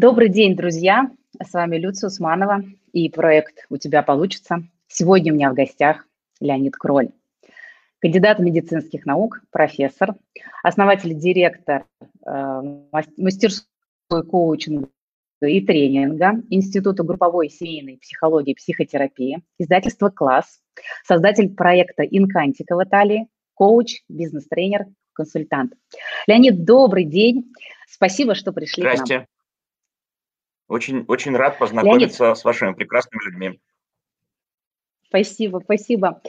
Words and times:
Добрый 0.00 0.30
день, 0.30 0.56
друзья! 0.56 1.10
С 1.46 1.52
вами 1.52 1.76
Люция 1.76 2.08
Усманова 2.08 2.64
и 2.94 3.10
проект 3.10 3.66
«У 3.68 3.76
тебя 3.76 4.02
получится». 4.02 4.62
Сегодня 4.88 5.30
у 5.30 5.36
меня 5.36 5.50
в 5.50 5.54
гостях 5.54 6.06
Леонид 6.40 6.74
Кроль, 6.74 7.10
кандидат 8.00 8.38
медицинских 8.38 9.04
наук, 9.04 9.42
профессор, 9.50 10.14
основатель, 10.62 11.12
директор 11.12 11.84
э, 12.26 12.62
мастерской 13.18 14.24
коучинга 14.26 14.88
и 15.42 15.60
тренинга 15.60 16.32
Института 16.48 17.02
групповой 17.02 17.50
семейной 17.50 17.98
психологии 17.98 18.52
и 18.52 18.56
психотерапии, 18.56 19.42
издательство 19.58 20.08
«Класс», 20.08 20.62
создатель 21.04 21.54
проекта 21.54 22.04
«Инкантика» 22.04 22.74
в 22.74 22.82
Италии, 22.82 23.28
коуч, 23.52 24.00
бизнес-тренер, 24.08 24.86
консультант. 25.12 25.74
Леонид, 26.26 26.64
добрый 26.64 27.04
день. 27.04 27.52
Спасибо, 27.86 28.34
что 28.34 28.52
пришли 28.52 28.82
Здрасте. 28.82 29.04
к 29.04 29.18
нам. 29.18 29.26
Очень, 30.70 31.04
очень 31.08 31.36
рад 31.36 31.58
познакомиться 31.58 32.22
Леонид. 32.22 32.38
с 32.38 32.44
вашими 32.44 32.72
прекрасными 32.72 33.24
людьми. 33.24 33.60
Спасибо, 35.08 35.60
спасибо. 35.64 36.22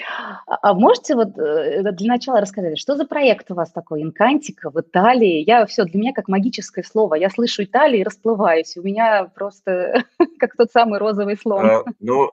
А, 0.48 0.58
а 0.64 0.74
можете 0.74 1.14
вот 1.14 1.38
э, 1.38 1.84
для 1.92 2.08
начала 2.08 2.42
рассказать, 2.42 2.80
что 2.80 2.96
за 2.96 3.06
проект 3.06 3.52
у 3.52 3.54
вас 3.54 3.72
такой, 3.72 4.02
Инкантика 4.02 4.72
в 4.72 4.82
Италии? 4.82 5.44
Я 5.46 5.68
все, 5.68 5.84
для 5.84 6.00
меня 6.00 6.14
как 6.14 6.28
магическое 6.28 6.84
слово. 6.84 7.14
Я 7.14 7.30
слышу 7.30 7.64
Италию 7.64 8.02
и 8.02 8.04
расплываюсь. 8.04 8.76
У 8.78 8.82
меня 8.82 9.26
просто 9.26 10.06
как 10.40 10.56
тот 10.56 10.72
самый 10.72 10.98
розовый 10.98 11.38
слон. 11.38 11.64
А, 11.64 11.84
ну, 12.00 12.32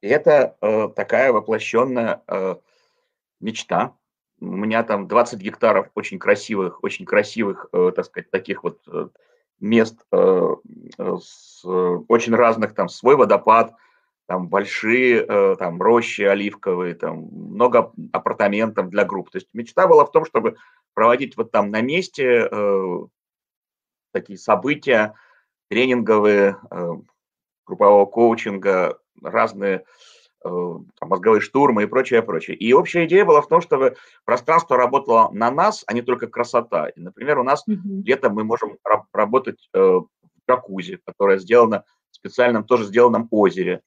это 0.00 0.56
э, 0.62 0.88
такая 0.96 1.32
воплощенная 1.32 2.22
э, 2.28 2.54
мечта. 3.40 3.94
У 4.40 4.46
меня 4.46 4.82
там 4.84 5.06
20 5.06 5.38
гектаров 5.38 5.90
очень 5.94 6.18
красивых, 6.18 6.82
очень 6.82 7.04
красивых, 7.04 7.66
э, 7.74 7.92
так 7.94 8.06
сказать, 8.06 8.30
таких 8.30 8.64
вот 8.64 8.78
э, 8.88 9.08
мест 9.60 10.00
э, 10.12 10.56
э, 10.98 11.16
с 11.22 11.64
очень 11.64 12.34
разных, 12.34 12.74
там 12.74 12.88
свой 12.88 13.16
водопад, 13.16 13.74
там 14.26 14.48
большие 14.48 15.24
э, 15.26 15.56
там 15.56 15.80
рощи 15.80 16.22
оливковые, 16.22 16.94
там 16.94 17.28
много 17.32 17.92
апартаментов 18.12 18.88
для 18.90 19.04
групп. 19.04 19.30
То 19.30 19.38
есть 19.38 19.48
мечта 19.52 19.86
была 19.86 20.04
в 20.04 20.12
том, 20.12 20.24
чтобы 20.24 20.56
проводить 20.94 21.36
вот 21.36 21.50
там 21.50 21.70
на 21.70 21.80
месте 21.80 22.50
такие 24.12 24.38
события 24.38 25.14
тренинговые, 25.68 26.56
группового 27.64 28.06
коучинга, 28.06 28.98
разные 29.22 29.84
мозговые 31.00 31.40
штурмы 31.40 31.82
и 31.82 31.86
прочее, 31.86 32.22
прочее. 32.22 32.56
И 32.56 32.72
общая 32.72 33.04
идея 33.06 33.24
была 33.24 33.42
в 33.42 33.48
том, 33.48 33.60
чтобы 33.60 33.96
пространство 34.24 34.76
работало 34.76 35.30
на 35.32 35.50
нас, 35.50 35.84
а 35.86 35.92
не 35.92 36.02
только 36.02 36.28
красота. 36.28 36.88
И, 36.88 37.00
например, 37.00 37.38
у 37.38 37.42
нас 37.42 37.64
mm-hmm. 37.68 38.02
летом 38.04 38.34
мы 38.34 38.44
можем 38.44 38.78
работать 39.12 39.68
э, 39.74 39.78
в 39.78 40.08
джакузи, 40.48 40.98
которое 41.04 41.38
сделано 41.38 41.84
в 42.10 42.16
специальном, 42.16 42.64
тоже 42.64 42.86
сделанном 42.86 43.28
озере 43.30 43.82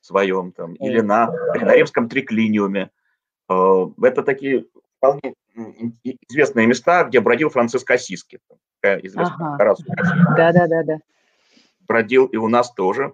своем, 0.00 0.52
там, 0.52 0.72
mm-hmm. 0.72 0.86
или 0.86 1.00
на 1.00 1.30
Римском 1.54 2.08
триклиниуме. 2.08 2.90
Э, 3.50 3.86
это 4.02 4.22
такие 4.22 4.66
вполне 4.96 5.34
известные 6.28 6.66
места, 6.66 7.04
где 7.04 7.20
бродил 7.20 7.50
Франциск 7.50 7.90
Осиски. 7.90 8.38
Известная 8.82 9.54
ага. 9.54 9.74
Да, 10.36 10.52
да, 10.52 10.66
да, 10.66 10.82
да. 10.82 10.98
Бродил 11.86 12.26
и 12.26 12.36
у 12.36 12.48
нас 12.48 12.72
тоже. 12.72 13.12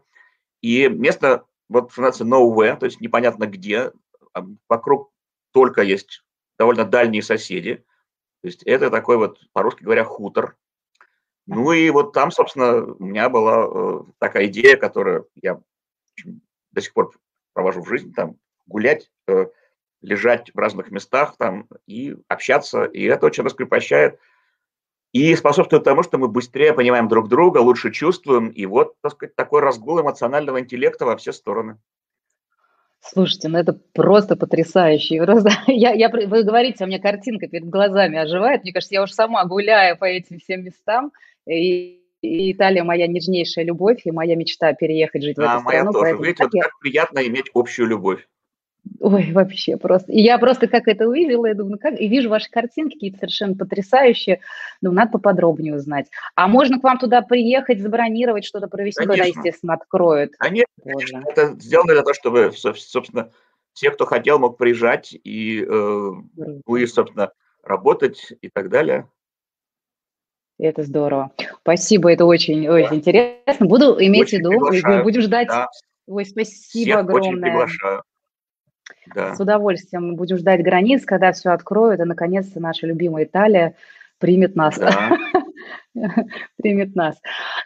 И 0.60 0.88
место 0.88 1.44
вот 1.68 1.92
становится 1.92 2.24
nowhere, 2.24 2.76
то 2.78 2.86
есть 2.86 3.00
непонятно 3.00 3.46
где, 3.46 3.92
а 4.32 4.44
вокруг 4.68 5.10
только 5.52 5.82
есть 5.82 6.24
довольно 6.58 6.84
дальние 6.84 7.22
соседи, 7.22 7.84
то 8.42 8.48
есть 8.48 8.62
это 8.62 8.90
такой 8.90 9.16
вот, 9.16 9.40
по-русски 9.52 9.82
говоря, 9.82 10.04
хутор. 10.04 10.56
Ну 11.46 11.72
и 11.72 11.90
вот 11.90 12.12
там, 12.12 12.30
собственно, 12.30 12.84
у 12.84 13.04
меня 13.04 13.28
была 13.28 13.66
э, 13.66 14.04
такая 14.18 14.46
идея, 14.46 14.76
которую 14.76 15.28
я 15.34 15.60
до 16.72 16.80
сих 16.80 16.92
пор 16.92 17.12
провожу 17.52 17.82
в 17.82 17.88
жизни, 17.88 18.12
там 18.12 18.36
гулять, 18.66 19.10
э, 19.28 19.46
лежать 20.02 20.52
в 20.54 20.58
разных 20.58 20.90
местах 20.90 21.36
там 21.38 21.68
и 21.86 22.16
общаться, 22.28 22.84
и 22.84 23.04
это 23.04 23.26
очень 23.26 23.44
раскрепощает 23.44 24.20
и 25.16 25.34
способствует 25.34 25.84
тому, 25.84 26.02
что 26.02 26.18
мы 26.18 26.28
быстрее 26.28 26.74
понимаем 26.74 27.08
друг 27.08 27.28
друга, 27.28 27.58
лучше 27.58 27.90
чувствуем, 27.90 28.48
и 28.48 28.66
вот, 28.66 28.94
так 29.00 29.12
сказать, 29.12 29.34
такой 29.34 29.62
разгул 29.62 30.00
эмоционального 30.00 30.60
интеллекта 30.60 31.06
во 31.06 31.16
все 31.16 31.32
стороны. 31.32 31.78
Слушайте, 33.00 33.48
ну 33.48 33.58
это 33.58 33.78
просто 33.94 34.36
потрясающе. 34.36 35.24
Просто, 35.24 35.50
я, 35.68 35.92
я, 35.92 36.10
вы 36.10 36.42
говорите, 36.42 36.84
у 36.84 36.86
меня 36.86 36.98
картинка 36.98 37.48
перед 37.48 37.68
глазами 37.68 38.18
оживает. 38.18 38.62
Мне 38.62 38.72
кажется, 38.72 38.94
я 38.94 39.02
уж 39.02 39.12
сама 39.12 39.44
гуляю 39.44 39.96
по 39.96 40.04
этим 40.04 40.38
всем 40.38 40.64
местам, 40.64 41.12
и, 41.48 42.02
и 42.20 42.52
Италия 42.52 42.84
моя 42.84 43.06
нежнейшая 43.06 43.64
любовь, 43.64 44.02
и 44.04 44.10
моя 44.10 44.36
мечта 44.36 44.74
переехать 44.74 45.22
жить 45.22 45.36
в 45.36 45.40
эту 45.40 45.50
а, 45.50 45.60
страну. 45.60 45.92
Моя 45.92 46.14
тоже. 46.14 46.22
Видите, 46.22 46.44
вот 46.44 46.52
как 46.52 46.78
приятно 46.80 47.20
иметь 47.20 47.46
общую 47.54 47.88
любовь. 47.88 48.26
Ой, 49.00 49.32
вообще 49.32 49.76
просто. 49.76 50.12
И 50.12 50.20
я 50.20 50.38
просто 50.38 50.68
как 50.68 50.88
это 50.88 51.06
увидела, 51.08 51.46
я 51.46 51.54
думаю, 51.54 51.72
ну 51.72 51.78
как, 51.78 52.00
и 52.00 52.08
вижу 52.08 52.28
ваши 52.28 52.50
картинки 52.50 52.94
какие-то 52.94 53.18
совершенно 53.18 53.54
потрясающие, 53.54 54.40
ну, 54.80 54.92
надо 54.92 55.12
поподробнее 55.12 55.74
узнать. 55.74 56.06
А 56.34 56.48
можно 56.48 56.78
к 56.80 56.84
вам 56.84 56.98
туда 56.98 57.22
приехать, 57.22 57.80
забронировать, 57.80 58.44
что-то 58.44 58.68
провести, 58.68 59.04
конечно. 59.04 59.24
когда, 59.24 59.40
естественно, 59.40 59.74
откроют? 59.74 60.32
Конечно, 60.36 60.72
конечно. 60.82 61.24
Это 61.28 61.56
сделано 61.60 61.92
для 61.92 62.02
того, 62.02 62.14
чтобы, 62.14 62.52
собственно, 62.52 63.30
все, 63.72 63.90
кто 63.90 64.06
хотел, 64.06 64.38
мог 64.38 64.56
приезжать 64.56 65.12
и, 65.12 65.62
э, 65.62 66.10
ну, 66.36 66.76
и 66.76 66.86
собственно, 66.86 67.32
работать 67.62 68.32
и 68.40 68.48
так 68.48 68.70
далее. 68.70 69.08
Это 70.58 70.82
здорово. 70.82 71.32
Спасибо, 71.60 72.10
это 72.10 72.24
очень, 72.24 72.66
очень 72.68 72.88
да. 72.88 72.96
интересно. 72.96 73.66
Буду 73.66 73.96
иметь 74.02 74.22
очень 74.22 74.38
в 74.38 74.50
виду, 74.50 75.02
будем 75.02 75.20
ждать. 75.20 75.48
Да. 75.48 75.68
Ой, 76.06 76.24
спасибо 76.24 76.84
Всех 76.84 76.96
огромное. 76.96 77.30
Очень 77.30 77.42
приглашаю. 77.42 78.02
Да. 79.14 79.34
С 79.34 79.40
удовольствием 79.40 80.08
мы 80.08 80.14
будем 80.14 80.36
ждать 80.36 80.62
границ, 80.62 81.04
когда 81.04 81.32
все 81.32 81.50
откроют, 81.50 82.00
и 82.00 82.04
наконец-то 82.04 82.60
наша 82.60 82.86
любимая 82.86 83.24
Италия 83.24 83.74
примет 84.18 84.56
нас. 84.56 84.78
Да. 84.78 85.16
примет 86.56 86.94
нас. 86.94 87.16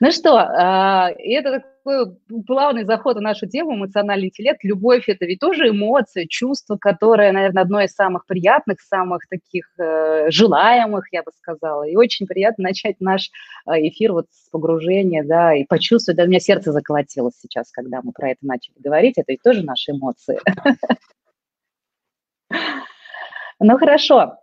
Ну 0.01 0.11
что, 0.13 0.39
а, 0.39 1.11
это 1.11 1.65
такой 1.83 2.17
плавный 2.47 2.85
заход 2.85 3.17
в 3.17 3.21
нашу 3.21 3.47
тему, 3.47 3.75
эмоциональный 3.75 4.27
интеллект. 4.27 4.63
Любовь– 4.63 5.05
это 5.09 5.25
ведь 5.27 5.41
тоже 5.41 5.69
эмоция, 5.69 6.27
чувство, 6.29 6.77
которое, 6.77 7.33
наверное, 7.33 7.63
одно 7.63 7.81
из 7.81 7.93
самых 7.93 8.27
приятных, 8.27 8.81
самых 8.81 9.27
таких 9.29 9.67
э, 9.79 10.31
желаемых, 10.31 11.07
я 11.13 11.23
бы 11.23 11.31
сказала. 11.37 11.85
И 11.85 11.97
очень 11.97 12.27
приятно 12.27 12.65
начать 12.65 12.97
наш 13.01 13.31
а, 13.67 13.79
эфир 13.81 14.13
вот 14.13 14.27
с 14.31 14.51
погружения, 14.51 15.25
да, 15.25 15.55
и 15.55 15.65
почувствовать, 15.65 16.17
да, 16.19 16.25
у 16.25 16.27
меня 16.27 16.41
сердце 16.41 16.73
заколотилось 16.73 17.35
сейчас, 17.41 17.71
когда 17.71 18.01
мы 18.03 18.13
про 18.13 18.31
это 18.31 18.41
начали 18.43 18.75
говорить, 18.79 19.19
это 19.19 19.33
ведь 19.33 19.43
тоже 19.43 19.63
наши 19.63 19.93
эмоции. 19.93 20.39
Ну 23.63 23.77
хорошо. 23.77 24.39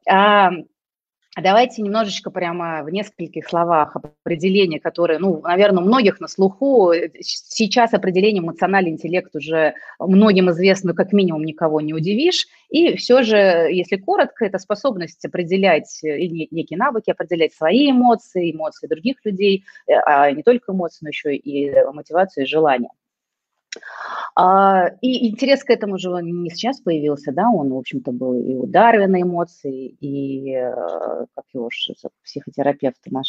Давайте 1.42 1.84
немножечко 1.84 2.32
прямо 2.32 2.82
в 2.84 2.90
нескольких 2.90 3.48
словах 3.48 3.96
определение, 3.96 4.80
которое, 4.80 5.20
ну, 5.20 5.42
наверное, 5.42 5.84
многих 5.84 6.20
на 6.20 6.28
слуху. 6.28 6.94
Сейчас 7.20 7.94
определение 7.94 8.42
эмоциональный 8.42 8.90
интеллект 8.90 9.36
уже 9.36 9.76
многим 10.00 10.50
известно, 10.50 10.96
как 10.96 11.14
минимум 11.14 11.44
никого 11.44 11.80
не 11.80 11.94
удивишь. 11.94 12.48
И 12.70 12.96
все 12.98 13.22
же, 13.22 13.38
если 13.38 13.98
коротко, 13.98 14.46
это 14.46 14.58
способность 14.58 15.24
определять, 15.26 16.00
и 16.04 16.48
некие 16.50 16.80
навыки, 16.80 17.12
определять 17.12 17.54
свои 17.54 17.92
эмоции, 17.92 18.52
эмоции 18.52 18.88
других 18.88 19.18
людей, 19.24 19.64
э, 19.88 19.94
а 19.94 20.32
не 20.32 20.42
только 20.42 20.72
эмоции, 20.72 21.00
но 21.02 21.10
еще 21.10 21.36
и 21.36 21.72
мотивацию 21.94 22.46
и 22.46 22.48
желание. 22.48 22.90
А, 24.40 24.90
и 25.02 25.30
интерес 25.30 25.64
к 25.64 25.70
этому 25.72 25.98
же 25.98 26.10
не 26.22 26.52
сейчас 26.52 26.80
появился, 26.80 27.32
да, 27.32 27.50
он, 27.50 27.70
в 27.70 27.78
общем-то, 27.78 28.12
был 28.12 28.40
и 28.40 28.54
у 28.54 28.68
Дарвина 28.68 29.24
эмоции, 29.24 29.88
и, 30.00 30.52
э, 30.52 31.26
как 31.34 31.46
его 31.54 31.70
же, 31.72 31.96
психотерапевт 32.24 33.00
наш, 33.08 33.28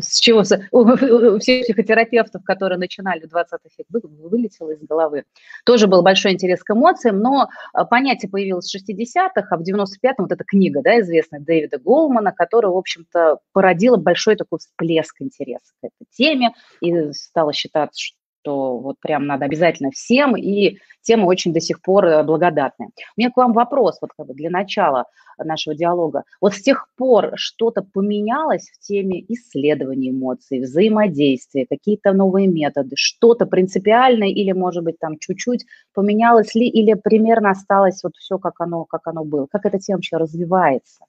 с 0.00 0.18
чего, 0.18 0.40
у 0.72 1.38
всех 1.38 1.64
психотерапевтов, 1.64 2.42
которые 2.42 2.78
начинали 2.78 3.20
в 3.20 3.28
20 3.28 3.60
век, 3.78 3.86
вылетело 4.02 4.70
из 4.70 4.80
головы. 4.80 5.24
Тоже 5.64 5.86
был 5.86 6.02
большой 6.02 6.32
интерес 6.32 6.64
к 6.64 6.72
эмоциям, 6.72 7.20
но 7.20 7.48
а, 7.72 7.84
понятие 7.84 8.28
появилось 8.28 8.68
в 8.68 8.76
60-х, 8.76 9.46
а 9.48 9.56
в 9.56 9.60
95-м 9.60 10.14
вот 10.18 10.32
эта 10.32 10.42
книга, 10.42 10.82
да, 10.82 11.00
известная 11.00 11.38
Дэвида 11.38 11.78
Голмана, 11.78 12.32
которая, 12.32 12.72
в 12.72 12.76
общем-то, 12.76 13.38
породила 13.52 13.96
большой 13.96 14.34
такой 14.34 14.58
всплеск 14.58 15.22
интереса 15.22 15.72
к 15.80 15.84
этой 15.84 16.08
теме, 16.10 16.52
и 16.80 17.12
стало 17.12 17.52
считаться, 17.52 18.00
что 18.00 18.21
что 18.42 18.78
вот 18.78 18.96
прям 19.00 19.26
надо 19.26 19.44
обязательно 19.44 19.90
всем, 19.90 20.36
и 20.36 20.78
тема 21.00 21.26
очень 21.26 21.52
до 21.52 21.60
сих 21.60 21.80
пор 21.80 22.06
э, 22.06 22.22
благодатная. 22.24 22.88
У 22.88 23.20
меня 23.20 23.30
к 23.30 23.36
вам 23.36 23.52
вопрос, 23.52 23.98
вот 24.00 24.10
как 24.16 24.26
бы 24.26 24.34
для 24.34 24.50
начала 24.50 25.04
нашего 25.38 25.74
диалога. 25.74 26.24
Вот 26.40 26.54
с 26.54 26.60
тех 26.60 26.88
пор 26.96 27.32
что-то 27.36 27.82
поменялось 27.82 28.68
в 28.70 28.80
теме 28.80 29.24
исследования 29.28 30.10
эмоций, 30.10 30.60
взаимодействия, 30.60 31.66
какие-то 31.68 32.12
новые 32.12 32.48
методы, 32.48 32.96
что-то 32.96 33.46
принципиальное 33.46 34.28
или, 34.28 34.52
может 34.52 34.84
быть, 34.84 34.98
там 34.98 35.18
чуть-чуть 35.18 35.64
поменялось 35.94 36.54
ли, 36.54 36.68
или 36.68 36.94
примерно 36.94 37.50
осталось 37.50 38.02
вот 38.02 38.16
все, 38.16 38.38
как 38.38 38.60
оно, 38.60 38.84
как 38.84 39.06
оно 39.06 39.24
было? 39.24 39.46
Как 39.50 39.66
эта 39.66 39.78
тема 39.78 39.98
вообще 39.98 40.16
развивается? 40.16 41.04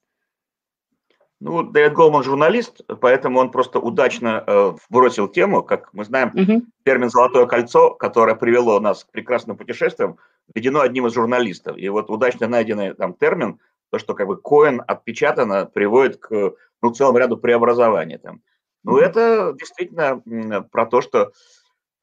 Ну, 1.44 1.62
Дэвид 1.62 1.92
Голман 1.92 2.24
журналист, 2.24 2.80
поэтому 3.01 3.38
он 3.40 3.51
просто 3.51 3.78
удачно 3.78 4.45
э, 4.48 4.74
бросил 4.90 5.28
тему. 5.28 5.62
Как 5.62 5.94
мы 5.94 6.06
знаем, 6.06 6.30
угу. 6.30 6.66
термин 6.86 7.10
«золотое 7.10 7.45
кольцо», 7.48 7.92
которое 7.92 8.36
привело 8.36 8.80
нас 8.80 9.04
к 9.04 9.12
прекрасным 9.12 9.57
путешествиям, 9.57 10.18
введено 10.56 10.80
одним 10.80 11.06
из 11.07 11.13
журналистов. 11.13 11.78
И 11.78 11.90
вот 11.90 12.10
удачно 12.10 12.48
найденный 12.48 12.94
там 12.94 13.13
термин, 13.13 13.60
то, 13.92 14.00
что 14.00 14.13
как 14.13 14.28
бы 14.28 14.38
коин 14.38 14.81
отпечатано, 14.88 15.66
приводит 15.66 16.16
к 16.16 16.54
ну, 16.81 16.92
целому 16.94 17.18
ряду 17.18 17.36
преобразований. 17.36 18.19
Там. 18.19 18.39
Ну, 18.86 18.98
это 18.98 19.54
действительно 19.60 20.24
про 20.72 20.86
то, 20.86 21.01
что 21.01 21.34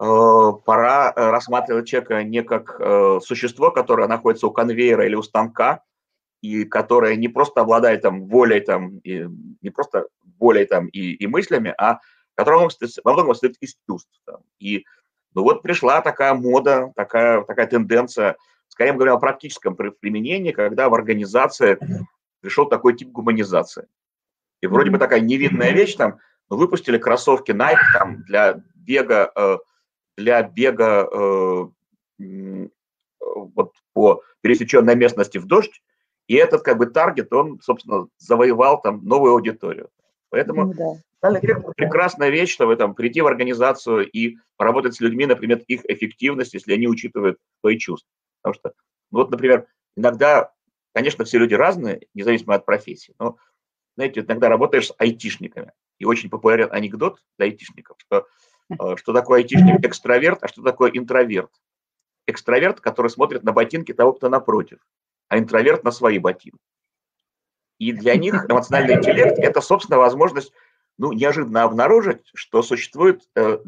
э, 0.00 0.52
пора 0.66 1.14
рассматривать 1.16 1.88
человека 1.88 2.22
не 2.24 2.42
как 2.42 2.76
э, 2.78 3.20
существо, 3.24 3.70
которое 3.70 4.06
находится 4.06 4.48
у 4.48 4.50
конвейера 4.50 5.06
или 5.06 5.14
у 5.14 5.22
станка, 5.22 5.82
и 6.42 6.64
которая 6.64 7.16
не 7.16 7.28
просто 7.28 7.60
обладает 7.60 8.02
там 8.02 8.26
волей 8.26 8.60
там, 8.60 8.98
и, 8.98 9.26
не 9.60 9.70
просто 9.70 10.06
волей 10.38 10.64
там 10.64 10.86
и, 10.88 11.12
и 11.12 11.26
мыслями, 11.26 11.74
а 11.78 12.00
которая 12.34 12.68
во 13.04 13.12
многом 13.12 13.34
состоит 13.34 13.56
из 13.60 13.76
чувств. 13.86 14.10
Там. 14.24 14.40
И 14.58 14.84
ну 15.34 15.42
вот 15.42 15.62
пришла 15.62 16.00
такая 16.00 16.34
мода, 16.34 16.92
такая, 16.96 17.42
такая 17.42 17.66
тенденция, 17.66 18.36
скорее 18.68 18.94
говоря, 18.94 19.14
о 19.14 19.18
практическом 19.18 19.76
применении, 19.76 20.52
когда 20.52 20.88
в 20.88 20.94
организации 20.94 21.78
пришел 22.40 22.66
такой 22.66 22.96
тип 22.96 23.10
гуманизации. 23.10 23.86
И 24.60 24.66
вроде 24.66 24.90
бы 24.90 24.98
такая 24.98 25.20
невидная 25.20 25.72
вещь, 25.72 25.94
там, 25.94 26.18
ну, 26.48 26.56
выпустили 26.56 26.98
кроссовки 26.98 27.52
Nike 27.52 27.78
там, 27.94 28.22
для 28.24 28.62
бега, 28.74 29.30
э, 29.34 29.58
для 30.16 30.42
бега 30.42 31.08
э, 31.10 31.68
э, 32.20 32.68
вот 33.20 33.74
по 33.92 34.22
пересеченной 34.40 34.96
местности 34.96 35.38
в 35.38 35.46
дождь, 35.46 35.82
и 36.30 36.34
этот 36.34 36.62
как 36.62 36.78
бы 36.78 36.86
таргет, 36.86 37.32
он, 37.32 37.58
собственно, 37.60 38.06
завоевал 38.18 38.80
там 38.80 39.04
новую 39.04 39.32
аудиторию. 39.32 39.90
Поэтому 40.28 40.66
ну, 40.66 40.74
да. 40.74 40.94
социальный 41.14 41.40
директор– 41.40 41.74
прекрасная 41.76 42.28
вещь, 42.28 42.52
чтобы 42.52 42.76
там 42.76 42.94
прийти 42.94 43.20
в 43.20 43.26
организацию 43.26 44.08
и 44.08 44.36
поработать 44.56 44.94
с 44.94 45.00
людьми, 45.00 45.26
например, 45.26 45.58
их 45.66 45.80
эффективность, 45.88 46.54
если 46.54 46.72
они 46.72 46.86
учитывают 46.86 47.40
свои 47.58 47.78
чувства. 47.78 48.08
Потому 48.40 48.54
что, 48.54 48.72
ну, 49.10 49.18
вот, 49.18 49.32
например, 49.32 49.66
иногда, 49.96 50.52
конечно, 50.94 51.24
все 51.24 51.38
люди 51.38 51.54
разные, 51.54 52.06
независимо 52.14 52.54
от 52.54 52.64
профессии, 52.64 53.12
но, 53.18 53.36
знаете, 53.96 54.20
иногда 54.20 54.48
работаешь 54.48 54.86
с 54.86 54.94
айтишниками, 54.98 55.72
и 55.98 56.04
очень 56.04 56.30
популярен 56.30 56.68
анекдот 56.70 57.18
для 57.38 57.46
айтишников, 57.46 57.96
что, 57.98 58.28
э, 58.70 58.94
что 58.94 59.12
такое 59.12 59.40
айтишник 59.40 59.84
экстраверт, 59.84 60.44
а 60.44 60.46
что 60.46 60.62
такое 60.62 60.92
интроверт. 60.94 61.50
Экстраверт, 62.28 62.80
который 62.80 63.10
смотрит 63.10 63.42
на 63.42 63.50
ботинки 63.50 63.92
того, 63.92 64.12
кто 64.12 64.28
напротив 64.28 64.78
а 65.30 65.38
интроверт 65.38 65.84
на 65.84 65.92
свои 65.92 66.18
ботинки. 66.18 66.58
И 67.78 67.92
для 67.92 68.16
них 68.16 68.34
эмоциональный 68.50 68.96
интеллект– 68.96 69.38
это, 69.38 69.62
собственно, 69.62 69.96
возможность 69.96 70.52
ну, 70.98 71.12
неожиданно 71.12 71.62
обнаружить, 71.62 72.28
что 72.34 72.62
существуют 72.62 73.26
э, 73.36 73.58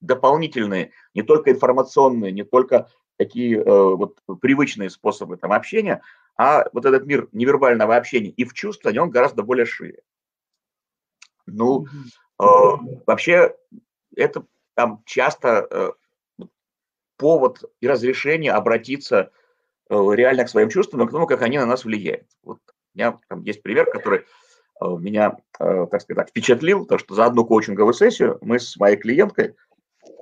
дополнительные, 0.00 0.92
не 1.14 1.22
только 1.22 1.52
информационные, 1.52 2.32
не 2.32 2.42
только 2.42 2.90
такие 3.16 3.56
э, 3.56 3.64
вот 3.64 4.18
привычные 4.42 4.90
способы 4.90 5.38
там, 5.38 5.52
общения, 5.52 6.02
а 6.36 6.66
вот 6.72 6.84
этот 6.84 7.06
мир 7.06 7.28
невербального 7.32 7.96
общения 7.96 8.30
и 8.30 8.44
в 8.44 8.52
чувствовании, 8.52 8.98
он 8.98 9.08
гораздо 9.08 9.42
более 9.42 9.64
шире. 9.64 10.02
Ну, 11.46 11.86
э, 11.86 12.44
вообще, 13.06 13.56
это 14.14 14.44
там 14.74 15.02
часто 15.06 15.66
э, 15.70 16.44
повод 17.16 17.62
и 17.80 17.86
разрешение 17.86 18.52
обратиться 18.52 19.30
Э, 19.30 19.45
реально 19.88 20.44
к 20.44 20.48
своим 20.48 20.68
чувствам 20.68 21.02
и 21.02 21.06
к 21.06 21.10
тому, 21.10 21.26
как 21.26 21.42
они 21.42 21.58
на 21.58 21.66
нас 21.66 21.84
влияют. 21.84 22.26
Вот 22.42 22.58
у 22.94 22.98
меня 22.98 23.18
там 23.28 23.42
есть 23.42 23.62
пример, 23.62 23.90
который 23.90 24.20
э, 24.20 24.84
меня, 24.84 25.36
э, 25.60 25.86
так 25.90 26.00
сказать, 26.00 26.30
впечатлил, 26.30 26.86
то, 26.86 26.98
что 26.98 27.14
за 27.14 27.26
одну 27.26 27.44
коучинговую 27.44 27.94
сессию 27.94 28.38
мы 28.40 28.58
с 28.58 28.76
моей 28.76 28.96
клиенткой 28.96 29.54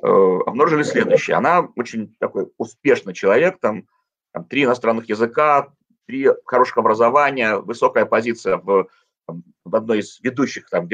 обнаружили 0.02 0.82
следующее. 0.82 1.36
Она 1.36 1.68
очень 1.76 2.14
такой 2.18 2.50
успешный 2.58 3.14
человек, 3.14 3.58
там, 3.58 3.86
там 4.32 4.44
три 4.44 4.64
иностранных 4.64 5.08
языка, 5.08 5.72
три 6.06 6.28
хороших 6.44 6.76
образования, 6.76 7.56
высокая 7.56 8.04
позиция 8.04 8.58
в, 8.58 8.88
в 9.26 9.74
одной 9.74 10.00
из 10.00 10.20
ведущих 10.20 10.68
там, 10.68 10.88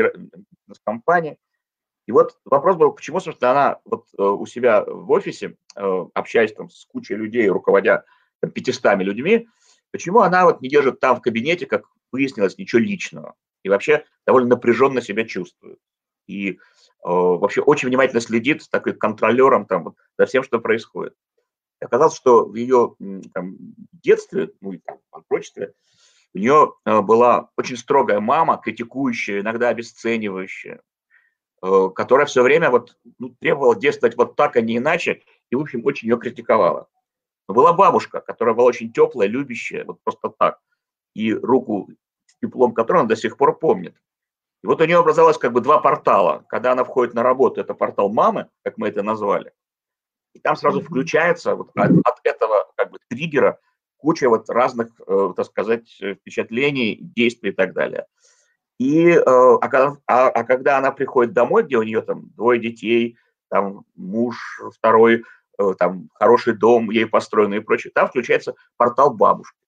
компаний. 0.85 1.39
И 2.07 2.13
вот 2.13 2.39
вопрос 2.45 2.77
был, 2.77 2.93
почему, 2.93 3.19
собственно, 3.19 3.51
она 3.51 3.79
вот 3.85 4.07
у 4.17 4.47
себя 4.47 4.85
в 4.85 5.11
офисе, 5.11 5.57
общаясь 5.75 6.53
там 6.53 6.71
с 6.71 6.85
кучей 6.85 7.15
людей, 7.15 7.49
руководя 7.49 8.05
500 8.49 8.99
людьми, 8.99 9.49
почему 9.91 10.21
она 10.21 10.45
вот 10.45 10.61
не 10.61 10.69
держит 10.69 11.01
там 11.01 11.17
в 11.17 11.21
кабинете, 11.21 11.67
как 11.67 11.85
выяснилось, 12.13 12.59
ничего 12.59 12.81
личного. 12.81 13.35
И 13.63 13.69
вообще 13.69 14.05
довольно 14.27 14.51
напряженно 14.51 15.03
себя 15.03 15.25
чувствует. 15.25 15.79
И 16.27 16.53
э, 16.53 16.57
вообще 17.03 17.61
очень 17.61 17.89
внимательно 17.89 18.21
следит 18.21 18.63
с 18.63 18.69
такой 18.69 18.95
контролером 18.95 19.67
там, 19.67 19.85
вот, 19.85 19.97
за 20.19 20.27
всем, 20.27 20.43
что 20.43 20.61
происходит. 20.61 21.15
И 21.81 21.85
оказалось, 21.85 22.17
что 22.17 22.45
в 22.45 22.55
ее 22.55 22.95
там, 23.35 23.57
детстве, 23.93 24.51
ну 24.61 24.73
и 24.73 24.79
там, 24.79 24.99
прочестве, 25.29 25.75
у 26.35 26.39
нее 26.39 26.75
э, 26.85 27.01
была 27.01 27.51
очень 27.57 27.77
строгая 27.77 28.21
мама, 28.21 28.61
критикующая, 28.63 29.41
иногда 29.41 29.69
обесценивающая, 29.69 30.81
э, 31.63 31.89
которая 31.95 32.27
все 32.27 32.43
время 32.43 32.71
вот, 32.71 32.97
ну, 33.19 33.35
требовала 33.41 33.75
действовать 33.79 34.17
вот 34.17 34.37
так, 34.37 34.57
а 34.57 34.61
не 34.61 34.77
иначе, 34.77 35.23
и, 35.51 35.57
в 35.57 35.61
общем, 35.61 35.85
очень 35.85 36.09
ее 36.09 36.19
критиковала. 36.19 36.89
Но 37.49 37.55
была 37.55 37.73
бабушка, 37.73 38.21
которая 38.21 38.55
была 38.55 38.67
очень 38.67 38.93
теплая, 38.93 39.29
любящая, 39.29 39.85
вот 39.85 39.99
просто 40.05 40.33
так. 40.39 40.61
И 41.15 41.33
руку 41.33 41.89
с 42.27 42.37
теплом 42.41 42.73
которой 42.73 42.99
она 42.99 43.09
до 43.09 43.17
сих 43.17 43.37
пор 43.37 43.59
помнит. 43.59 43.97
И 44.63 44.67
вот 44.67 44.81
у 44.81 44.85
нее 44.85 44.99
образовалось 44.99 45.39
как 45.39 45.53
бы 45.53 45.61
два 45.61 45.81
портала. 45.81 46.45
Когда 46.49 46.73
она 46.73 46.85
входит 46.85 47.15
на 47.15 47.23
работу, 47.23 47.61
это 47.61 47.75
портал 47.75 48.11
мамы, 48.11 48.49
как 48.63 48.79
мы 48.79 48.89
это 48.89 49.03
назвали. 49.03 49.53
И 50.35 50.39
там 50.39 50.55
сразу 50.55 50.81
включается 50.81 51.57
вот 51.57 51.71
от, 51.75 51.91
от 52.05 52.21
этого 52.23 52.71
как 52.77 52.91
бы 52.93 52.99
триггера 53.09 53.59
куча 53.97 54.29
вот 54.29 54.49
разных, 54.49 54.89
э, 55.07 55.33
так 55.37 55.47
сказать, 55.47 55.89
впечатлений, 55.91 56.99
действий 57.01 57.51
и 57.51 57.55
так 57.55 57.73
далее. 57.73 58.07
И, 58.79 59.09
э, 59.09 59.23
а, 59.25 59.59
когда, 59.59 59.97
а, 60.07 60.29
а 60.29 60.45
когда 60.45 60.79
она 60.79 60.93
приходит 60.93 61.33
домой, 61.33 61.65
где 61.65 61.77
у 61.77 61.83
нее 61.83 62.01
там 62.01 62.31
двое 62.31 62.61
детей, 62.61 63.19
там 63.51 63.85
муж 63.97 64.37
второй 64.75 65.19
Э, 65.19 65.40
там 65.79 66.09
хороший 66.15 66.55
дом 66.55 66.91
ей 66.91 67.07
построенный 67.07 67.59
и 67.59 67.61
прочее, 67.61 67.93
там 67.95 68.09
включается 68.09 68.55
портал 68.77 69.15
бабушки. 69.15 69.59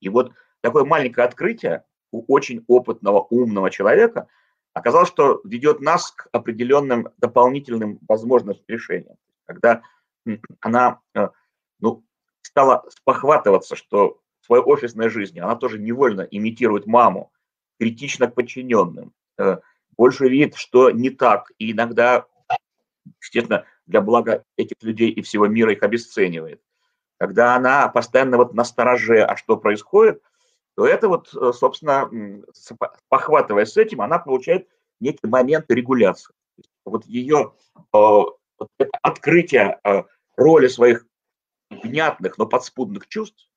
И 0.00 0.08
вот 0.08 0.32
такое 0.60 0.84
маленькое 0.84 1.26
открытие 1.26 1.84
у 2.10 2.24
очень 2.32 2.64
опытного, 2.66 3.26
умного 3.30 3.70
человека 3.70 4.28
оказалось, 4.72 5.08
что 5.08 5.40
ведет 5.44 5.80
нас 5.80 6.10
к 6.10 6.28
определенным 6.32 7.08
дополнительным 7.18 7.98
возможностям 8.08 8.64
решения. 8.68 9.16
Когда 9.46 9.82
она 10.60 11.00
э, 11.14 11.28
ну, 11.80 12.04
стала 12.42 12.84
спохватываться, 12.88 13.76
что 13.76 14.20
в 14.40 14.46
своей 14.46 14.62
офисной 14.62 15.08
жизни 15.08 15.40
она 15.40 15.56
тоже 15.56 15.78
невольно 15.78 16.22
имитирует 16.22 16.86
маму, 16.86 17.32
критично 17.78 18.28
к 18.28 18.34
подчиненным, 18.34 19.12
э, 19.38 19.58
больше 19.96 20.28
видит, 20.28 20.54
что 20.56 20.90
не 20.90 21.10
так, 21.10 21.50
и 21.58 21.72
иногда, 21.72 22.26
естественно, 23.20 23.66
для 23.90 24.00
блага 24.00 24.44
этих 24.56 24.76
людей 24.82 25.10
и 25.10 25.20
всего 25.20 25.46
мира 25.48 25.72
их 25.72 25.82
обесценивает. 25.82 26.62
Когда 27.18 27.56
она 27.56 27.88
постоянно 27.88 28.38
вот 28.38 28.54
на 28.54 28.64
стороже, 28.64 29.22
а 29.24 29.36
что 29.36 29.56
происходит, 29.56 30.22
то 30.76 30.86
это 30.86 31.08
вот, 31.08 31.34
э, 31.34 31.52
собственно, 31.52 32.08
похватывая 33.08 33.66
с 33.66 33.76
этим, 33.76 34.00
она 34.00 34.18
получает 34.18 34.68
некий 35.00 35.26
момент 35.26 35.66
регуляции. 35.68 36.32
Вот 36.84 37.04
ее 37.04 37.52
э, 37.76 37.78
вот 37.92 38.68
открытие 39.02 39.80
э, 39.84 40.04
роли 40.36 40.68
своих 40.68 41.04
внятных, 41.68 42.38
но 42.38 42.46
подспудных 42.46 43.08
чувств, 43.08 43.50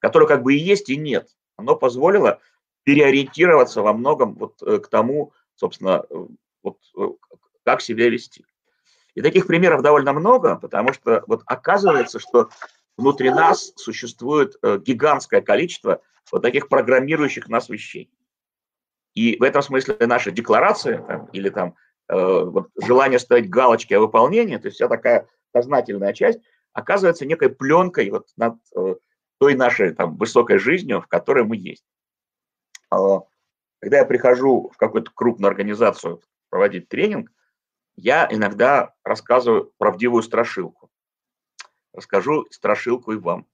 которые 0.00 0.28
как 0.28 0.42
бы 0.42 0.54
и 0.54 0.58
есть, 0.58 0.90
и 0.90 0.96
нет, 0.96 1.30
оно 1.56 1.76
позволило 1.76 2.40
переориентироваться 2.82 3.80
во 3.82 3.92
многом 3.92 4.34
вот 4.34 4.60
к 4.60 4.88
тому, 4.88 5.32
собственно, 5.54 6.04
вот 6.62 6.78
как 7.64 7.80
себя 7.80 8.10
вести. 8.10 8.44
И 9.14 9.22
таких 9.22 9.46
примеров 9.46 9.82
довольно 9.82 10.12
много, 10.12 10.56
потому 10.56 10.92
что 10.92 11.22
вот 11.26 11.42
оказывается, 11.46 12.18
что 12.18 12.50
внутри 12.96 13.30
нас 13.30 13.72
существует 13.76 14.56
э, 14.62 14.78
гигантское 14.78 15.40
количество 15.40 16.02
вот 16.32 16.42
таких 16.42 16.68
программирующих 16.68 17.48
нас 17.48 17.68
вещей. 17.68 18.10
И 19.14 19.36
в 19.38 19.42
этом 19.42 19.62
смысле 19.62 19.96
наша 20.00 20.32
декларация 20.32 21.02
там, 21.02 21.26
или 21.26 21.48
там 21.48 21.76
э, 22.08 22.16
вот, 22.16 22.70
желание 22.82 23.18
ставить 23.18 23.48
галочки 23.48 23.94
о 23.94 24.00
выполнении, 24.00 24.56
то 24.56 24.66
есть 24.66 24.76
вся 24.76 24.88
такая 24.88 25.28
сознательная 25.54 26.12
часть, 26.12 26.40
оказывается 26.72 27.24
некой 27.24 27.50
пленкой 27.50 28.10
вот 28.10 28.26
над 28.36 28.56
э, 28.76 28.96
той 29.38 29.54
нашей 29.54 29.94
там 29.94 30.16
высокой 30.16 30.58
жизнью, 30.58 31.00
в 31.00 31.06
которой 31.06 31.44
мы 31.44 31.56
есть. 31.56 31.84
Э, 32.92 33.20
когда 33.80 33.98
я 33.98 34.04
прихожу 34.04 34.70
в 34.74 34.76
какую-то 34.76 35.12
крупную 35.14 35.50
организацию 35.50 36.20
проводить 36.50 36.88
тренинг, 36.88 37.30
я 37.96 38.28
иногда 38.30 38.94
рассказываю 39.04 39.72
правдивую 39.78 40.22
страшилку. 40.22 40.90
Расскажу 41.92 42.46
страшилку 42.50 43.12
и 43.12 43.16
вам. 43.16 43.46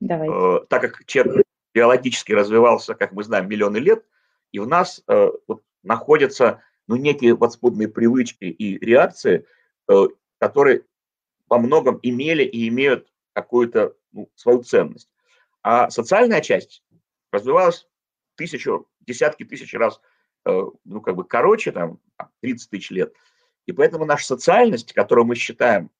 Давайте. 0.00 0.34
Э, 0.34 0.66
так 0.68 0.82
как 0.82 1.04
человек 1.06 1.44
биологически 1.74 2.32
развивался, 2.32 2.94
как 2.94 3.12
мы 3.12 3.24
знаем, 3.24 3.48
миллионы 3.48 3.78
лет, 3.78 4.04
И 4.52 4.60
в 4.60 4.66
нас 4.66 5.02
э, 5.08 5.30
вот, 5.48 5.64
находятся 5.82 6.62
ну, 6.86 6.96
некие 6.96 7.36
подспудные 7.36 7.88
привычки 7.88 8.44
и 8.44 8.78
реакции, 8.78 9.44
э, 9.88 10.06
которые 10.38 10.84
во 11.48 11.58
многом 11.58 11.98
имели 12.02 12.44
и 12.44 12.68
имеют 12.68 13.12
какую-то 13.32 13.96
ну, 14.12 14.30
свою 14.36 14.62
ценность. 14.62 15.10
А 15.62 15.90
социальная 15.90 16.40
часть 16.40 16.84
развивалась 17.32 17.88
тысячу, 18.36 18.88
десятки 19.00 19.44
тысяч 19.44 19.74
раз, 19.74 20.00
э, 20.46 20.62
ну, 20.84 21.00
как 21.00 21.16
бы 21.16 21.24
короче, 21.24 21.72
там, 21.72 22.00
30 22.40 22.70
тысяч 22.70 22.90
лет. 22.90 23.12
И 23.66 23.72
поэтому 23.72 24.04
наша 24.04 24.26
социальность, 24.26 24.92
которую 24.92 25.26
мы 25.26 25.34
считаем 25.34 25.90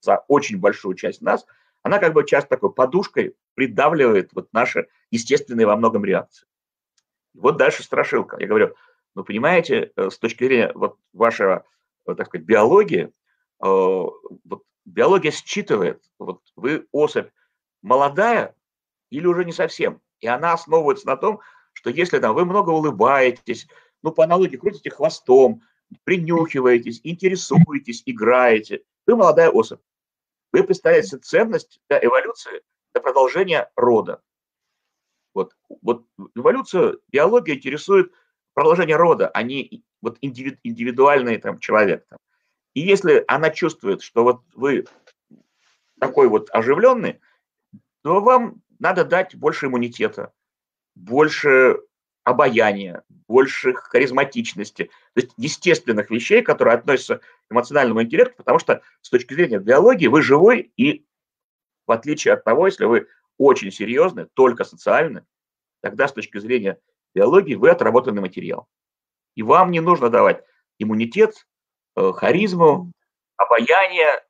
за 0.00 0.24
очень 0.28 0.58
большую 0.58 0.94
часть 0.94 1.20
нас, 1.20 1.46
она 1.82 1.98
как 1.98 2.12
бы 2.12 2.24
часто 2.24 2.50
такой 2.50 2.72
подушкой 2.72 3.34
придавливает 3.54 4.30
вот 4.32 4.52
наши 4.52 4.88
естественные 5.10 5.66
во 5.66 5.76
многом 5.76 6.04
реакции. 6.04 6.46
Вот 7.34 7.56
дальше 7.56 7.82
страшилка. 7.82 8.36
Я 8.38 8.46
говорю, 8.46 8.74
ну, 9.14 9.24
понимаете, 9.24 9.92
э, 9.96 10.10
с 10.10 10.18
точки 10.18 10.44
зрения 10.44 10.72
вот 10.74 10.98
вашего, 11.12 11.64
э, 12.06 12.14
так 12.14 12.26
сказать, 12.26 12.46
биологии, 12.46 13.12
вот 13.60 14.62
биология 14.84 15.32
считывает, 15.32 16.00
вот 16.20 16.42
вы 16.54 16.86
особь 16.92 17.30
молодая 17.82 18.54
или 19.10 19.26
уже 19.26 19.44
не 19.44 19.50
совсем, 19.52 20.00
и 20.20 20.28
она 20.28 20.52
основывается 20.52 21.08
на 21.08 21.16
том, 21.16 21.40
что 21.72 21.90
если 21.90 22.18
там 22.20 22.34
вы 22.34 22.44
много 22.44 22.70
улыбаетесь, 22.70 23.66
ну, 24.02 24.12
по 24.12 24.22
аналогии 24.24 24.56
крутите 24.56 24.90
хвостом, 24.90 25.62
принюхиваетесь, 26.04 27.00
интересуетесь, 27.04 28.02
играете, 28.06 28.82
вы 29.06 29.16
молодая 29.16 29.50
особь. 29.50 29.80
Вы 30.52 30.64
представляете 30.64 31.18
ценность 31.18 31.80
для 31.88 31.98
эволюции, 32.02 32.62
для 32.92 33.02
продолжения 33.02 33.70
рода. 33.76 34.22
Вот, 35.34 35.54
вот 35.82 36.06
эволюцию, 36.34 37.00
биология 37.08 37.54
интересует 37.54 38.12
продолжение 38.54 38.96
рода, 38.96 39.28
а 39.28 39.42
не 39.42 39.84
вот 40.00 40.18
индивид, 40.20 40.58
индивидуальный 40.62 41.38
там, 41.38 41.58
человек. 41.58 42.06
Там. 42.08 42.18
И 42.74 42.80
если 42.80 43.24
она 43.28 43.50
чувствует, 43.50 44.02
что 44.02 44.24
вот 44.24 44.42
вы 44.54 44.86
такой 46.00 46.28
вот 46.28 46.48
оживленный, 46.50 47.20
то 48.02 48.20
вам 48.20 48.62
надо 48.78 49.04
дать 49.04 49.34
больше 49.34 49.66
иммунитета, 49.66 50.32
больше 50.94 51.80
обаяния, 52.28 53.02
больше 53.26 53.72
харизматичности, 53.72 54.90
то 55.14 55.20
есть 55.20 55.32
естественных 55.38 56.10
вещей, 56.10 56.42
которые 56.42 56.74
относятся 56.74 57.16
к 57.16 57.22
эмоциональному 57.50 58.02
интеллекту, 58.02 58.36
потому 58.36 58.58
что 58.58 58.82
с 59.00 59.08
точки 59.08 59.32
зрения 59.32 59.58
биологии 59.58 60.08
вы 60.08 60.20
живой, 60.20 60.72
и 60.76 61.06
в 61.86 61.92
отличие 61.92 62.34
от 62.34 62.44
того, 62.44 62.66
если 62.66 62.84
вы 62.84 63.08
очень 63.38 63.72
серьезны, 63.72 64.26
только 64.34 64.64
социальны, 64.64 65.24
тогда 65.80 66.06
с 66.06 66.12
точки 66.12 66.38
зрения 66.38 66.78
биологии 67.14 67.54
вы 67.54 67.70
отработанный 67.70 68.20
материал. 68.20 68.68
И 69.34 69.42
вам 69.42 69.70
не 69.70 69.80
нужно 69.80 70.10
давать 70.10 70.44
иммунитет, 70.78 71.46
э, 71.96 72.12
харизму, 72.12 72.92
обаяние, 73.36 74.22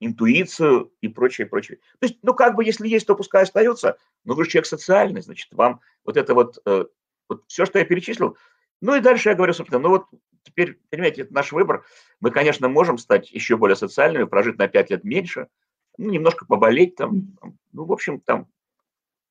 интуицию 0.00 0.92
и 1.02 1.08
прочее, 1.08 1.46
прочее. 1.46 1.78
То 1.98 2.06
есть, 2.06 2.18
ну, 2.22 2.32
как 2.32 2.54
бы, 2.54 2.64
если 2.64 2.88
есть, 2.88 3.06
то 3.06 3.14
пускай 3.14 3.42
остается, 3.42 3.98
но 4.24 4.34
вы 4.34 4.44
же 4.44 4.50
человек 4.50 4.66
социальный, 4.66 5.20
значит, 5.20 5.52
вам 5.52 5.80
вот 6.04 6.16
это 6.16 6.34
вот, 6.34 6.58
э, 6.64 6.86
вот 7.28 7.44
все, 7.46 7.64
что 7.64 7.78
я 7.78 7.84
перечислил. 7.84 8.36
Ну 8.80 8.94
и 8.94 9.00
дальше 9.00 9.30
я 9.30 9.34
говорю, 9.34 9.52
собственно, 9.52 9.80
ну 9.80 9.88
вот 9.90 10.06
теперь, 10.42 10.78
понимаете, 10.90 11.22
это 11.22 11.34
наш 11.34 11.52
выбор. 11.52 11.84
Мы, 12.20 12.30
конечно, 12.30 12.68
можем 12.68 12.98
стать 12.98 13.30
еще 13.30 13.56
более 13.56 13.76
социальными, 13.76 14.24
прожить 14.24 14.58
на 14.58 14.68
5 14.68 14.90
лет 14.90 15.04
меньше, 15.04 15.48
ну, 15.96 16.10
немножко 16.10 16.44
поболеть 16.46 16.96
там, 16.96 17.36
ну, 17.72 17.84
в 17.84 17.92
общем, 17.92 18.20
там, 18.20 18.48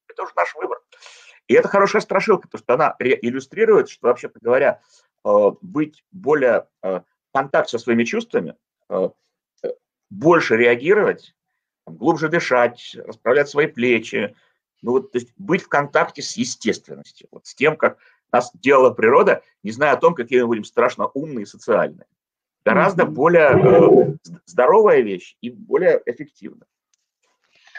это 0.07 0.23
уже 0.23 0.33
наш 0.35 0.55
выбор. 0.55 0.79
И 1.47 1.53
это 1.53 1.67
хорошая 1.67 2.01
страшилка, 2.01 2.47
потому 2.47 2.63
что 2.63 2.73
она 2.73 2.95
иллюстрирует, 2.99 3.89
что, 3.89 4.07
вообще-то 4.07 4.39
говоря, 4.41 4.81
э, 5.25 5.51
быть 5.61 6.03
более 6.11 6.67
э, 6.81 7.01
в 7.01 7.33
контакте 7.33 7.77
со 7.77 7.83
своими 7.83 8.03
чувствами, 8.03 8.55
больше 10.09 10.55
реагировать, 10.55 11.35
глубже 11.87 12.29
дышать, 12.29 12.95
расправлять 12.95 13.49
свои 13.49 13.67
плечи, 13.67 14.35
ну 14.83 14.91
вот, 14.91 15.11
то 15.11 15.17
есть 15.17 15.33
быть 15.37 15.63
в 15.63 15.69
контакте 15.69 16.21
с 16.21 16.37
естественностью, 16.37 17.27
вот 17.31 17.47
с 17.47 17.55
тем, 17.55 17.75
как 17.75 17.97
нас 18.31 18.51
делала 18.53 18.91
природа, 18.91 19.41
не 19.63 19.71
зная 19.71 19.93
о 19.93 19.97
том, 19.97 20.13
какие 20.13 20.41
мы 20.41 20.47
будем 20.47 20.63
страшно 20.65 21.07
умные 21.07 21.43
и 21.43 21.47
социальные. 21.47 22.05
Гораздо 22.65 23.05
более 23.05 23.49
э, 23.49 24.29
здоровая 24.45 25.01
вещь 25.01 25.35
и 25.41 25.49
более 25.49 26.01
эффективная. 26.05 26.67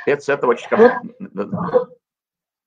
Это 0.07 0.23
с 0.23 0.29
этого 0.29 0.53
очень 0.53 0.69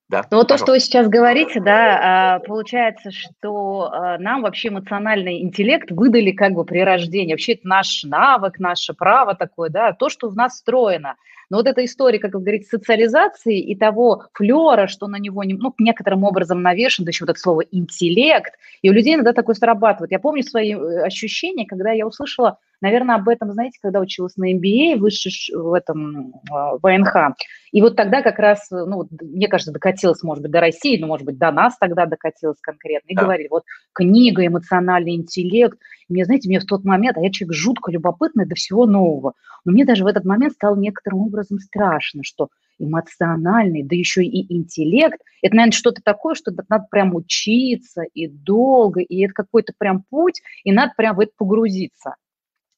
да, 0.10 0.26
ну, 0.32 0.38
вот 0.38 0.48
то, 0.48 0.58
что 0.58 0.72
вы 0.72 0.80
сейчас 0.80 1.10
говорите, 1.10 1.60
да, 1.60 2.36
а, 2.36 2.40
получается, 2.40 3.12
что 3.12 3.90
а, 3.92 4.18
нам 4.18 4.42
вообще 4.42 4.70
эмоциональный 4.70 5.42
интеллект 5.42 5.92
выдали 5.92 6.32
как 6.32 6.54
бы 6.54 6.64
при 6.64 6.80
рождении. 6.80 7.34
Вообще 7.34 7.54
это 7.54 7.68
наш 7.68 8.06
навык, 8.06 8.58
наше 8.58 8.94
право 8.94 9.36
такое, 9.36 9.70
да, 9.70 9.92
то, 9.92 10.08
что 10.08 10.30
в 10.30 10.36
нас 10.36 10.54
встроено. 10.54 11.18
Но 11.50 11.58
вот 11.58 11.68
эта 11.68 11.84
история, 11.86 12.20
как 12.20 12.34
вы 12.34 12.42
говорите, 12.42 12.68
социализации 12.68 13.60
и 13.60 13.76
того 13.76 14.26
флера, 14.34 14.88
что 14.88 15.08
на 15.08 15.18
него 15.18 15.44
ну, 15.46 15.74
некоторым 15.80 16.24
образом 16.24 16.62
навешен, 16.62 17.06
да 17.06 17.10
еще 17.10 17.24
вот 17.24 17.32
это 17.32 17.40
слово 17.40 17.62
интеллект, 17.72 18.54
и 18.82 18.90
у 18.90 18.94
людей 18.94 19.16
иногда 19.16 19.34
такое 19.34 19.56
срабатывает. 19.56 20.12
Я 20.12 20.20
помню 20.20 20.44
свои 20.44 20.74
э, 20.74 21.04
ощущения, 21.04 21.66
когда 21.66 21.92
я 21.92 22.06
услышала 22.06 22.58
Наверное, 22.80 23.16
об 23.16 23.28
этом, 23.28 23.52
знаете, 23.54 23.80
когда 23.82 24.00
училась 24.00 24.38
на 24.38 24.54
MBA, 24.54 24.98
выше 24.98 25.30
в 25.56 25.74
этом 25.74 26.34
а, 26.52 26.78
ВНХ. 26.78 27.36
И 27.72 27.82
вот 27.82 27.96
тогда 27.96 28.22
как 28.22 28.38
раз, 28.38 28.68
ну, 28.70 29.08
мне 29.20 29.48
кажется, 29.48 29.72
докатилась, 29.72 30.22
может 30.22 30.44
быть, 30.44 30.52
до 30.52 30.60
России, 30.60 31.00
ну, 31.00 31.08
может 31.08 31.26
быть, 31.26 31.40
до 31.40 31.52
нас 31.52 31.76
тогда 31.80 32.06
докатилась 32.06 32.60
конкретно. 32.62 33.10
И 33.10 33.16
да. 33.16 33.24
говорили, 33.24 33.48
вот 33.50 33.64
книга, 33.94 34.46
эмоциональный 34.46 35.16
интеллект. 35.16 35.78
Мне, 36.10 36.26
знаете, 36.26 36.48
мне 36.48 36.60
в 36.60 36.66
тот 36.66 36.84
момент, 36.86 37.18
а 37.18 37.22
я 37.22 37.32
человек 37.32 37.56
жутко 37.56 37.92
любопытный 37.92 38.46
до 38.46 38.56
всего 38.56 38.86
нового, 38.86 39.34
но 39.66 39.72
мне 39.72 39.86
даже 39.86 40.04
в 40.04 40.08
этот 40.08 40.26
момент 40.26 40.54
стало 40.54 40.76
некоторым 40.78 41.22
образом 41.22 41.60
страшно, 41.60 42.24
что 42.24 42.50
эмоциональный, 42.80 43.84
да 43.84 43.96
еще 43.96 44.24
и 44.24 44.54
интеллект, 44.54 45.20
это, 45.42 45.56
наверное, 45.56 45.76
что-то 45.76 46.02
такое, 46.04 46.36
что 46.36 46.52
надо 46.70 46.86
прям 46.90 47.16
учиться 47.16 48.04
и 48.14 48.28
долго, 48.28 49.02
и 49.02 49.20
это 49.26 49.34
какой-то 49.34 49.74
прям 49.78 50.04
путь, 50.10 50.42
и 50.64 50.72
надо 50.72 50.94
прям 50.96 51.16
в 51.16 51.20
это 51.20 51.32
погрузиться. 51.38 52.16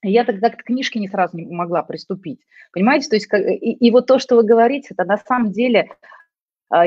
Я 0.02 0.24
тогда 0.24 0.50
к 0.50 0.64
книжке 0.64 1.00
не 1.00 1.10
сразу 1.10 1.38
не 1.38 1.46
могла 1.46 1.84
приступить. 1.84 2.40
Понимаете, 2.72 3.10
то 3.10 3.16
есть 3.16 3.28
и, 3.34 3.74
и 3.74 3.92
вот 3.92 4.08
то, 4.08 4.20
что 4.20 4.36
вы 4.36 4.44
говорите, 4.44 4.90
это 4.92 5.04
на 5.04 5.18
самом 5.18 5.52
деле 5.52 5.90
а, 6.70 6.86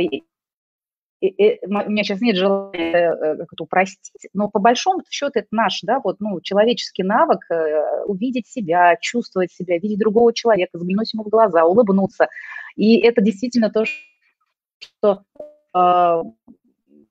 у 1.22 1.90
меня 1.90 2.02
сейчас 2.02 2.20
нет 2.20 2.36
желания 2.36 3.12
э, 3.12 3.36
как 3.36 3.52
это 3.52 3.62
упростить, 3.62 4.28
но 4.32 4.48
по 4.48 4.58
большому 4.58 5.02
счету 5.08 5.32
это 5.34 5.48
наш, 5.52 5.80
да, 5.82 6.00
вот, 6.02 6.16
ну, 6.20 6.40
человеческий 6.40 7.04
навык 7.04 7.44
э, 7.50 8.04
увидеть 8.06 8.48
себя, 8.48 8.96
чувствовать 9.00 9.52
себя, 9.52 9.78
видеть 9.78 10.00
другого 10.00 10.32
человека, 10.32 10.70
взглянуть 10.78 11.12
ему 11.14 11.24
в 11.24 11.28
глаза, 11.28 11.64
улыбнуться. 11.64 12.28
И 12.74 12.98
это 13.00 13.22
действительно 13.22 13.70
то, 13.70 13.84
что 13.84 15.24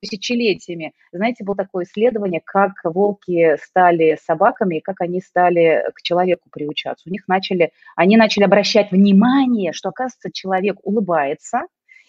тысячелетиями. 0.02 0.94
Знаете, 1.12 1.44
было 1.44 1.56
такое 1.56 1.86
исследование, 1.86 2.42
как 2.44 2.72
волки 2.84 3.58
стали 3.64 4.18
собаками 4.22 4.78
и 4.78 4.82
как 4.82 5.00
они 5.02 5.22
стали 5.22 5.86
к 5.94 6.02
человеку 6.02 6.50
приучаться. 6.52 7.08
У 7.08 7.12
них 7.12 7.28
начали, 7.28 7.72
они 7.96 8.18
начали 8.18 8.44
обращать 8.44 8.92
внимание, 8.92 9.74
что, 9.74 9.90
оказывается, 9.90 10.32
человек 10.32 10.78
улыбается, 10.84 11.62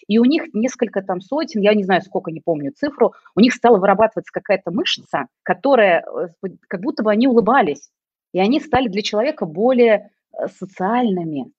и 0.07 0.17
у 0.19 0.25
них 0.25 0.53
несколько 0.53 1.01
там 1.01 1.21
сотен, 1.21 1.61
я 1.61 1.73
не 1.73 1.83
знаю, 1.83 2.01
сколько, 2.01 2.31
не 2.31 2.41
помню 2.41 2.71
цифру, 2.71 3.13
у 3.35 3.39
них 3.39 3.53
стала 3.53 3.77
вырабатываться 3.77 4.31
какая-то 4.31 4.71
мышца, 4.71 5.27
которая, 5.43 6.03
э, 6.03 6.47
как 6.67 6.81
будто 6.81 7.03
бы 7.03 7.11
они 7.11 7.27
улыбались, 7.27 7.89
и 8.33 8.39
они 8.39 8.59
стали 8.59 8.87
для 8.87 9.01
человека 9.01 9.45
более 9.45 10.11
э, 10.31 10.47
социальными, 10.47 11.51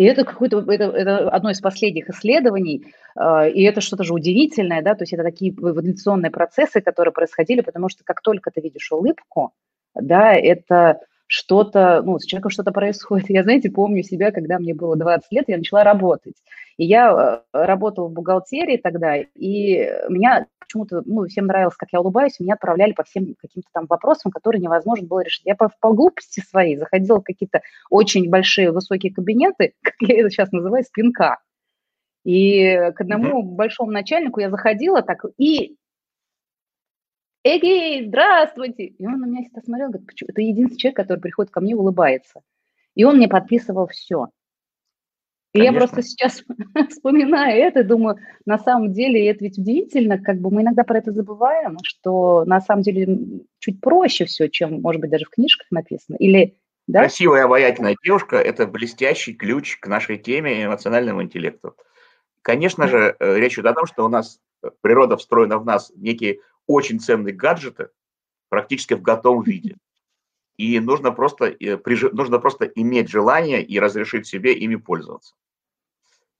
и 0.00 0.04
это 0.04 0.24
какое-то, 0.24 0.60
это, 0.60 0.84
это 0.84 1.28
одно 1.28 1.50
из 1.50 1.60
последних 1.60 2.08
исследований, 2.08 2.94
э, 3.16 3.50
и 3.50 3.62
это 3.64 3.82
что-то 3.82 4.02
же 4.02 4.14
удивительное, 4.14 4.80
да, 4.80 4.94
то 4.94 5.02
есть 5.02 5.12
это 5.12 5.22
такие 5.22 5.52
эволюционные 5.52 6.30
процессы, 6.30 6.80
которые 6.80 7.12
происходили, 7.12 7.60
потому 7.60 7.90
что 7.90 8.02
как 8.02 8.22
только 8.22 8.50
ты 8.50 8.62
видишь 8.62 8.90
улыбку, 8.90 9.52
да, 9.94 10.32
это 10.32 11.00
что-то, 11.26 12.02
ну, 12.02 12.18
с 12.18 12.24
человеком 12.24 12.50
что-то 12.50 12.72
происходит. 12.72 13.30
Я, 13.30 13.44
знаете, 13.44 13.70
помню 13.70 14.02
себя, 14.02 14.32
когда 14.32 14.58
мне 14.58 14.74
было 14.74 14.96
20 14.96 15.30
лет, 15.30 15.44
я 15.48 15.58
начала 15.58 15.84
работать. 15.84 16.34
И 16.80 16.86
я 16.86 17.12
э, 17.12 17.42
работала 17.52 18.08
в 18.08 18.12
бухгалтерии 18.12 18.78
тогда, 18.78 19.14
и 19.14 19.86
меня 20.08 20.46
почему-то, 20.58 21.02
ну, 21.04 21.26
всем 21.26 21.44
нравилось, 21.44 21.76
как 21.76 21.90
я 21.92 22.00
улыбаюсь, 22.00 22.40
меня 22.40 22.54
отправляли 22.54 22.92
по 22.92 23.02
всем 23.02 23.34
каким-то 23.34 23.68
там 23.74 23.84
вопросам, 23.84 24.32
которые 24.32 24.62
невозможно 24.62 25.06
было 25.06 25.20
решить. 25.20 25.42
Я 25.44 25.56
по, 25.56 25.70
по 25.78 25.92
глупости 25.92 26.40
своей 26.40 26.78
заходила 26.78 27.20
в 27.20 27.24
какие-то 27.24 27.60
очень 27.90 28.30
большие 28.30 28.72
высокие 28.72 29.12
кабинеты, 29.12 29.74
как 29.82 29.96
я 30.00 30.20
это 30.20 30.30
сейчас 30.30 30.52
называю, 30.52 30.82
спинка. 30.82 31.40
И 32.24 32.74
к 32.96 32.98
одному 32.98 33.42
mm-hmm. 33.42 33.56
большому 33.56 33.90
начальнику 33.90 34.40
я 34.40 34.48
заходила 34.48 35.02
так, 35.02 35.26
и 35.36 35.76
Эгей, 37.44 38.06
здравствуйте! 38.06 38.84
И 38.86 39.06
он 39.06 39.20
на 39.20 39.26
меня 39.26 39.42
всегда 39.42 39.60
смотрел, 39.60 39.88
говорит, 39.90 40.08
это 40.26 40.40
единственный 40.40 40.78
человек, 40.78 40.96
который 40.96 41.20
приходит 41.20 41.52
ко 41.52 41.60
мне, 41.60 41.76
улыбается. 41.76 42.40
И 42.94 43.04
он 43.04 43.18
мне 43.18 43.28
подписывал 43.28 43.86
все. 43.88 44.28
И 45.52 45.60
я 45.60 45.72
просто 45.72 46.02
сейчас 46.02 46.44
вспоминаю 46.90 47.60
это, 47.60 47.82
думаю, 47.82 48.18
на 48.46 48.58
самом 48.58 48.92
деле, 48.92 49.28
это 49.28 49.44
ведь 49.44 49.58
удивительно, 49.58 50.18
как 50.18 50.38
бы 50.40 50.50
мы 50.50 50.62
иногда 50.62 50.84
про 50.84 50.98
это 50.98 51.12
забываем, 51.12 51.78
что 51.82 52.44
на 52.44 52.60
самом 52.60 52.82
деле 52.82 53.18
чуть 53.58 53.80
проще 53.80 54.26
все, 54.26 54.48
чем, 54.48 54.80
может 54.80 55.00
быть, 55.00 55.10
даже 55.10 55.24
в 55.24 55.30
книжках 55.30 55.66
написано. 55.70 56.16
Или 56.16 56.56
да? 56.86 57.00
Красивая, 57.00 57.44
обаятельная 57.44 57.96
девушка– 58.02 58.36
это 58.38 58.66
блестящий 58.66 59.32
ключ 59.32 59.78
к 59.78 59.86
нашей 59.86 60.18
теме 60.18 60.64
эмоциональному 60.64 61.22
интеллекту. 61.22 61.76
Конечно 62.42 62.88
же, 62.88 63.14
э, 63.18 63.36
речь 63.36 63.54
идет 63.54 63.66
о 63.66 63.74
том, 63.74 63.86
что 63.86 64.04
у 64.04 64.08
нас 64.08 64.40
э, 64.62 64.70
природа 64.80 65.16
встроена 65.16 65.58
в 65.58 65.64
нас 65.64 65.92
некие 65.94 66.40
очень 66.66 66.98
ценные 66.98 67.34
гаджеты 67.34 67.90
практически 68.48 68.94
в 68.94 69.02
готовом 69.02 69.42
виде. 69.42 69.76
И 70.60 70.78
нужно 70.78 71.10
просто, 71.10 71.46
э, 71.46 71.78
нужно 72.12 72.38
просто 72.38 72.66
иметь 72.66 73.08
желание 73.08 73.62
и 73.62 73.80
разрешить 73.80 74.26
себе 74.26 74.52
ими 74.52 74.76
пользоваться. 74.76 75.34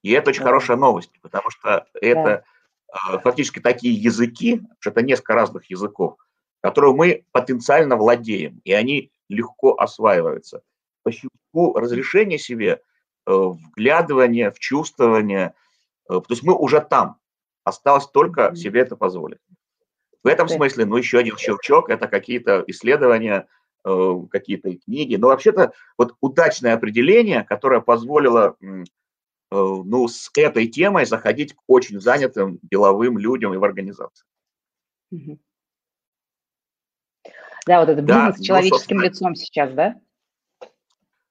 И 0.02 0.10
это 0.12 0.28
очень 0.28 0.42
да. 0.42 0.48
хорошая 0.48 0.76
новость, 0.76 1.10
потому 1.22 1.48
что 1.48 1.86
это 1.94 2.44
да. 2.92 3.18
фактически 3.20 3.60
такие 3.60 3.94
языки, 3.94 4.60
что 4.78 4.90
это 4.90 5.00
несколько 5.00 5.32
разных 5.32 5.70
языков, 5.70 6.18
которые 6.60 6.92
мы 6.92 7.24
потенциально 7.32 7.96
владеем, 7.96 8.60
и 8.64 8.74
они 8.74 9.10
легко 9.30 9.74
осваиваются. 9.74 10.60
По 11.02 11.12
щелчку 11.12 11.78
разрешения 11.78 12.36
себе, 12.36 12.82
э, 13.26 13.32
вглядывание 13.32 14.50
в 14.50 14.58
чувствование, 14.58 15.54
э, 16.10 16.12
то 16.12 16.26
есть 16.28 16.42
мы 16.42 16.54
уже 16.54 16.82
там, 16.82 17.16
осталось 17.64 18.06
только 18.06 18.54
себе 18.54 18.82
это 18.82 18.96
позволить. 18.96 19.40
В 20.22 20.26
этом 20.26 20.46
смысле, 20.46 20.84
ну, 20.84 20.98
еще 20.98 21.20
один 21.20 21.38
щелчок– 21.38 21.88
это 21.88 22.06
какие-то 22.06 22.62
исследования, 22.66 23.48
какие-то 23.82 24.76
книги. 24.76 25.16
Но 25.16 25.28
вообще-то 25.28 25.72
вот 25.96 26.14
удачное 26.20 26.74
определение, 26.74 27.44
которое 27.44 27.80
позволило 27.80 28.56
ну, 29.50 30.08
с 30.08 30.30
этой 30.36 30.68
темой 30.68 31.06
заходить 31.06 31.54
к 31.54 31.60
очень 31.66 32.00
занятым 32.00 32.58
деловым 32.62 33.18
людям 33.18 33.54
и 33.54 33.56
в 33.56 33.64
организации. 33.64 34.26
Да, 37.66 37.80
вот 37.80 37.88
это 37.88 38.00
бизнес 38.02 38.36
да, 38.36 38.38
с 38.38 38.40
человеческим 38.40 38.96
ну, 38.96 39.02
лицом 39.02 39.34
сейчас, 39.34 39.72
да? 39.72 40.00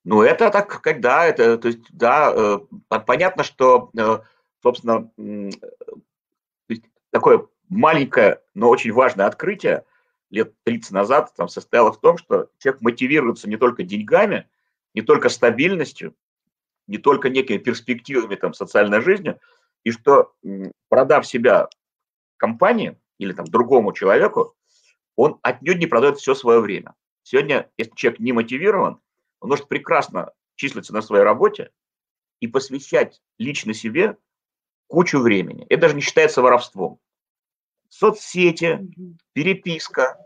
Ну, 0.04 0.22
это 0.22 0.50
так, 0.50 0.82
когда 0.82 1.26
это, 1.26 1.58
то 1.58 1.68
есть, 1.68 1.82
да, 1.92 2.32
э, 2.34 2.60
понятно, 3.06 3.44
что, 3.44 3.92
э, 3.98 4.20
собственно, 4.62 5.12
э, 5.18 6.76
такое 7.12 7.46
маленькое, 7.68 8.42
но 8.54 8.70
очень 8.70 8.92
важное 8.92 9.26
открытие 9.26 9.84
лет 10.30 10.54
30 10.64 10.92
назад 10.92 11.34
там 11.36 11.48
состояло 11.48 11.92
в 11.92 12.00
том, 12.00 12.18
что 12.18 12.50
человек 12.60 12.82
мотивируется 12.82 13.50
не 13.50 13.58
только 13.58 13.84
деньгами, 13.84 14.48
не 14.94 15.02
только 15.02 15.30
стабильностью, 15.30 16.16
не 16.88 16.98
только 16.98 17.30
некими 17.30 17.58
перспективами 17.58 18.36
там 18.36 18.54
социальной 18.54 19.02
жизни, 19.02 19.36
и 19.84 19.92
что, 19.92 20.34
продав 20.90 21.26
себя 21.26 21.70
компании 22.38 22.98
или 23.18 23.34
там 23.34 23.46
другому 23.46 23.94
человеку, 23.94 24.56
он 25.16 25.40
отнюдь 25.42 25.80
не 25.80 25.88
продает 25.88 26.18
все 26.18 26.34
свое 26.34 26.60
время. 26.60 26.96
Сегодня, 27.24 27.70
если 27.78 27.94
человек 27.96 28.20
не 28.20 28.32
мотивирован, 28.32 29.00
он 29.40 29.50
может 29.50 29.68
прекрасно 29.68 30.34
числиться 30.56 30.94
на 30.94 31.02
своей 31.02 31.24
работе 31.24 31.72
и 32.40 32.48
посвящать 32.48 33.22
лично 33.38 33.74
себе 33.74 34.18
кучу 34.88 35.20
времени. 35.20 35.66
Это 35.70 35.84
даже 35.84 35.96
не 35.96 36.02
считается 36.02 36.42
воровством. 36.42 37.00
Соцсети, 37.90 38.80
переписка, 39.34 40.18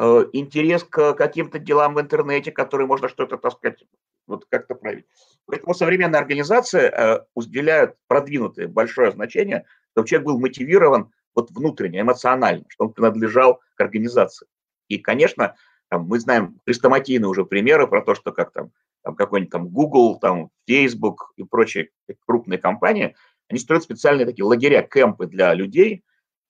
э, 0.00 0.24
интерес 0.32 0.84
к 0.84 1.14
каким-то 1.14 1.58
делам 1.58 1.94
в 1.94 2.00
интернете, 2.00 2.52
которые 2.52 2.86
можно 2.86 3.08
что-то, 3.08 3.38
так 3.38 3.52
сказать, 3.52 3.84
вот 4.26 4.46
как-то 4.48 4.74
править. 4.74 5.06
Поэтому 5.46 5.74
современные 5.74 6.18
организации 6.18 6.82
э, 6.82 7.20
уделяют 7.34 7.96
продвинутое 8.06 8.68
большое 8.68 9.12
значение, 9.12 9.64
чтобы 9.92 10.08
человек 10.08 10.26
был 10.26 10.40
мотивирован 10.40 11.12
вот 11.34 11.50
внутренне, 11.50 12.00
эмоционально, 12.00 12.64
что 12.68 12.84
он 12.84 12.92
принадлежал 12.92 13.60
к 13.74 13.80
организации. 13.80 14.46
И, 14.88 14.98
конечно, 14.98 15.56
там, 15.90 16.06
мы 16.06 16.18
знаем 16.18 16.60
хрестоматийные 16.64 17.28
уже 17.28 17.44
примеры 17.44 17.86
про 17.86 18.02
то, 18.02 18.14
что 18.14 18.32
как 18.32 18.52
там, 18.52 18.72
там 19.02 19.16
какой-нибудь 19.16 19.52
там 19.52 19.68
Google, 19.68 20.18
там 20.18 20.50
Facebook 20.66 21.32
и 21.36 21.44
прочие 21.44 21.90
крупные 22.26 22.58
компании, 22.58 23.14
они 23.48 23.58
строят 23.58 23.84
специальные 23.84 24.26
такие 24.26 24.44
лагеря, 24.44 24.82
кемпы 24.82 25.26
для 25.26 25.52
людей, 25.54 26.02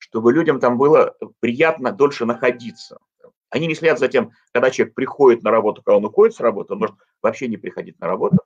чтобы 0.05 0.35
людям 0.35 0.61
там 0.61 0.77
было 0.77 1.17
приятно 1.41 1.91
дольше 1.91 2.27
находиться. 2.27 2.99
Они 3.49 3.67
не 3.67 3.75
следят 3.75 3.99
за 3.99 4.09
тем, 4.09 4.33
когда 4.53 4.71
человек 4.71 4.95
приходит 4.95 5.43
на 5.43 5.51
работу, 5.51 5.83
когда 5.83 5.97
он 5.97 6.05
уходит 6.05 6.37
с 6.37 6.41
работы, 6.41 6.75
он 6.75 6.81
может 6.81 6.97
вообще 7.23 7.49
не 7.49 7.57
приходить 7.57 7.99
на 8.01 8.07
работу, 8.07 8.37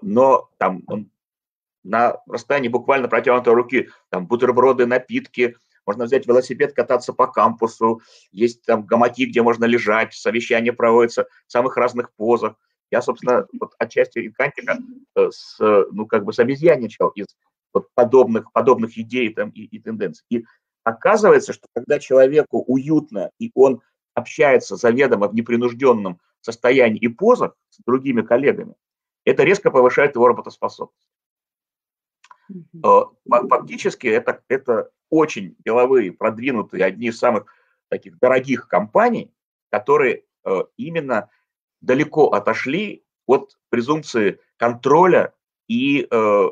но 0.00 0.48
там 0.56 0.82
он 0.86 1.10
на 1.82 2.16
расстоянии 2.26 2.68
буквально 2.68 3.08
протянутой 3.08 3.52
руки, 3.52 3.90
там 4.08 4.26
бутерброды, 4.26 4.86
напитки, 4.86 5.54
можно 5.84 6.06
взять 6.06 6.26
велосипед, 6.26 6.72
кататься 6.72 7.12
по 7.12 7.26
кампусу, 7.26 8.00
есть 8.32 8.62
там 8.62 8.86
гамаки, 8.86 9.26
где 9.26 9.42
можно 9.42 9.66
лежать, 9.66 10.14
совещания 10.14 10.72
проводятся 10.72 11.26
в 11.46 11.52
самых 11.52 11.76
разных 11.76 12.10
позах. 12.14 12.54
Я, 12.90 13.02
собственно, 13.02 13.46
вот 13.60 13.74
отчасти 13.78 14.26
инкантика 14.26 14.78
э, 15.14 15.28
с, 15.30 15.58
ну, 15.90 16.06
как 16.06 16.24
бы 16.24 16.32
с 16.32 16.38
обезьяничал 16.38 17.08
из 17.10 17.26
вот 17.74 17.88
подобных, 17.94 18.52
подобных 18.52 18.96
идей 18.96 19.34
там, 19.34 19.50
и, 19.50 19.64
и 19.64 19.78
тенденций. 19.78 20.24
И 20.30 20.44
оказывается, 20.84 21.52
что 21.52 21.66
когда 21.74 21.98
человеку 21.98 22.62
уютно, 22.66 23.30
и 23.38 23.50
он 23.54 23.82
общается 24.14 24.76
заведомо 24.76 25.28
в 25.28 25.34
непринужденном 25.34 26.20
состоянии 26.40 26.98
и 26.98 27.08
позах 27.08 27.56
с 27.70 27.82
другими 27.84 28.22
коллегами, 28.22 28.74
это 29.24 29.42
резко 29.42 29.70
повышает 29.70 30.14
его 30.14 30.28
работоспособность. 30.28 31.08
Э, 32.84 33.02
фактически 33.48 34.06
это, 34.06 34.42
это 34.48 34.90
очень 35.10 35.56
деловые, 35.64 36.12
продвинутые, 36.12 36.84
одни 36.84 37.08
из 37.08 37.18
самых 37.18 37.46
таких 37.88 38.18
дорогих 38.18 38.68
компаний, 38.68 39.32
которые 39.70 40.24
э, 40.44 40.62
именно 40.76 41.30
далеко 41.80 42.28
отошли 42.28 43.04
от 43.26 43.58
презумпции 43.70 44.40
контроля 44.56 45.32
и 45.68 46.06
э, 46.10 46.44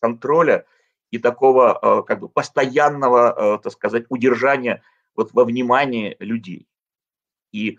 контроля 0.00 0.66
и 1.10 1.18
такого 1.18 2.02
как 2.06 2.20
бы 2.20 2.28
постоянного, 2.28 3.58
так 3.58 3.72
сказать, 3.72 4.04
удержания 4.08 4.82
вот 5.14 5.32
во 5.32 5.44
внимании 5.44 6.16
людей. 6.18 6.68
И, 7.50 7.78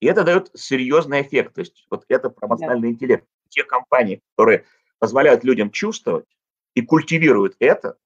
и 0.00 0.06
это 0.06 0.24
дает 0.24 0.50
серьезный 0.54 1.22
эффект. 1.22 1.54
То 1.54 1.60
есть 1.60 1.86
вот 1.90 2.04
это 2.08 2.30
про 2.30 2.46
эмоциональный 2.46 2.90
интеллект. 2.90 3.26
Те 3.48 3.64
компании, 3.64 4.22
которые 4.36 4.64
позволяют 4.98 5.44
людям 5.44 5.70
чувствовать, 5.70 6.26
и 6.74 6.82
культивируют 6.82 7.56
это, 7.58 7.96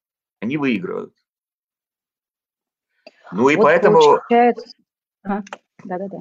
они 0.40 0.56
выигрывают. 0.56 1.14
Ну 3.32 3.48
и 3.48 3.56
вот 3.56 3.64
поэтому... 3.64 4.00
Получается... 4.00 4.76
Ага. 5.22 5.44
Да-да-да. 5.84 6.18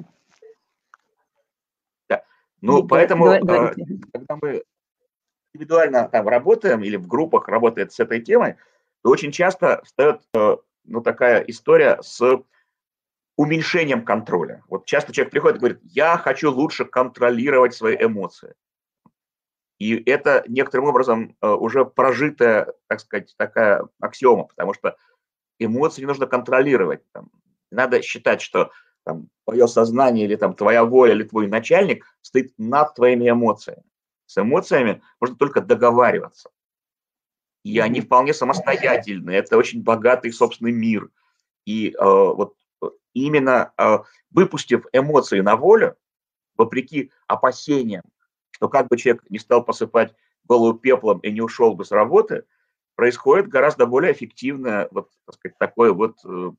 Да. 2.08 2.24
Ну, 2.60 2.86
поэтому, 2.86 3.24
говорите. 3.40 3.86
когда 4.12 4.38
мы 4.40 4.64
индивидуально 5.54 6.08
там 6.08 6.28
работаем 6.28 6.82
или 6.82 6.96
в 6.96 7.06
группах 7.06 7.48
работает 7.48 7.92
с 7.92 8.00
этой 8.00 8.20
темой, 8.20 8.56
то 9.02 9.10
очень 9.10 9.32
часто 9.32 9.82
встает 9.84 10.22
э, 10.34 10.56
ну, 10.84 11.00
такая 11.00 11.40
история 11.42 11.98
с 12.02 12.42
уменьшением 13.36 14.04
контроля. 14.04 14.62
Вот 14.68 14.86
часто 14.86 15.12
человек 15.12 15.32
приходит 15.32 15.56
и 15.56 15.60
говорит, 15.60 15.80
я 15.82 16.16
хочу 16.16 16.50
лучше 16.50 16.84
контролировать 16.84 17.74
свои 17.74 17.96
эмоции. 17.96 18.54
И 19.78 19.96
это 20.08 20.44
некоторым 20.46 20.86
образом 20.86 21.36
э, 21.40 21.48
уже 21.48 21.84
прожитая, 21.84 22.72
так 22.86 23.00
сказать, 23.00 23.34
такая 23.36 23.88
аксиома, 24.00 24.44
потому 24.44 24.74
что 24.74 24.96
эмоции 25.58 26.02
не 26.02 26.06
нужно 26.06 26.26
контролировать. 26.26 27.02
Там, 27.12 27.30
надо 27.70 28.00
считать, 28.02 28.40
что 28.40 28.70
там, 29.04 29.28
твое 29.44 29.66
сознание 29.66 30.26
или 30.26 30.36
там, 30.36 30.54
твоя 30.54 30.84
воля 30.84 31.14
или 31.14 31.24
твой 31.24 31.48
начальник 31.48 32.06
стоит 32.20 32.52
над 32.58 32.94
твоими 32.94 33.28
эмоциями. 33.28 33.82
С 34.32 34.38
эмоциями 34.38 35.02
можно 35.20 35.36
только 35.36 35.60
договариваться. 35.60 36.48
И 37.64 37.78
они 37.78 38.00
вполне 38.00 38.32
самостоятельны. 38.32 39.30
Это 39.30 39.58
очень 39.58 39.82
богатый 39.82 40.32
собственный 40.32 40.72
мир. 40.72 41.10
И 41.66 41.90
э, 41.90 41.94
вот 42.00 42.54
именно 43.12 43.74
э, 43.76 43.98
выпустив 44.30 44.86
эмоции 44.94 45.40
на 45.40 45.56
волю, 45.56 45.98
вопреки 46.56 47.10
опасениям, 47.26 48.04
но 48.58 48.70
как 48.70 48.88
бы 48.88 48.96
человек 48.96 49.22
не 49.28 49.38
стал 49.38 49.62
посыпать 49.62 50.14
голову 50.44 50.78
пеплом 50.78 51.18
и 51.18 51.30
не 51.30 51.42
ушел 51.42 51.74
бы 51.74 51.84
с 51.84 51.90
работы, 51.90 52.44
происходит 52.94 53.48
гораздо 53.48 53.84
более 53.84 54.12
эффективное 54.12 54.88
вот, 54.92 55.10
так 55.26 55.34
сказать, 55.34 55.58
такое 55.58 55.92
вот 55.92 56.16
э, 56.24 56.50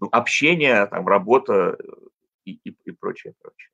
ну, 0.00 0.08
общение, 0.10 0.86
там, 0.86 1.06
работа 1.06 1.78
и, 2.44 2.58
и, 2.64 2.76
и 2.84 2.90
прочее, 2.90 3.34
прочее. 3.40 3.70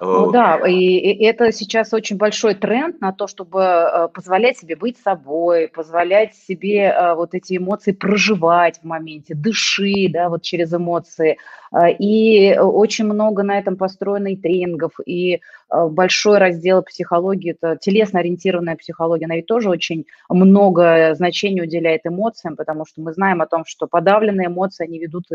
Ну 0.00 0.30
да, 0.30 0.60
и, 0.66 0.74
и 0.74 1.24
это 1.24 1.50
сейчас 1.50 1.92
очень 1.92 2.16
большой 2.16 2.54
тренд 2.54 3.00
на 3.00 3.12
то, 3.12 3.26
чтобы 3.26 3.60
э, 3.60 4.08
позволять 4.08 4.58
себе 4.58 4.76
быть 4.76 4.96
собой, 4.98 5.68
позволять 5.68 6.36
себе 6.36 6.84
э, 6.84 7.14
вот 7.14 7.34
эти 7.34 7.56
эмоции 7.56 7.92
проживать 7.92 8.78
в 8.78 8.84
моменте, 8.84 9.34
дыши, 9.34 10.08
да, 10.08 10.28
вот 10.28 10.42
через 10.42 10.72
эмоции. 10.72 11.38
Э, 11.72 11.90
и 11.98 12.56
очень 12.56 13.06
много 13.06 13.42
на 13.42 13.58
этом 13.58 13.76
построено 13.76 14.28
и 14.28 14.36
тренингов, 14.36 14.92
и 15.04 15.40
большой 15.70 16.38
раздел 16.38 16.82
психологии, 16.82 17.50
это 17.50 17.76
телесно-ориентированная 17.76 18.76
психология, 18.76 19.26
она 19.26 19.36
ведь 19.36 19.46
тоже 19.46 19.68
очень 19.68 20.06
много 20.30 21.14
значения 21.14 21.62
уделяет 21.62 22.06
эмоциям, 22.06 22.56
потому 22.56 22.86
что 22.86 23.02
мы 23.02 23.12
знаем 23.12 23.42
о 23.42 23.46
том, 23.46 23.64
что 23.66 23.86
подавленные 23.86 24.46
эмоции, 24.46 24.84
они 24.84 24.98
ведут 24.98 25.26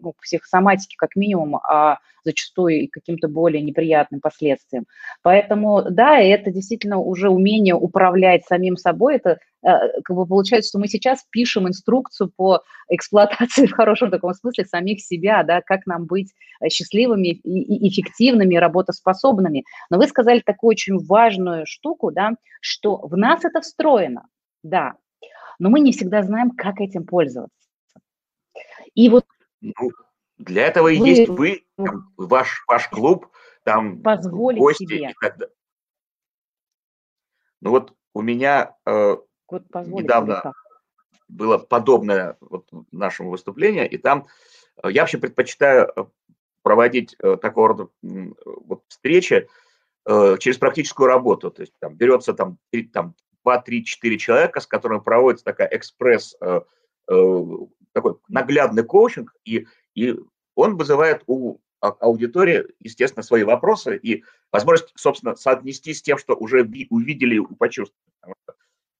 ну, 0.00 0.14
психосоматике 0.20 0.96
как 0.98 1.16
минимум, 1.16 1.56
а 1.56 1.98
зачастую 2.24 2.82
и 2.82 2.86
каким-то 2.86 3.28
более 3.28 3.62
неприятным 3.62 4.20
последствиям. 4.20 4.86
Поэтому, 5.22 5.82
да, 5.90 6.18
это 6.18 6.50
действительно 6.50 6.98
уже 6.98 7.30
умение 7.30 7.74
управлять 7.74 8.44
самим 8.44 8.76
собой, 8.76 9.16
это 9.16 9.38
э, 9.62 10.00
как 10.04 10.16
бы 10.16 10.26
получается, 10.26 10.68
что 10.68 10.78
мы 10.78 10.88
сейчас 10.88 11.24
пишем 11.30 11.68
инструкцию 11.68 12.30
по 12.36 12.62
эксплуатации 12.88 13.66
в 13.66 13.72
хорошем 13.72 14.10
таком 14.10 14.34
смысле 14.34 14.64
самих 14.64 15.00
себя, 15.00 15.42
да, 15.42 15.62
как 15.62 15.86
нам 15.86 16.06
быть 16.06 16.32
счастливыми 16.70 17.28
и 17.28 17.88
эффективными, 17.88 18.56
работоспособными. 18.56 19.64
Но 19.90 19.98
вы 19.98 20.06
сказали 20.06 20.40
такую 20.40 20.70
очень 20.70 20.98
важную 20.98 21.64
штуку, 21.66 22.10
да, 22.10 22.32
что 22.60 22.98
в 22.98 23.16
нас 23.16 23.44
это 23.44 23.60
встроено, 23.60 24.26
да, 24.62 24.94
но 25.58 25.70
мы 25.70 25.80
не 25.80 25.92
всегда 25.92 26.22
знаем, 26.22 26.50
как 26.50 26.80
этим 26.80 27.04
пользоваться. 27.04 27.52
И 28.94 29.08
вот 29.08 29.24
ну, 29.60 29.90
для 30.38 30.66
этого 30.66 30.88
и 30.88 30.98
вы, 30.98 31.08
есть 31.08 31.28
вы, 31.28 31.64
там, 31.76 32.12
ваш, 32.16 32.64
ваш 32.66 32.88
клуб, 32.88 33.28
там 33.64 34.02
позволить 34.02 34.58
гости 34.58 34.84
себе. 34.84 35.10
и 35.10 35.14
так 35.20 35.36
далее. 35.36 35.54
Ну 37.60 37.70
вот 37.70 37.94
у 38.14 38.22
меня 38.22 38.76
э, 38.86 39.16
вот 39.48 39.64
недавно 39.86 40.52
было 41.28 41.58
подобное 41.58 42.36
вот 42.40 42.68
нашему 42.92 43.30
выступлению, 43.30 43.90
и 43.90 43.98
там 43.98 44.26
э, 44.82 44.90
я 44.90 45.02
вообще 45.02 45.18
предпочитаю 45.18 45.92
э, 45.94 46.04
проводить 46.62 47.16
э, 47.22 47.36
такого 47.36 47.68
рода 47.68 47.88
вот, 48.02 48.84
встречи 48.88 49.48
э, 50.06 50.36
через 50.38 50.58
практическую 50.58 51.08
работу. 51.08 51.50
То 51.50 51.62
есть 51.62 51.72
там 51.80 51.96
берется 51.96 52.32
там, 52.32 52.58
3, 52.70 52.84
там 52.84 53.14
2, 53.44 53.60
3, 53.62 53.84
4 53.84 54.18
человека, 54.18 54.60
с 54.60 54.66
которыми 54.66 55.00
проводится 55.00 55.44
такая 55.44 55.68
экспресс, 55.68 56.36
э, 56.40 56.60
э, 57.10 57.44
такой 57.98 58.18
наглядный 58.28 58.84
коучинг, 58.84 59.34
и 59.44 59.66
и 59.94 60.16
он 60.54 60.76
вызывает 60.76 61.22
у 61.26 61.58
аудитории, 61.80 62.66
естественно, 62.80 63.22
свои 63.22 63.44
вопросы 63.44 63.96
и 63.96 64.24
возможность, 64.52 64.92
собственно, 64.96 65.36
соотнести 65.36 65.94
с 65.94 66.02
тем, 66.02 66.18
что 66.18 66.34
уже 66.34 66.62
увидели 66.90 67.36
и 67.36 67.54
почувствовали. 67.54 68.34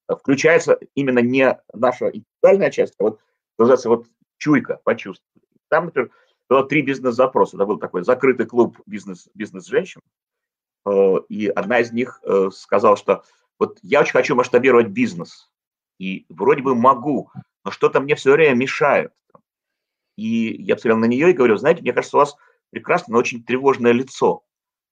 Включается 0.07 0.79
именно 0.95 1.19
не 1.19 1.59
наша 1.73 2.07
интеллектуальная 2.07 2.71
часть, 2.71 2.95
а 2.99 3.03
вот, 3.03 3.19
называется, 3.57 3.89
вот 3.89 4.07
чуйка, 4.37 4.79
почувствовать. 4.83 5.47
Там, 5.69 5.85
например, 5.85 6.11
было 6.49 6.63
три 6.65 6.81
бизнес-запроса. 6.81 7.57
Это 7.57 7.65
был 7.65 7.77
такой 7.77 8.03
закрытый 8.03 8.45
клуб 8.45 8.79
бизнес, 8.85 9.29
бизнес-женщин. 9.35 10.01
Э, 10.85 11.15
и 11.29 11.47
одна 11.47 11.79
из 11.79 11.91
них 11.91 12.19
э, 12.23 12.49
сказала, 12.51 12.97
что 12.97 13.23
вот 13.59 13.77
я 13.83 14.01
очень 14.01 14.13
хочу 14.13 14.35
масштабировать 14.35 14.87
бизнес. 14.87 15.51
И 15.99 16.25
вроде 16.29 16.63
бы 16.63 16.73
могу, 16.73 17.29
но 17.63 17.71
что-то 17.71 17.99
мне 17.99 18.15
все 18.15 18.31
время 18.31 18.55
мешает. 18.55 19.11
И 20.15 20.61
я 20.63 20.75
посмотрел 20.75 20.97
на 20.97 21.05
нее 21.05 21.29
и 21.29 21.33
говорю, 21.33 21.55
знаете, 21.57 21.81
мне 21.81 21.93
кажется, 21.93 22.17
у 22.17 22.19
вас 22.19 22.35
прекрасное, 22.71 23.13
но 23.13 23.19
очень 23.19 23.43
тревожное 23.43 23.91
лицо. 23.91 24.43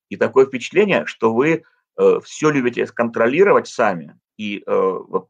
И 0.10 0.16
такое 0.16 0.46
впечатление, 0.46 1.06
что 1.06 1.34
вы 1.34 1.64
э, 1.98 2.20
все 2.24 2.50
любите 2.50 2.86
контролировать 2.88 3.68
сами. 3.68 4.18
И 4.38 4.60
э, 4.60 4.64
вот 4.66 5.30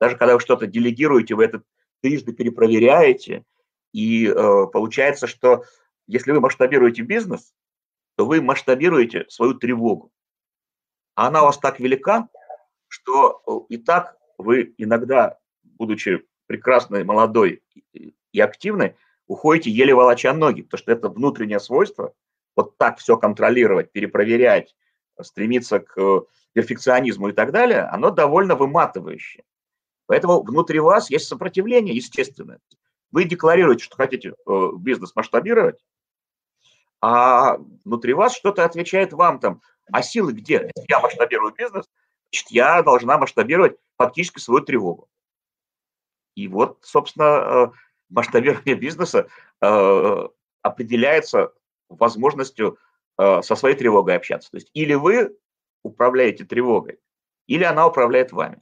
даже 0.00 0.16
когда 0.16 0.34
вы 0.34 0.40
что-то 0.40 0.66
делегируете, 0.66 1.34
вы 1.34 1.44
это 1.44 1.62
трижды 2.02 2.32
перепроверяете. 2.32 3.44
И 3.92 4.26
э, 4.26 4.66
получается, 4.72 5.26
что 5.26 5.64
если 6.06 6.32
вы 6.32 6.40
масштабируете 6.40 7.02
бизнес, 7.02 7.54
то 8.16 8.26
вы 8.26 8.42
масштабируете 8.42 9.26
свою 9.28 9.54
тревогу. 9.54 10.12
А 11.14 11.28
она 11.28 11.42
у 11.42 11.46
вас 11.46 11.58
так 11.58 11.80
велика, 11.80 12.28
что 12.88 13.42
э, 13.46 13.74
и 13.74 13.78
так 13.78 14.16
вы 14.36 14.74
иногда, 14.76 15.38
будучи 15.62 16.26
прекрасной, 16.48 17.04
молодой 17.04 17.62
и 17.92 18.40
активной, 18.40 18.96
уходите 19.28 19.70
еле 19.70 19.94
волоча 19.94 20.32
ноги, 20.32 20.62
потому 20.62 20.78
что 20.78 20.92
это 20.92 21.08
внутреннее 21.08 21.60
свойство, 21.60 22.14
вот 22.56 22.76
так 22.76 22.98
все 22.98 23.16
контролировать, 23.16 23.92
перепроверять, 23.92 24.74
стремиться 25.20 25.78
к 25.78 25.96
э, 25.96 26.20
перфекционизму 26.54 27.28
и 27.28 27.32
так 27.32 27.52
далее, 27.52 27.82
оно 27.82 28.10
довольно 28.10 28.56
выматывающее. 28.56 29.44
Поэтому 30.06 30.42
внутри 30.42 30.80
вас 30.80 31.10
есть 31.10 31.28
сопротивление, 31.28 31.94
естественно. 31.94 32.58
Вы 33.12 33.24
декларируете, 33.24 33.84
что 33.84 33.96
хотите 33.96 34.30
э, 34.30 34.70
бизнес 34.78 35.14
масштабировать, 35.14 35.84
а 37.00 37.58
внутри 37.84 38.14
вас 38.14 38.34
что-то 38.34 38.64
отвечает 38.64 39.12
вам 39.12 39.38
там, 39.38 39.60
а 39.92 40.02
силы 40.02 40.32
где? 40.32 40.70
Я 40.88 41.00
масштабирую 41.00 41.52
бизнес, 41.52 41.86
значит, 42.30 42.50
я 42.50 42.82
должна 42.82 43.18
масштабировать 43.18 43.76
фактически 43.96 44.40
свою 44.40 44.64
тревогу. 44.64 45.08
И 46.38 46.46
вот, 46.46 46.78
собственно, 46.82 47.24
э, 47.24 47.66
масштабирование 48.10 48.76
бизнеса 48.76 49.26
э, 49.60 50.28
определяется 50.62 51.52
возможностью 51.88 52.78
э, 53.18 53.42
со 53.42 53.56
своей 53.56 53.74
тревогой 53.74 54.14
общаться. 54.14 54.48
То 54.52 54.58
есть 54.58 54.70
или 54.72 54.94
вы 54.94 55.36
управляете 55.82 56.44
тревогой, 56.44 57.00
или 57.48 57.64
она 57.64 57.88
управляет 57.88 58.30
вами. 58.30 58.60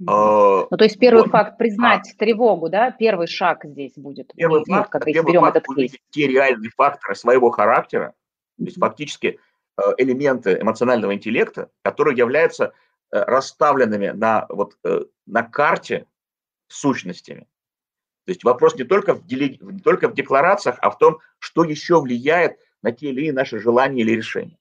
Ну, 0.00 0.68
то 0.68 0.84
есть 0.84 0.98
первый 0.98 1.22
вот. 1.22 1.30
факт 1.30 1.58
признать 1.58 2.12
а. 2.12 2.18
тревогу, 2.18 2.68
да, 2.68 2.92
первый 2.92 3.26
шаг 3.26 3.64
здесь 3.64 3.94
будет. 3.96 4.32
Первый 4.34 4.62
ну, 4.66 4.76
факт, 4.76 4.90
когда 4.90 5.12
первый 5.12 5.30
берем 5.30 5.40
факт 5.42 5.56
этот 5.56 5.74
кейс. 5.76 5.92
те 6.10 6.26
реальные 6.28 6.70
факторы 6.70 7.16
своего 7.16 7.50
характера, 7.50 8.14
то 8.58 8.64
есть 8.64 8.78
фактически 8.78 9.40
элементы 9.96 10.58
эмоционального 10.60 11.14
интеллекта, 11.14 11.70
которые 11.82 12.16
являются 12.16 12.74
расставленными 13.10 14.08
на, 14.08 14.46
вот, 14.48 14.76
на 15.26 15.42
карте 15.42 16.06
сущностями. 16.68 17.48
То 18.24 18.32
есть 18.32 18.44
вопрос 18.44 18.76
не 18.76 18.84
только 18.84 19.14
в, 19.14 19.24
делег... 19.24 19.60
не 19.62 19.80
только 19.80 20.08
в 20.08 20.14
декларациях, 20.14 20.76
а 20.82 20.90
в 20.90 20.98
том, 20.98 21.18
что 21.38 21.64
еще 21.64 22.00
влияет 22.00 22.58
на 22.82 22.92
те 22.92 23.08
или 23.08 23.22
иные 23.22 23.32
наши 23.32 23.58
желания 23.58 24.02
или 24.02 24.12
решения. 24.12 24.58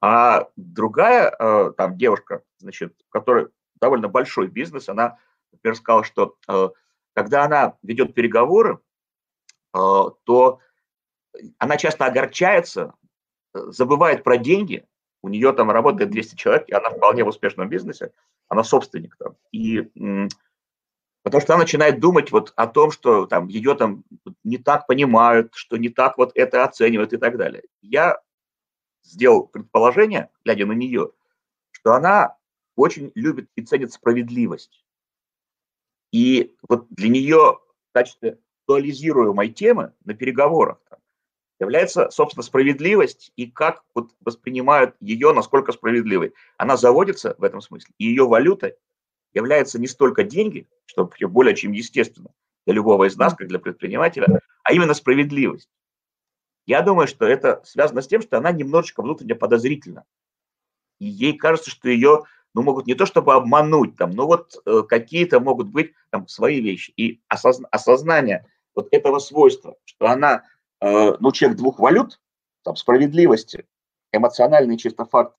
А 0.00 0.48
другая 0.56 1.30
э, 1.38 1.72
там 1.76 1.96
девушка, 1.96 2.42
значит, 2.58 2.94
у 3.08 3.10
которой 3.10 3.48
довольно 3.76 4.08
большой 4.08 4.48
бизнес, 4.48 4.88
она, 4.88 5.18
например, 5.52 5.76
сказала, 5.76 6.04
что 6.04 6.36
э, 6.48 6.68
когда 7.14 7.44
она 7.44 7.78
ведет 7.82 8.12
переговоры, 8.12 8.80
э, 9.72 9.78
то 10.24 10.58
она 11.58 11.76
часто 11.76 12.06
огорчается, 12.06 12.94
забывает 13.52 14.24
про 14.24 14.36
деньги, 14.36 14.86
у 15.24 15.28
нее 15.28 15.54
там 15.54 15.70
работает 15.70 16.10
200 16.10 16.36
человек, 16.36 16.68
и 16.68 16.74
она 16.74 16.90
вполне 16.90 17.24
в 17.24 17.28
успешном 17.28 17.70
бизнесе, 17.70 18.12
она 18.48 18.62
собственник 18.62 19.16
там. 19.16 19.36
И 19.52 19.90
потому 21.22 21.40
что 21.40 21.54
она 21.54 21.62
начинает 21.62 21.98
думать 21.98 22.30
вот 22.30 22.52
о 22.56 22.66
том, 22.66 22.90
что 22.90 23.24
там 23.24 23.48
ее 23.48 23.74
там 23.74 24.04
не 24.44 24.58
так 24.58 24.86
понимают, 24.86 25.54
что 25.54 25.78
не 25.78 25.88
так 25.88 26.18
вот 26.18 26.32
это 26.34 26.62
оценивают 26.62 27.14
и 27.14 27.16
так 27.16 27.38
далее. 27.38 27.62
Я 27.80 28.20
сделал 29.02 29.46
предположение, 29.46 30.28
глядя 30.44 30.66
на 30.66 30.72
нее, 30.72 31.12
что 31.70 31.94
она 31.94 32.36
очень 32.76 33.10
любит 33.14 33.48
и 33.56 33.62
ценит 33.62 33.94
справедливость. 33.94 34.84
И 36.12 36.54
вот 36.68 36.86
для 36.90 37.08
нее 37.08 37.58
в 37.88 37.92
качестве 37.94 38.38
актуализируемой 38.60 39.48
темы 39.48 39.94
на 40.04 40.12
переговорах 40.12 40.82
там, 40.90 40.98
является, 41.60 42.10
собственно, 42.10 42.42
справедливость 42.42 43.32
и 43.36 43.46
как 43.50 43.82
вот 43.94 44.10
воспринимают 44.20 44.96
ее, 45.00 45.32
насколько 45.32 45.72
справедливой. 45.72 46.34
Она 46.56 46.76
заводится 46.76 47.34
в 47.38 47.44
этом 47.44 47.60
смысле, 47.60 47.94
и 47.98 48.06
ее 48.06 48.26
валютой 48.26 48.74
является 49.32 49.78
не 49.78 49.86
столько 49.86 50.24
деньги, 50.24 50.68
что 50.86 51.10
более 51.22 51.54
чем 51.54 51.72
естественно 51.72 52.30
для 52.66 52.74
любого 52.74 53.04
из 53.04 53.16
нас, 53.16 53.34
как 53.34 53.48
для 53.48 53.58
предпринимателя, 53.58 54.40
а 54.62 54.72
именно 54.72 54.94
справедливость. 54.94 55.68
Я 56.66 56.80
думаю, 56.80 57.06
что 57.06 57.26
это 57.26 57.60
связано 57.64 58.00
с 58.00 58.08
тем, 58.08 58.22
что 58.22 58.38
она 58.38 58.50
немножечко 58.50 59.02
внутренне 59.02 59.34
подозрительна. 59.34 60.04
И 60.98 61.06
ей 61.06 61.36
кажется, 61.36 61.70
что 61.70 61.90
ее 61.90 62.22
ну, 62.54 62.62
могут 62.62 62.86
не 62.86 62.94
то 62.94 63.04
чтобы 63.04 63.34
обмануть, 63.34 63.96
там, 63.96 64.10
но 64.10 64.26
вот 64.26 64.54
э, 64.64 64.82
какие-то 64.88 65.40
могут 65.40 65.68
быть 65.68 65.92
там 66.10 66.26
свои 66.28 66.60
вещи. 66.60 66.92
И 66.96 67.20
осозна- 67.28 67.66
осознание 67.70 68.46
вот 68.74 68.88
этого 68.92 69.18
свойства, 69.18 69.76
что 69.84 70.06
она 70.06 70.44
ну, 70.80 71.32
чек 71.32 71.56
двух 71.56 71.78
валют, 71.78 72.20
там, 72.62 72.76
справедливости, 72.76 73.66
эмоциональный 74.12 74.76
чисто 74.76 75.04
факт, 75.04 75.36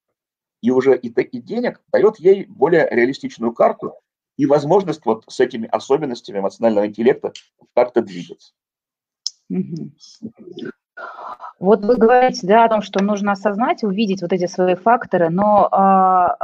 и 0.61 0.71
уже 0.71 0.97
и, 0.97 1.09
и 1.09 1.41
денег 1.41 1.81
дает 1.91 2.17
ей 2.17 2.45
более 2.45 2.87
реалистичную 2.89 3.53
карту 3.53 3.95
и 4.37 4.45
возможность 4.45 5.05
вот 5.05 5.23
с 5.27 5.39
этими 5.39 5.67
особенностями 5.67 6.39
эмоционального 6.39 6.87
интеллекта 6.87 7.33
как-то 7.73 8.01
двигаться. 8.01 8.53
Вот 11.59 11.85
вы 11.85 11.97
говорите, 11.97 12.47
да, 12.47 12.65
о 12.65 12.69
том, 12.69 12.81
что 12.81 13.03
нужно 13.03 13.33
осознать, 13.33 13.83
увидеть 13.83 14.21
вот 14.21 14.33
эти 14.33 14.47
свои 14.47 14.75
факторы, 14.75 15.29
но 15.29 15.67
а, 15.71 16.37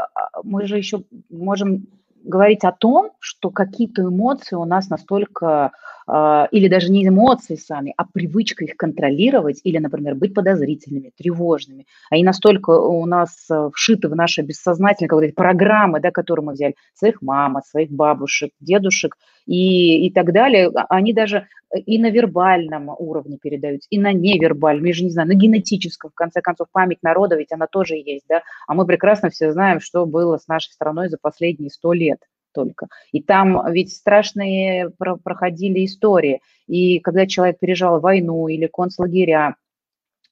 мы 0.43 0.65
же 0.65 0.77
еще 0.77 1.03
можем 1.29 1.87
говорить 2.23 2.63
о 2.63 2.71
том, 2.71 3.11
что 3.19 3.49
какие-то 3.49 4.03
эмоции 4.03 4.55
у 4.55 4.65
нас 4.65 4.89
настолько 4.89 5.71
а, 6.07 6.47
или 6.51 6.67
даже 6.67 6.91
не 6.91 7.07
эмоции 7.07 7.55
сами, 7.55 7.93
а 7.95 8.05
привычка 8.05 8.65
их 8.65 8.75
контролировать 8.75 9.61
или, 9.63 9.77
например, 9.77 10.15
быть 10.15 10.33
подозрительными, 10.33 11.11
тревожными. 11.15 11.85
Они 12.09 12.23
настолько 12.23 12.71
у 12.71 13.05
нас 13.05 13.47
э, 13.49 13.69
вшиты 13.73 14.09
в 14.09 14.15
наше 14.15 14.41
бессознательное, 14.41 15.07
как 15.07 15.21
эти 15.21 15.33
программы, 15.33 15.99
да, 15.99 16.11
которые 16.11 16.45
мы 16.45 16.53
взяли, 16.53 16.75
своих 16.93 17.21
мам, 17.21 17.61
своих 17.65 17.91
бабушек, 17.91 18.51
дедушек 18.59 19.17
и, 19.45 20.07
и 20.07 20.11
так 20.11 20.33
далее, 20.33 20.69
а, 20.73 20.85
они 20.89 21.13
даже 21.13 21.47
и 21.73 21.99
на 21.99 22.09
вербальном 22.09 22.89
уровне 22.97 23.37
передаются, 23.41 23.87
и 23.89 23.99
на 23.99 24.13
невербальном, 24.13 24.85
я 24.85 24.93
же 24.93 25.03
не 25.03 25.09
знаю, 25.09 25.27
на 25.27 25.33
генетическом, 25.33 26.11
в 26.11 26.15
конце 26.15 26.41
концов, 26.41 26.67
память 26.71 27.01
народа, 27.01 27.35
ведь 27.35 27.51
она 27.51 27.67
тоже 27.67 27.95
есть, 27.95 28.25
да, 28.27 28.41
а 28.67 28.73
мы 28.73 28.85
прекрасно 28.85 29.29
все 29.29 29.51
знаем, 29.51 29.79
что 29.79 30.05
было 30.05 30.37
с 30.37 30.47
нашей 30.47 30.71
страной 30.71 31.09
за 31.09 31.17
последние 31.21 31.69
сто 31.69 31.93
лет 31.93 32.19
только. 32.53 32.87
И 33.11 33.21
там 33.21 33.71
ведь 33.71 33.93
страшные 33.93 34.89
проходили 35.23 35.85
истории. 35.85 36.41
И 36.67 36.99
когда 36.99 37.25
человек 37.25 37.59
пережил 37.59 37.99
войну 37.99 38.47
или 38.49 38.67
концлагеря, 38.67 39.55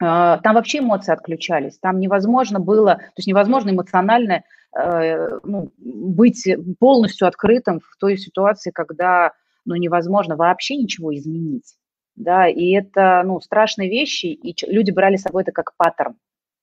а, 0.02 0.38
там 0.39 0.56
вообще 0.56 0.80
эмоции 0.80 1.12
отключались. 1.12 1.78
Там 1.80 1.99
невозможно 1.99 2.60
было, 2.60 2.95
то 2.95 3.13
есть 3.17 3.28
невозможно 3.28 3.71
эмоционально 3.71 4.43
э, 4.78 5.39
ну, 5.43 5.71
быть 5.78 6.47
полностью 6.80 7.28
открытым 7.28 7.82
в 7.82 7.97
той 7.99 8.17
ситуации, 8.17 8.71
когда 8.71 9.34
ну, 9.69 9.75
невозможно 9.75 10.36
вообще 10.36 10.75
ничего 10.75 11.15
изменить. 11.15 11.75
Да, 12.15 12.47
и 12.47 12.71
это 12.71 13.23
ну, 13.25 13.39
страшные 13.39 13.89
вещи, 13.89 14.25
и 14.25 14.53
люди 14.67 14.91
брали 14.91 15.15
с 15.15 15.21
собой 15.21 15.43
это 15.43 15.53
как 15.53 15.73
паттерн 15.77 16.15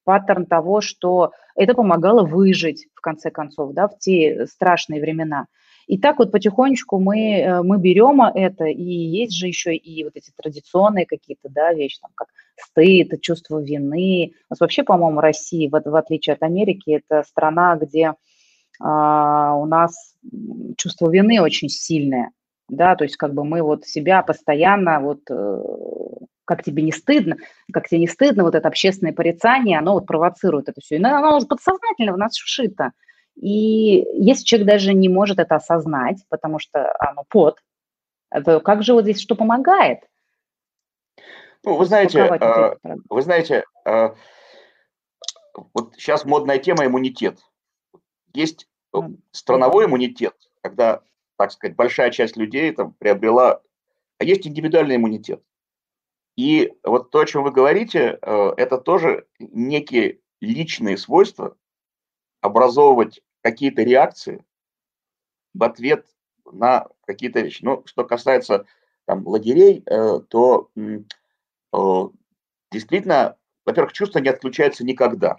паттерн 0.05 0.47
того, 0.47 0.81
что 0.81 1.33
это 1.57 1.75
помогало 1.75 2.25
выжить, 2.25 2.87
в 2.95 3.01
конце 3.01 3.31
концов, 3.31 3.73
да, 3.73 3.89
в 3.89 3.99
те 3.99 4.47
страшные 4.47 5.01
времена. 5.01 5.47
И 5.89 5.99
так 5.99 6.19
вот 6.19 6.33
потихонечку 6.33 6.99
мы, 6.99 7.41
э, 7.41 7.63
мы 7.63 7.79
берем 7.79 8.21
это, 8.23 8.65
и 8.67 8.83
есть 8.83 9.33
же 9.33 9.47
еще 9.47 9.75
и 9.75 10.05
вот 10.05 10.13
эти 10.15 10.31
традиционные 10.37 11.07
какие-то, 11.07 11.49
да, 11.49 11.73
вещи, 11.73 11.99
там, 12.01 12.11
как 12.15 12.29
стыд, 12.57 13.21
чувство 13.21 13.61
вины. 13.61 14.33
У 14.49 14.53
нас 14.53 14.61
вообще, 14.61 14.85
по-моему, 14.85 15.21
Россия, 15.21 15.69
в, 15.69 15.73
в 15.73 15.97
отличие 15.97 16.35
от 16.35 16.43
Америки, 16.43 17.01
это 17.03 17.23
страна, 17.23 17.77
где 17.77 18.15
а, 18.81 19.55
у 19.57 19.67
нас 19.67 20.15
чувство 20.77 21.11
вины 21.11 21.41
очень 21.41 21.69
сильное, 21.69 22.31
да, 22.69 22.97
то 22.97 23.05
есть 23.05 23.17
как 23.17 23.35
бы 23.35 23.45
мы 23.45 23.63
вот 23.63 23.87
себя 23.87 24.23
постоянно 24.23 25.01
вот 25.01 25.21
э, 25.31 25.63
как 26.45 26.63
тебе 26.63 26.83
не 26.83 26.93
стыдно, 26.93 27.37
как 27.73 27.89
тебе 27.89 28.01
не 28.01 28.09
стыдно, 28.09 28.45
вот 28.45 28.55
это 28.55 28.69
общественное 28.69 29.13
порицание, 29.13 29.79
оно 29.79 29.95
вот 29.95 30.07
провоцирует 30.07 30.69
это 30.69 30.81
все. 30.81 30.97
И 30.97 31.05
оно 31.05 31.37
уже 31.37 31.47
подсознательно 31.47 32.13
в 32.13 32.19
нас 32.19 32.37
вшито. 32.37 32.93
И 33.35 34.07
если 34.15 34.45
человек 34.45 34.69
даже 34.69 34.95
не 34.95 35.09
может 35.09 35.39
это 35.39 35.57
осознать, 35.57 36.25
потому 36.29 36.59
что 36.59 36.95
оно 36.99 37.25
под, 37.29 37.59
то 38.45 38.61
как 38.61 38.83
же 38.83 38.95
вот 38.95 39.03
здесь 39.03 39.21
что 39.21 39.35
помогает? 39.35 40.01
Ну, 41.65 41.77
вы 41.77 41.85
знаете, 41.85 42.21
э, 42.21 42.77
вы 43.11 43.23
знаете, 43.23 43.65
э, 43.85 44.11
вот 45.75 45.95
сейчас 45.97 46.25
модная 46.25 46.59
тема 46.59 46.87
иммунитет. 46.87 47.39
Есть 48.33 48.69
страновой 49.33 49.87
иммунитет, 49.87 50.35
когда, 50.63 51.03
так 51.37 51.53
сказать, 51.53 51.77
большая 51.77 52.11
часть 52.11 52.37
людей 52.37 52.73
там 52.73 52.93
приобрела, 52.95 53.63
а 54.19 54.25
есть 54.25 54.47
индивидуальный 54.47 54.97
иммунитет. 54.97 55.43
И 56.37 56.75
вот 56.83 57.11
то, 57.11 57.21
о 57.21 57.27
чем 57.27 57.45
вы 57.45 57.51
говорите, 57.51 58.19
э, 58.21 58.53
это 58.57 58.79
тоже 58.79 59.27
некие 59.39 60.21
личные 60.41 60.99
свойства 60.99 61.57
образовывать 62.41 63.23
какие-то 63.41 63.83
реакции 63.83 64.45
в 65.55 65.63
ответ 65.63 66.07
на 66.45 66.89
какие-то 67.07 67.41
вещи. 67.41 67.65
Ну, 67.65 67.83
что 67.87 68.05
касается 68.05 68.67
там, 69.07 69.27
лагерей, 69.27 69.83
э, 69.87 70.21
то 70.29 70.71
э, 70.77 72.09
действительно, 72.71 73.37
во-первых, 73.65 73.95
чувства 73.95 74.19
не 74.19 74.29
отключаются 74.29 74.85
никогда. 74.85 75.37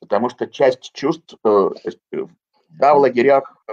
Потому 0.00 0.30
что 0.30 0.46
часть 0.46 0.92
чувств, 0.92 1.36
да, 1.42 2.94
в 2.94 2.98
лагерях, 2.98 3.64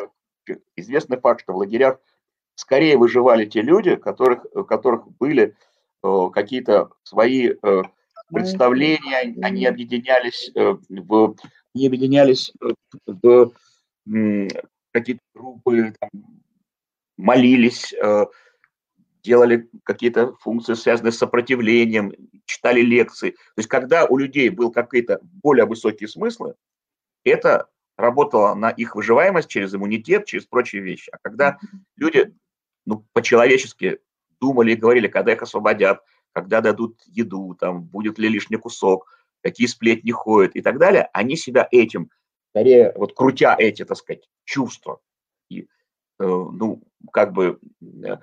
известный 0.75 1.19
факт, 1.19 1.41
что 1.41 1.53
в 1.53 1.57
лагерях 1.57 1.99
скорее 2.55 2.97
выживали 2.97 3.45
те 3.45 3.61
люди, 3.61 3.95
которых, 3.95 4.45
у 4.53 4.63
которых 4.63 5.07
были 5.17 5.55
э, 6.03 6.29
какие-то 6.33 6.89
свои 7.03 7.51
э, 7.51 7.81
представления, 8.27 9.33
они 9.41 9.65
объединялись 9.65 10.51
э, 10.55 10.75
в, 10.89 11.35
они 11.73 11.87
объединялись 11.87 12.51
в 13.05 13.51
какие-то 14.91 15.21
группы, 15.35 15.93
там, 15.99 16.09
молились, 17.15 17.93
делали 19.23 19.69
какие-то 19.83 20.33
функции, 20.37 20.73
связанные 20.73 21.11
с 21.11 21.17
сопротивлением, 21.17 22.13
читали 22.45 22.81
лекции. 22.81 23.31
То 23.31 23.37
есть 23.57 23.69
когда 23.69 24.05
у 24.05 24.17
людей 24.17 24.49
был 24.49 24.71
какие-то 24.71 25.19
более 25.21 25.65
высокие 25.65 26.07
смыслы, 26.07 26.55
это 27.23 27.67
работало 27.99 28.53
на 28.55 28.69
их 28.69 28.95
выживаемость 28.95 29.49
через 29.49 29.75
иммунитет, 29.75 30.25
через 30.25 30.45
прочие 30.45 30.81
вещи. 30.81 31.09
А 31.11 31.17
когда 31.21 31.59
люди 31.97 32.33
ну, 32.85 33.05
по-человечески 33.13 33.99
думали 34.39 34.71
и 34.71 34.77
говорили, 34.77 35.07
когда 35.07 35.33
их 35.33 35.41
освободят, 35.41 36.01
когда 36.31 36.61
дадут 36.61 37.01
еду, 37.07 37.55
там, 37.59 37.83
будет 37.83 38.17
ли 38.17 38.29
лишний 38.29 38.57
кусок, 38.57 39.07
какие 39.41 39.67
сплетни 39.67 40.11
ходят 40.11 40.55
и 40.55 40.61
так 40.61 40.77
далее, 40.77 41.09
они 41.13 41.35
себя 41.35 41.67
этим, 41.71 42.09
скорее, 42.51 42.93
вот 42.95 43.13
крутя 43.13 43.55
эти, 43.57 43.83
так 43.83 43.97
сказать, 43.97 44.29
чувства, 44.45 45.01
и, 45.49 45.61
э, 45.61 45.65
ну, 46.19 46.81
как 47.11 47.33
бы 47.33 47.59
э, 47.81 48.17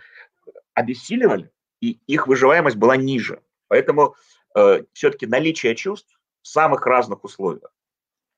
обессиливали, 0.72 1.50
и 1.80 2.00
их 2.06 2.26
выживаемость 2.26 2.76
была 2.76 2.96
ниже. 2.96 3.42
Поэтому 3.68 4.14
э, 4.54 4.84
все-таки 4.92 5.26
наличие 5.26 5.74
чувств 5.74 6.18
в 6.40 6.48
самых 6.48 6.86
разных 6.86 7.24
условиях 7.24 7.72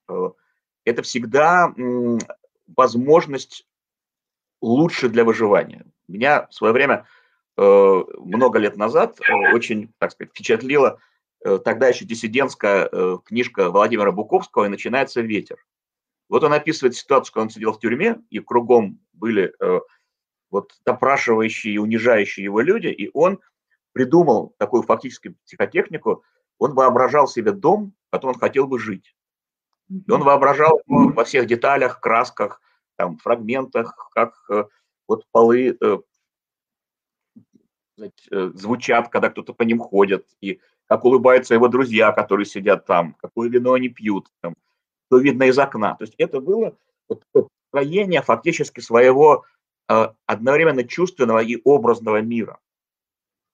э, 0.09 0.31
это 0.89 1.03
всегда 1.03 1.73
возможность 2.77 3.67
лучше 4.61 5.09
для 5.09 5.25
выживания. 5.25 5.85
Меня 6.09 6.47
в 6.47 6.55
свое 6.55 6.73
время, 6.73 7.07
э, 7.57 8.05
много 8.19 8.59
лет 8.59 8.77
назад, 8.77 9.21
э, 9.21 9.53
очень, 9.53 9.93
так 9.99 10.13
сказать, 10.13 10.31
впечатлила 10.33 10.99
э, 11.45 11.59
тогда 11.65 11.89
еще 11.89 12.05
диссидентская 12.05 13.19
книжка 13.25 13.71
Владимира 13.71 14.11
Буковского 14.11 14.65
«И 14.65 14.69
начинается 14.69 15.21
ветер». 15.21 15.65
Вот 16.29 16.43
он 16.45 16.53
описывает 16.53 16.97
ситуацию, 16.97 17.33
когда 17.33 17.45
он 17.45 17.51
сидел 17.51 17.73
в 17.73 17.81
тюрьме, 17.81 18.17
и 18.29 18.39
кругом 18.41 19.01
были 19.13 19.53
вот 20.51 20.73
допрашивающие 20.85 21.75
и 21.75 21.79
унижающие 21.79 22.45
его 22.45 22.61
люди, 22.61 22.89
и 22.89 23.11
он 23.15 23.41
придумал 23.93 24.55
такую 24.59 24.83
фактически 24.83 25.35
психотехнику, 25.45 26.25
он 26.59 26.75
воображал 26.75 27.29
себе 27.29 27.53
дом, 27.53 27.95
в 28.09 28.11
котором 28.11 28.35
он 28.35 28.41
хотел 28.41 28.67
бы 28.67 28.79
жить. 28.79 29.15
И 29.89 30.11
он 30.11 30.23
воображал 30.23 30.83
во 30.87 31.25
всех 31.25 31.47
деталях, 31.47 32.01
красках, 32.01 32.61
там, 32.97 33.17
фрагментах, 33.19 34.11
как 34.15 34.35
э, 34.51 34.65
вот 35.07 35.25
полы 35.31 35.79
э, 35.81 35.99
э, 38.31 38.51
звучат, 38.55 39.09
когда 39.09 39.31
кто-то 39.31 39.55
по 39.55 39.63
ним 39.63 39.79
ходит, 39.79 40.27
и 40.41 40.61
как 40.87 41.05
улыбаются 41.05 41.55
его 41.55 41.69
друзья, 41.69 42.13
которые 42.13 42.45
сидят 42.45 42.87
там, 42.87 43.15
какое 43.15 43.49
вино 43.49 43.75
они 43.75 43.89
пьют, 43.89 44.29
там, 44.41 44.55
что 45.07 45.19
видно 45.19 45.45
из 45.45 45.59
окна. 45.59 45.95
То 45.95 46.05
есть 46.05 46.15
это 46.19 46.41
было 46.41 46.77
вот 47.09 47.23
строение 47.69 48.23
фактически 48.23 48.81
своего 48.81 49.45
э, 49.89 50.09
одновременно 50.27 50.85
чувственного 50.85 51.43
и 51.43 51.61
образного 51.65 52.21
мира. 52.21 52.59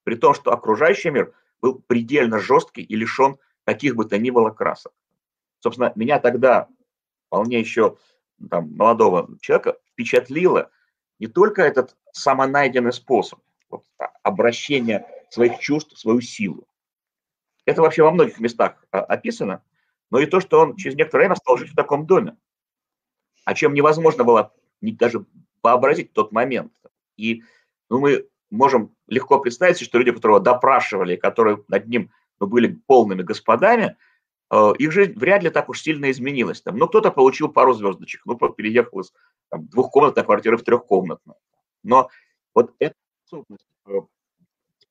При 0.05 0.17
том, 0.17 0.35
что 0.35 0.53
окружающий 0.53 1.11
мир 1.11 1.35
был 1.61 1.83
предельно 1.87 2.39
жесткий 2.41 2.83
и 2.83 2.97
лишен 2.97 3.37
каких 3.65 3.95
бы 3.97 4.05
то 4.05 4.19
ни 4.19 4.31
было 4.31 4.51
красок. 4.51 4.93
Собственно, 5.65 5.93
меня 5.95 6.21
тогда 6.21 6.69
вполне 7.27 7.59
еще 7.59 7.97
там, 8.51 8.77
молодого 8.77 9.31
человека 9.41 9.79
впечатлило 9.91 10.71
не 11.19 11.27
только 11.27 11.63
этот 11.63 11.97
самонайденный 12.13 12.93
способ 12.93 13.41
вот, 13.71 13.83
а, 13.99 14.11
обращения 14.23 15.07
своих 15.31 15.59
чувств 15.61 15.95
в 15.95 15.99
свою 15.99 16.21
силу. 16.21 16.69
Это 17.65 17.81
вообще 17.81 18.03
во 18.03 18.11
многих 18.11 18.41
местах 18.41 18.85
а, 18.91 18.99
описано, 19.01 19.65
но 20.11 20.19
и 20.19 20.27
то, 20.27 20.41
что 20.41 20.61
он 20.61 20.77
через 20.77 20.97
некоторое 20.97 21.23
время 21.23 21.37
стал 21.37 21.57
жить 21.57 21.71
в 21.71 21.77
таком 21.77 22.05
доме, 22.05 22.37
о 23.47 23.55
чем 23.55 23.73
невозможно 23.73 24.23
было 24.23 24.53
даже 24.83 25.25
вообразить 25.63 26.11
в 26.11 26.13
тот 26.13 26.31
момент. 26.31 26.75
И 27.17 27.43
ну, 27.89 28.01
мы 28.01 28.29
можем 28.51 28.95
легко 29.07 29.39
представить, 29.39 29.81
что 29.81 29.97
люди, 29.97 30.13
которого 30.13 30.41
допрашивали, 30.41 31.17
которые 31.17 31.65
над 31.69 31.89
ним 31.89 32.11
ну, 32.39 32.49
были 32.49 32.79
полными 32.87 33.23
господами, 33.23 33.97
их 34.79 34.93
жизнь 34.93 35.19
вряд 35.19 35.43
ли 35.43 35.51
так 35.51 35.69
уж 35.69 35.81
сильно 35.81 36.11
изменилась. 36.11 36.63
Там, 36.63 36.77
ну, 36.77 36.87
кто-то 36.89 37.11
получил 37.11 37.49
пару 37.49 37.73
звездочек, 37.73 38.23
ну, 38.27 38.37
переехал 38.37 39.01
из 39.01 39.13
там, 39.51 39.67
двухкомнатной 39.67 40.25
квартиры 40.25 40.57
в 40.57 40.63
трехкомнатную. 40.63 41.37
Но 41.83 42.11
вот 42.55 42.75
эта 42.79 42.95
способность 43.25 43.67
э, 43.87 43.93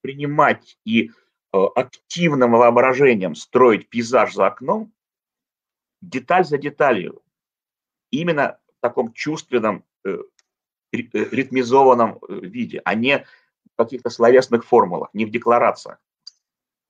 принимать 0.00 0.78
и 0.84 1.10
активным 1.52 2.52
воображением 2.52 3.34
строить 3.36 3.88
пейзаж 3.88 4.34
за 4.34 4.48
окном, 4.48 4.92
деталь 6.02 6.44
за 6.44 6.58
деталью, 6.58 7.22
именно 8.10 8.58
в 8.76 8.80
таком 8.80 9.12
чувственном, 9.12 9.84
ритмизованном 10.92 12.18
виде, 12.28 12.82
а 12.84 12.94
не 12.94 13.24
в 13.72 13.76
каких-то 13.76 14.10
словесных 14.10 14.64
формулах, 14.64 15.10
не 15.12 15.24
в 15.24 15.30
декларациях. 15.30 15.98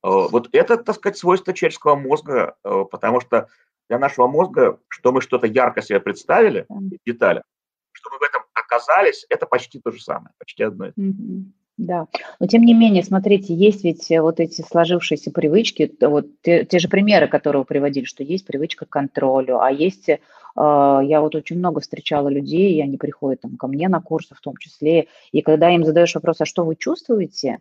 Вот 0.04 0.50
это, 0.52 0.76
так 0.76 0.96
сказать, 0.96 1.16
свойство 1.16 1.54
человеческого 1.54 1.94
мозга, 1.94 2.56
потому 2.62 3.22
что 3.22 3.48
для 3.88 3.98
нашего 3.98 4.26
мозга, 4.26 4.78
что 4.88 5.12
мы 5.12 5.22
что-то 5.22 5.46
ярко 5.46 5.80
себе 5.80 5.98
представили 5.98 6.66
в 6.68 6.98
деталях, 7.06 7.44
что 7.92 8.10
мы 8.10 8.18
в 8.18 8.22
этом 8.22 8.42
оказались, 8.52 9.24
это 9.30 9.46
почти 9.46 9.80
то 9.80 9.90
же 9.92 10.02
самое, 10.02 10.34
почти 10.38 10.62
одно 10.62 10.88
и 10.88 10.92
то 10.92 11.00
же. 11.00 11.44
Да, 11.76 12.06
но 12.38 12.46
тем 12.46 12.62
не 12.62 12.72
менее, 12.72 13.02
смотрите, 13.02 13.52
есть 13.52 13.82
ведь 13.82 14.08
э, 14.08 14.20
вот 14.20 14.38
эти 14.38 14.62
сложившиеся 14.62 15.32
привычки, 15.32 15.92
вот 16.00 16.26
те, 16.42 16.64
те 16.64 16.78
же 16.78 16.88
примеры, 16.88 17.26
которые 17.26 17.62
вы 17.62 17.66
приводили, 17.66 18.04
что 18.04 18.22
есть 18.22 18.46
привычка 18.46 18.86
к 18.86 18.90
контролю, 18.90 19.60
а 19.60 19.72
есть, 19.72 20.08
э, 20.08 20.18
я 20.54 21.20
вот 21.20 21.34
очень 21.34 21.58
много 21.58 21.80
встречала 21.80 22.28
людей, 22.28 22.74
и 22.74 22.80
они 22.80 22.96
приходят 22.96 23.40
там 23.40 23.56
ко 23.56 23.66
мне 23.66 23.88
на 23.88 24.00
курсы 24.00 24.36
в 24.36 24.40
том 24.40 24.56
числе, 24.56 25.08
и 25.32 25.42
когда 25.42 25.68
им 25.74 25.84
задаешь 25.84 26.14
вопрос, 26.14 26.40
а 26.40 26.44
что 26.44 26.64
вы 26.64 26.76
чувствуете, 26.76 27.58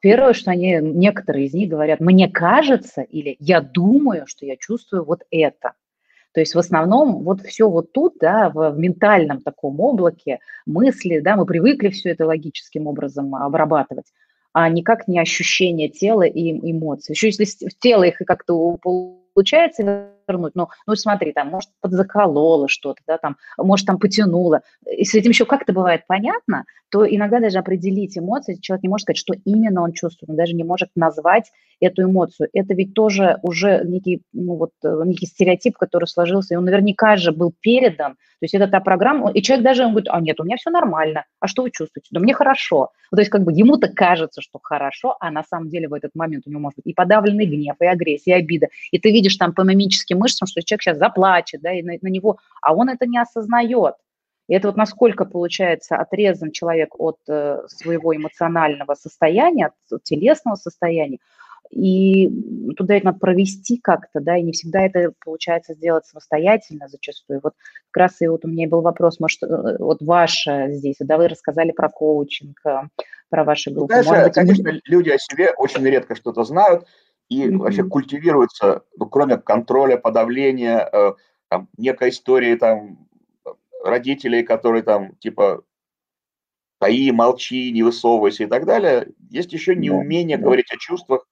первое, 0.00 0.32
что 0.32 0.50
они, 0.50 0.78
некоторые 0.80 1.46
из 1.46 1.54
них 1.54 1.70
говорят, 1.70 2.00
мне 2.00 2.28
кажется 2.28 3.02
или 3.02 3.36
я 3.38 3.60
думаю, 3.60 4.26
что 4.26 4.46
я 4.46 4.56
чувствую 4.56 5.04
вот 5.04 5.22
это. 5.30 5.72
То 6.32 6.40
есть 6.40 6.54
в 6.54 6.58
основном 6.58 7.22
вот 7.24 7.40
все 7.40 7.68
вот 7.70 7.92
тут, 7.92 8.16
да, 8.20 8.50
в, 8.50 8.70
в 8.70 8.78
ментальном 8.78 9.40
таком 9.40 9.80
облаке 9.80 10.40
мысли, 10.66 11.20
да, 11.20 11.34
мы 11.34 11.46
привыкли 11.46 11.88
все 11.88 12.10
это 12.10 12.26
логическим 12.26 12.86
образом 12.86 13.34
обрабатывать, 13.34 14.04
а 14.52 14.68
никак 14.68 15.08
не 15.08 15.18
ощущение 15.18 15.88
тела 15.88 16.24
и 16.24 16.50
эмоций. 16.70 17.12
Еще 17.12 17.28
если 17.28 17.68
в 17.68 17.78
тело 17.78 18.02
их 18.02 18.18
как-то 18.18 18.76
получается 19.34 20.10
вернуть, 20.26 20.54
но, 20.54 20.68
ну, 20.86 20.94
смотри, 20.94 21.32
там, 21.32 21.48
может, 21.48 21.70
подзакололо 21.80 22.68
что-то, 22.68 23.00
да, 23.06 23.18
там, 23.18 23.36
может, 23.58 23.86
там 23.86 23.98
потянуло. 23.98 24.62
Если 24.86 25.20
этим 25.20 25.30
еще 25.30 25.46
как-то 25.46 25.72
бывает 25.72 26.02
понятно, 26.06 26.64
то 26.90 27.06
иногда 27.06 27.40
даже 27.40 27.58
определить 27.58 28.16
эмоции, 28.16 28.58
человек 28.60 28.84
не 28.84 28.88
может 28.88 29.04
сказать, 29.04 29.18
что 29.18 29.34
именно 29.44 29.82
он 29.82 29.92
чувствует, 29.92 30.30
он 30.30 30.36
даже 30.36 30.54
не 30.54 30.64
может 30.64 30.90
назвать 30.94 31.50
эту 31.80 32.02
эмоцию. 32.04 32.48
Это 32.52 32.74
ведь 32.74 32.94
тоже 32.94 33.38
уже 33.42 33.82
некий, 33.84 34.22
ну, 34.32 34.56
вот, 34.56 34.70
э, 34.84 35.02
некий 35.04 35.26
стереотип, 35.26 35.76
который 35.76 36.06
сложился, 36.06 36.54
и 36.54 36.56
он 36.56 36.64
наверняка 36.64 37.16
же 37.16 37.32
был 37.32 37.52
передан. 37.60 38.12
То 38.14 38.44
есть 38.44 38.54
это 38.54 38.68
та 38.68 38.80
программа, 38.80 39.30
и 39.30 39.42
человек 39.42 39.64
даже 39.64 39.84
он 39.84 39.90
говорит, 39.90 40.08
а 40.10 40.20
нет, 40.20 40.38
у 40.40 40.44
меня 40.44 40.56
все 40.56 40.70
нормально, 40.70 41.24
а 41.40 41.46
что 41.46 41.62
вы 41.62 41.70
чувствуете? 41.70 42.08
Да 42.10 42.20
мне 42.20 42.34
хорошо. 42.34 42.90
то 43.10 43.18
есть 43.18 43.30
как 43.30 43.42
бы 43.42 43.52
ему-то 43.52 43.88
кажется, 43.88 44.42
что 44.42 44.58
хорошо, 44.62 45.16
а 45.20 45.30
на 45.30 45.42
самом 45.42 45.68
деле 45.68 45.88
в 45.88 45.94
этот 45.94 46.14
момент 46.14 46.46
у 46.46 46.50
него 46.50 46.60
может 46.60 46.76
быть 46.76 46.86
и 46.86 46.94
подавленный 46.94 47.46
гнев, 47.46 47.76
и 47.80 47.86
агрессия, 47.86 48.32
и 48.32 48.40
обида. 48.40 48.68
И 48.90 48.98
ты 48.98 49.10
видишь 49.10 49.36
там 49.36 49.54
по 49.54 49.62
мимическим 49.62 50.15
мышцам, 50.16 50.46
что 50.46 50.62
человек 50.62 50.82
сейчас 50.82 50.98
заплачет, 50.98 51.60
да, 51.62 51.72
и 51.72 51.82
на, 51.82 51.94
на 52.00 52.08
него, 52.08 52.38
а 52.62 52.74
он 52.74 52.88
это 52.88 53.06
не 53.06 53.18
осознает. 53.18 53.94
И 54.48 54.54
это 54.54 54.68
вот 54.68 54.76
насколько, 54.76 55.24
получается, 55.24 55.96
отрезан 55.96 56.52
человек 56.52 56.98
от 56.98 57.18
э, 57.28 57.62
своего 57.66 58.14
эмоционального 58.14 58.94
состояния, 58.94 59.66
от 59.90 60.02
телесного 60.04 60.54
состояния, 60.54 61.18
и 61.70 62.30
туда 62.76 62.96
это 62.96 63.06
надо 63.06 63.18
провести 63.18 63.78
как-то, 63.78 64.20
да, 64.20 64.36
и 64.36 64.42
не 64.42 64.52
всегда 64.52 64.82
это 64.82 65.12
получается 65.24 65.74
сделать 65.74 66.06
самостоятельно 66.06 66.88
зачастую. 66.88 67.40
Вот 67.42 67.54
как 67.90 68.02
раз 68.02 68.20
и 68.20 68.28
вот 68.28 68.44
у 68.44 68.48
меня 68.48 68.68
был 68.68 68.82
вопрос, 68.82 69.18
может, 69.18 69.42
э, 69.42 69.76
вот 69.78 70.00
ваше 70.00 70.68
здесь, 70.70 70.96
да, 71.00 71.16
вы 71.16 71.28
рассказали 71.28 71.72
про 71.72 71.88
коучинг, 71.88 72.58
э, 72.64 72.82
про 73.28 73.44
ваши 73.44 73.70
группы. 73.70 73.94
Знаешь, 73.94 74.06
может 74.06 74.24
быть, 74.24 74.34
конечно, 74.34 74.70
вы... 74.70 74.80
люди 74.84 75.10
о 75.10 75.18
себе 75.18 75.52
очень 75.56 75.84
редко 75.84 76.14
что-то 76.14 76.44
знают, 76.44 76.86
и 77.28 77.44
mm-hmm. 77.44 77.56
вообще 77.56 77.84
культивируется, 77.84 78.82
ну, 78.96 79.06
кроме 79.06 79.36
контроля, 79.38 79.96
подавления, 79.96 80.88
э, 80.92 81.12
там, 81.48 81.68
некой 81.76 82.10
истории 82.10 82.54
там 82.56 83.08
родителей, 83.82 84.42
которые 84.42 84.82
там 84.82 85.14
типа 85.16 85.64
таи, 86.78 87.10
молчи, 87.10 87.72
не 87.72 87.82
высовывайся 87.82 88.44
и 88.44 88.46
так 88.46 88.66
далее, 88.66 89.08
есть 89.30 89.52
еще 89.52 89.74
неумение 89.74 90.36
да, 90.36 90.44
говорить 90.44 90.70
о 90.72 90.76
чувствах, 90.76 91.26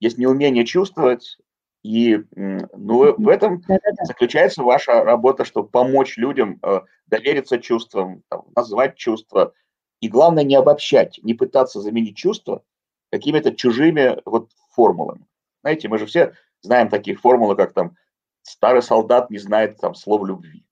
есть 0.00 0.18
неумение 0.18 0.64
чувствовать, 0.64 1.38
и 1.82 2.20
ну, 2.34 3.14
в 3.16 3.28
этом 3.28 3.62
заключается 4.02 4.62
ваша 4.62 5.04
работа, 5.04 5.44
чтобы 5.44 5.68
помочь 5.68 6.16
людям 6.16 6.58
э, 6.62 6.80
довериться 7.06 7.58
чувствам, 7.58 8.22
там, 8.28 8.44
назвать 8.56 8.96
чувства, 8.96 9.52
и 10.00 10.08
главное 10.08 10.44
не 10.44 10.56
обобщать, 10.56 11.20
не 11.22 11.34
пытаться 11.34 11.80
заменить 11.80 12.16
чувства 12.16 12.62
какими-то 13.10 13.54
чужими 13.54 14.20
вот 14.24 14.50
формулами. 14.76 15.26
Знаете, 15.62 15.88
мы 15.88 15.98
же 15.98 16.06
все 16.06 16.34
знаем 16.60 16.88
такие 16.88 17.16
формулы, 17.16 17.56
как 17.56 17.72
там 17.72 17.96
старый 18.42 18.82
солдат 18.82 19.30
не 19.30 19.38
знает 19.38 19.78
там 19.78 19.94
слов 19.94 20.26
любви. 20.26 20.64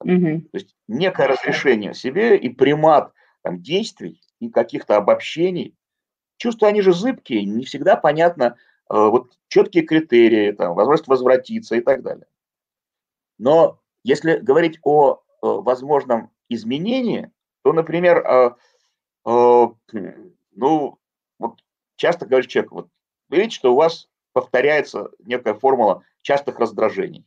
Угу. 0.00 0.42
То 0.52 0.54
есть 0.54 0.76
некое 0.86 1.26
разрешение 1.26 1.94
себе 1.94 2.36
и 2.36 2.48
примат 2.48 3.12
там, 3.42 3.60
действий 3.60 4.20
и 4.38 4.50
каких-то 4.50 4.96
обобщений 4.96 5.74
Чувства, 6.40 6.68
они 6.68 6.80
же 6.80 6.94
зыбкие, 6.94 7.44
не 7.44 7.66
всегда 7.66 7.96
понятно, 7.96 8.56
э, 8.88 8.94
вот 8.94 9.36
четкие 9.48 9.84
критерии, 9.84 10.52
там, 10.52 10.74
возможность 10.74 11.06
возвратиться 11.06 11.76
и 11.76 11.82
так 11.82 12.02
далее. 12.02 12.24
Но 13.36 13.78
если 14.04 14.38
говорить 14.38 14.78
о 14.82 15.16
э, 15.16 15.18
возможном 15.42 16.30
изменении, 16.48 17.30
то, 17.62 17.74
например, 17.74 18.24
э, 18.26 18.50
ну, 19.26 20.98
вот 21.38 21.62
часто 21.96 22.24
говорит 22.24 22.48
человек, 22.48 22.72
вот 22.72 22.88
видите, 23.30 23.56
что 23.56 23.72
у 23.72 23.76
вас 23.76 24.08
повторяется 24.32 25.10
некая 25.18 25.54
формула 25.54 26.04
частых 26.22 26.58
раздражений. 26.58 27.26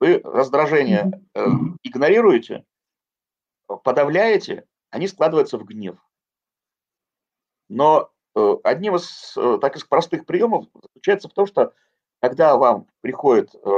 Вы 0.00 0.20
раздражение 0.24 1.10
э, 1.34 1.46
игнорируете, 1.82 2.64
подавляете, 3.66 4.66
они 4.90 5.06
складываются 5.06 5.58
в 5.58 5.64
гнев. 5.64 5.96
Но 7.68 8.10
Э, 8.36 8.56
одним 8.62 8.96
из 8.96 9.34
э, 9.36 9.58
так 9.60 9.76
из 9.76 9.84
простых 9.84 10.24
приемов 10.24 10.66
заключается 10.82 11.28
в 11.28 11.32
том, 11.32 11.46
что 11.46 11.74
когда 12.20 12.56
вам 12.56 12.86
приходит 13.00 13.54
э, 13.54 13.68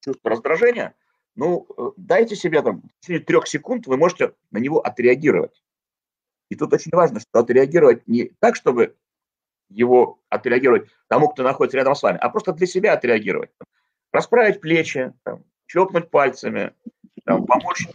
чувство 0.00 0.30
раздражения, 0.30 0.94
ну, 1.36 1.66
дайте 1.96 2.36
себе 2.36 2.62
там 2.62 2.82
в 2.82 3.00
течение 3.00 3.24
трех 3.24 3.48
секунд, 3.48 3.86
вы 3.86 3.96
можете 3.96 4.34
на 4.52 4.58
него 4.58 4.80
отреагировать. 4.80 5.62
И 6.48 6.54
тут 6.54 6.72
очень 6.72 6.92
важно, 6.92 7.18
что 7.18 7.40
отреагировать 7.40 8.06
не 8.06 8.32
так, 8.38 8.54
чтобы 8.54 8.96
его 9.68 10.20
отреагировать 10.28 10.88
тому, 11.08 11.28
кто 11.28 11.42
находится 11.42 11.76
рядом 11.76 11.94
с 11.94 12.02
вами, 12.02 12.18
а 12.18 12.28
просто 12.28 12.52
для 12.52 12.66
себя 12.66 12.92
отреагировать. 12.92 13.50
Расправить 14.12 14.60
плечи, 14.60 15.12
там, 15.24 15.44
чопнуть 15.66 16.10
пальцами, 16.10 16.72
там, 17.24 17.46
помочь 17.46 17.88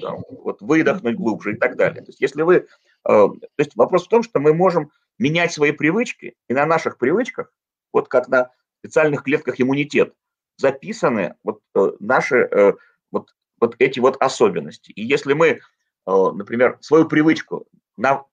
там, 0.00 0.22
вот, 0.30 0.60
выдохнуть 0.60 1.16
глубже 1.16 1.54
и 1.54 1.56
так 1.56 1.76
далее. 1.76 2.02
То 2.02 2.10
есть 2.10 2.20
если 2.20 2.42
вы... 2.42 2.56
Э, 2.56 3.28
то 3.28 3.48
есть 3.58 3.74
вопрос 3.76 4.04
в 4.04 4.08
том, 4.08 4.22
что 4.22 4.40
мы 4.40 4.54
можем 4.54 4.90
менять 5.18 5.52
свои 5.52 5.72
привычки, 5.72 6.34
и 6.48 6.54
на 6.54 6.66
наших 6.66 6.98
привычках, 6.98 7.52
вот 7.92 8.08
как 8.08 8.28
на 8.28 8.50
специальных 8.80 9.22
клетках 9.22 9.60
иммунитет, 9.60 10.14
записаны 10.56 11.34
вот 11.42 11.60
э, 11.74 11.92
наши 12.00 12.48
э, 12.50 12.74
вот, 13.10 13.34
вот 13.60 13.76
эти 13.78 14.00
вот 14.00 14.16
особенности. 14.20 14.92
И 14.92 15.02
если 15.02 15.32
мы, 15.32 15.46
э, 15.48 15.60
например, 16.06 16.78
свою 16.80 17.06
привычку 17.06 17.66
на 17.96 18.24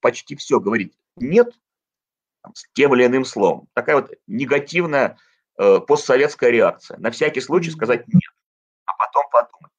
почти 0.00 0.36
все 0.36 0.60
говорить 0.60 0.94
нет, 1.16 1.52
там, 2.42 2.54
с 2.54 2.64
тем 2.72 2.94
или 2.94 3.06
иным 3.06 3.24
словом, 3.24 3.68
такая 3.74 3.96
вот 3.96 4.12
негативная 4.26 5.16
э, 5.58 5.80
постсоветская 5.80 6.50
реакция. 6.50 6.98
На 6.98 7.10
всякий 7.10 7.40
случай 7.40 7.70
сказать 7.70 8.06
нет, 8.08 8.22
а 8.86 8.92
потом 8.98 9.24
подумать. 9.30 9.72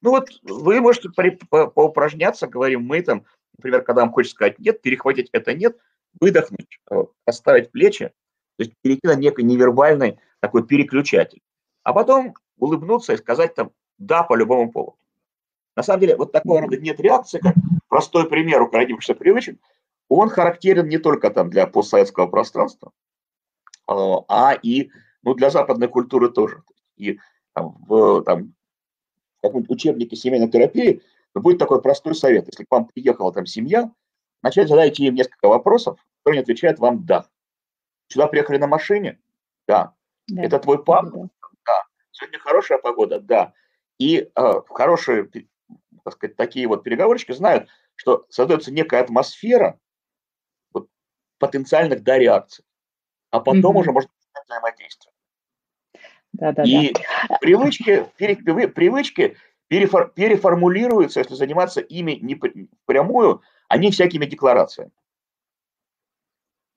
Ну 0.00 0.10
вот 0.10 0.30
вы 0.42 0.80
можете 0.80 1.10
поупражняться, 1.48 2.46
говорим 2.46 2.82
мы 2.82 3.02
там, 3.02 3.24
например, 3.56 3.82
когда 3.82 4.02
вам 4.02 4.12
хочется 4.12 4.34
сказать 4.34 4.58
нет, 4.58 4.82
перехватить 4.82 5.28
это 5.32 5.54
нет, 5.54 5.76
выдохнуть, 6.20 6.80
э, 6.90 7.04
поставить 7.24 7.70
плечи, 7.70 8.12
то 8.56 8.64
есть 8.64 8.72
перейти 8.82 9.06
на 9.06 9.14
некий 9.14 9.42
невербальный 9.42 10.18
такой 10.40 10.66
переключатель. 10.66 11.42
А 11.82 11.92
потом 11.92 12.34
улыбнуться 12.58 13.12
и 13.12 13.16
сказать 13.16 13.54
там 13.54 13.70
«да» 13.98 14.22
по 14.22 14.34
любому 14.34 14.70
поводу. 14.70 14.98
На 15.76 15.82
самом 15.82 16.00
деле, 16.00 16.16
вот 16.16 16.32
такого 16.32 16.62
рода 16.62 16.78
нет 16.78 16.98
реакции, 17.00 17.38
как 17.38 17.54
простой 17.88 18.28
пример 18.28 18.62
укоротившихся 18.62 19.14
привычек, 19.14 19.58
он 20.08 20.28
характерен 20.28 20.88
не 20.88 20.98
только 20.98 21.30
там 21.30 21.50
для 21.50 21.66
постсоветского 21.66 22.26
пространства, 22.26 22.92
а, 23.86 24.24
а 24.28 24.54
и 24.54 24.90
ну, 25.22 25.34
для 25.34 25.50
западной 25.50 25.88
культуры 25.88 26.30
тоже. 26.30 26.62
И 26.96 27.18
там, 27.54 27.76
в, 27.86 28.22
там, 28.22 28.54
каком-то 29.42 29.72
учебнике 29.72 30.16
семейной 30.16 30.50
терапии 30.50 31.02
будет 31.34 31.58
такой 31.58 31.82
простой 31.82 32.14
совет. 32.14 32.46
Если 32.46 32.64
к 32.64 32.70
вам 32.70 32.86
приехала 32.86 33.32
там 33.32 33.46
семья, 33.46 33.90
Вначале 34.46 34.68
задайте 34.68 35.04
им 35.04 35.14
несколько 35.16 35.48
вопросов, 35.48 35.98
кто 36.20 36.32
не 36.32 36.38
отвечает 36.38 36.78
вам 36.78 37.04
«да». 37.04 37.26
Сюда 38.06 38.28
приехали 38.28 38.58
на 38.58 38.68
машине? 38.68 39.18
Да. 39.66 39.94
да. 40.28 40.42
Это 40.44 40.60
твой 40.60 40.84
папа? 40.84 41.10
Да. 41.10 41.28
да. 41.66 41.82
Сегодня 42.12 42.38
хорошая 42.38 42.78
погода? 42.78 43.18
Да. 43.18 43.54
И 43.98 44.30
э, 44.32 44.52
хорошие, 44.68 45.28
так 46.04 46.14
сказать, 46.14 46.36
такие 46.36 46.68
вот 46.68 46.84
переговорщики 46.84 47.32
знают, 47.32 47.68
что 47.96 48.24
создается 48.28 48.70
некая 48.70 49.00
атмосфера, 49.00 49.80
потенциальных 51.38 52.02
да, 52.02 52.18
реакций. 52.18 52.64
А 53.30 53.40
потом 53.40 53.76
mm-hmm. 53.76 53.80
уже 53.80 53.92
быть 53.92 54.08
взаимодействие. 54.44 55.12
Да, 56.32 56.52
да, 56.52 56.64
и 56.64 56.92
да. 56.92 57.38
привычки, 57.40 58.06
привычки 58.16 59.36
перефор, 59.68 60.12
переформулируются, 60.14 61.20
если 61.20 61.34
заниматься 61.34 61.80
ими 61.80 62.12
не 62.12 62.38
прямую, 62.84 63.42
они 63.68 63.90
всякими 63.90 64.26
декларациями. 64.26 64.92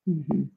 Угу. 0.06 0.50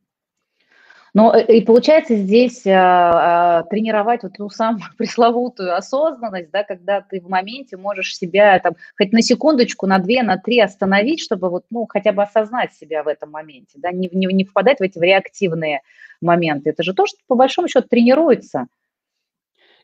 Но 1.15 1.37
и 1.37 1.61
получается 1.61 2.17
здесь 2.17 2.63
а, 2.67 3.65
тренировать 3.65 4.23
вот 4.23 4.33
ту 4.33 4.49
самую 4.49 4.83
пресловутую 4.97 5.77
осознанность, 5.77 6.51
да, 6.51 6.65
когда 6.65 7.03
ты 7.03 7.21
в 7.21 7.29
моменте 7.29 7.77
можешь 7.77 8.17
себя 8.17 8.59
там 8.61 8.77
хоть 8.97 9.13
на 9.13 9.21
секундочку, 9.21 9.87
на 9.87 9.99
две, 9.99 10.23
на 10.23 10.39
три 10.39 10.59
остановить, 10.61 11.21
чтобы 11.21 11.51
вот, 11.51 11.65
ну, 11.71 11.87
хотя 11.87 12.13
бы 12.13 12.23
осознать 12.23 12.73
себя 12.73 13.03
в 13.03 13.09
этом 13.09 13.31
моменте, 13.31 13.79
да, 13.79 13.93
не, 13.93 14.09
не, 14.13 14.27
не 14.27 14.45
впадать 14.45 14.79
в 14.79 14.83
эти 14.83 14.99
в 14.99 15.03
реактивные 15.03 15.83
моменты. 16.23 16.71
Это 16.71 16.83
же 16.83 16.95
то, 16.95 17.05
что 17.07 17.19
по 17.27 17.35
большому 17.35 17.69
счету 17.69 17.89
тренируется. 17.89 18.69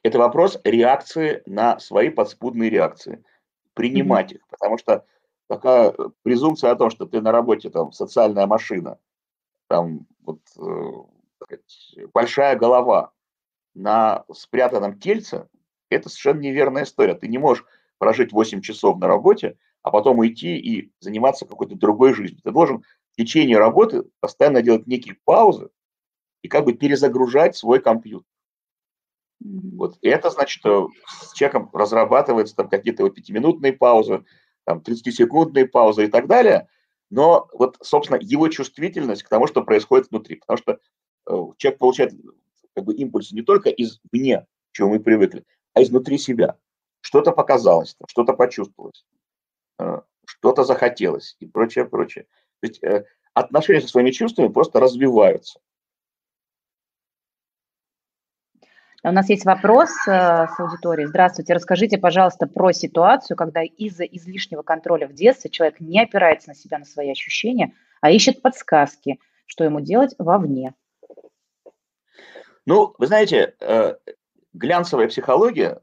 Это 0.02 0.18
вопрос 0.18 0.58
реакции 0.64 1.42
на 1.44 1.78
свои 1.78 2.08
подспудные 2.08 2.70
реакции. 2.70 3.22
Принимать 3.74 4.32
mm-hmm. 4.32 4.36
их, 4.36 4.48
потому 4.48 4.78
что 4.78 5.04
такая 5.46 5.92
презумпция 6.22 6.70
о 6.70 6.76
том, 6.76 6.88
что 6.88 7.04
ты 7.04 7.20
на 7.20 7.32
работе 7.32 7.68
там 7.68 7.92
социальная 7.92 8.46
машина, 8.46 8.98
там 9.68 10.06
вот 10.24 10.40
э, 11.48 12.06
большая 12.12 12.56
голова 12.56 13.12
на 13.74 14.24
спрятанном 14.32 14.98
тельце, 14.98 15.48
это 15.90 16.08
совершенно 16.08 16.40
неверная 16.40 16.84
история. 16.84 17.14
Ты 17.14 17.28
не 17.28 17.38
можешь 17.38 17.64
прожить 17.98 18.32
8 18.32 18.60
часов 18.60 18.98
на 18.98 19.06
работе, 19.06 19.56
а 19.82 19.90
потом 19.90 20.18
уйти 20.18 20.56
и 20.56 20.92
заниматься 21.00 21.46
какой-то 21.46 21.74
другой 21.74 22.14
жизнью. 22.14 22.40
Ты 22.42 22.50
должен 22.50 22.82
в 23.12 23.16
течение 23.16 23.58
работы 23.58 24.04
постоянно 24.20 24.62
делать 24.62 24.86
некие 24.86 25.16
паузы 25.24 25.70
и 26.42 26.48
как 26.48 26.64
бы 26.64 26.74
перезагружать 26.74 27.56
свой 27.56 27.80
компьютер. 27.80 28.26
Вот 29.40 29.98
и 30.02 30.08
это 30.08 30.30
значит, 30.30 30.58
что 30.58 30.90
с 31.06 31.32
человеком 31.32 31.70
разрабатываются 31.72 32.56
там 32.56 32.68
какие-то 32.68 33.04
вот 33.04 33.14
пятиминутные 33.14 33.72
паузы, 33.72 34.24
там 34.64 34.78
30-секундные 34.78 35.66
паузы 35.66 36.04
и 36.04 36.08
так 36.08 36.26
далее, 36.26 36.68
но 37.10 37.48
вот, 37.52 37.78
собственно, 37.80 38.18
его 38.20 38.48
чувствительность 38.48 39.22
к 39.22 39.28
тому, 39.28 39.46
что 39.46 39.62
происходит 39.62 40.10
внутри, 40.10 40.36
потому 40.36 40.58
что 40.58 40.72
э, 40.72 40.78
человек 41.56 41.78
получает 41.78 42.14
как 42.74 42.84
бы 42.84 42.94
импульсы 42.94 43.34
не 43.34 43.42
только 43.42 43.70
извне, 43.70 44.46
к 44.70 44.72
чему 44.72 44.90
мы 44.90 45.00
привыкли, 45.00 45.44
а 45.74 45.82
изнутри 45.82 46.18
себя. 46.18 46.56
Что-то 47.00 47.32
показалось, 47.32 47.96
что-то 48.06 48.34
почувствовалось, 48.34 49.04
э, 49.78 50.00
что-то 50.26 50.64
захотелось 50.64 51.36
и 51.40 51.46
прочее, 51.46 51.84
прочее. 51.84 52.26
То 52.60 52.66
есть 52.66 52.82
э, 52.82 53.04
отношения 53.34 53.80
со 53.80 53.88
своими 53.88 54.10
чувствами 54.10 54.48
просто 54.48 54.80
развиваются. 54.80 55.60
У 59.04 59.12
нас 59.12 59.28
есть 59.28 59.44
вопрос 59.44 59.90
э, 60.08 60.10
с 60.10 60.58
аудиторией. 60.58 61.06
Здравствуйте, 61.06 61.54
расскажите, 61.54 61.98
пожалуйста, 61.98 62.48
про 62.48 62.72
ситуацию, 62.72 63.36
когда 63.36 63.62
из-за 63.62 64.04
излишнего 64.04 64.62
контроля 64.62 65.06
в 65.06 65.14
детстве 65.14 65.50
человек 65.50 65.78
не 65.78 66.02
опирается 66.02 66.48
на 66.48 66.54
себя, 66.56 66.78
на 66.78 66.84
свои 66.84 67.10
ощущения, 67.10 67.74
а 68.00 68.10
ищет 68.10 68.42
подсказки, 68.42 69.20
что 69.46 69.62
ему 69.62 69.80
делать 69.80 70.14
вовне. 70.18 70.74
Ну, 72.68 72.94
вы 72.98 73.06
знаете, 73.06 73.56
э, 73.60 73.94
глянцевая 74.52 75.08
психология 75.08 75.80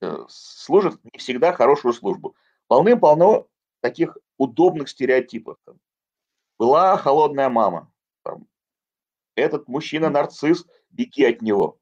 э, 0.00 0.16
служит 0.28 0.98
не 1.04 1.16
всегда 1.20 1.52
хорошую 1.52 1.94
службу. 1.94 2.34
Полным-полно 2.66 3.46
таких 3.82 4.18
удобных 4.36 4.88
стереотипов. 4.88 5.58
Была 6.58 6.96
холодная 6.96 7.48
мама. 7.50 7.88
Этот 9.36 9.68
мужчина-нарцисс, 9.68 10.66
беги 10.90 11.24
от 11.24 11.40
него 11.40 11.78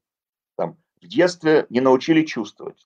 там, 0.55 0.77
в 1.01 1.07
детстве 1.07 1.65
не 1.71 1.79
научили 1.79 2.23
чувствовать, 2.25 2.85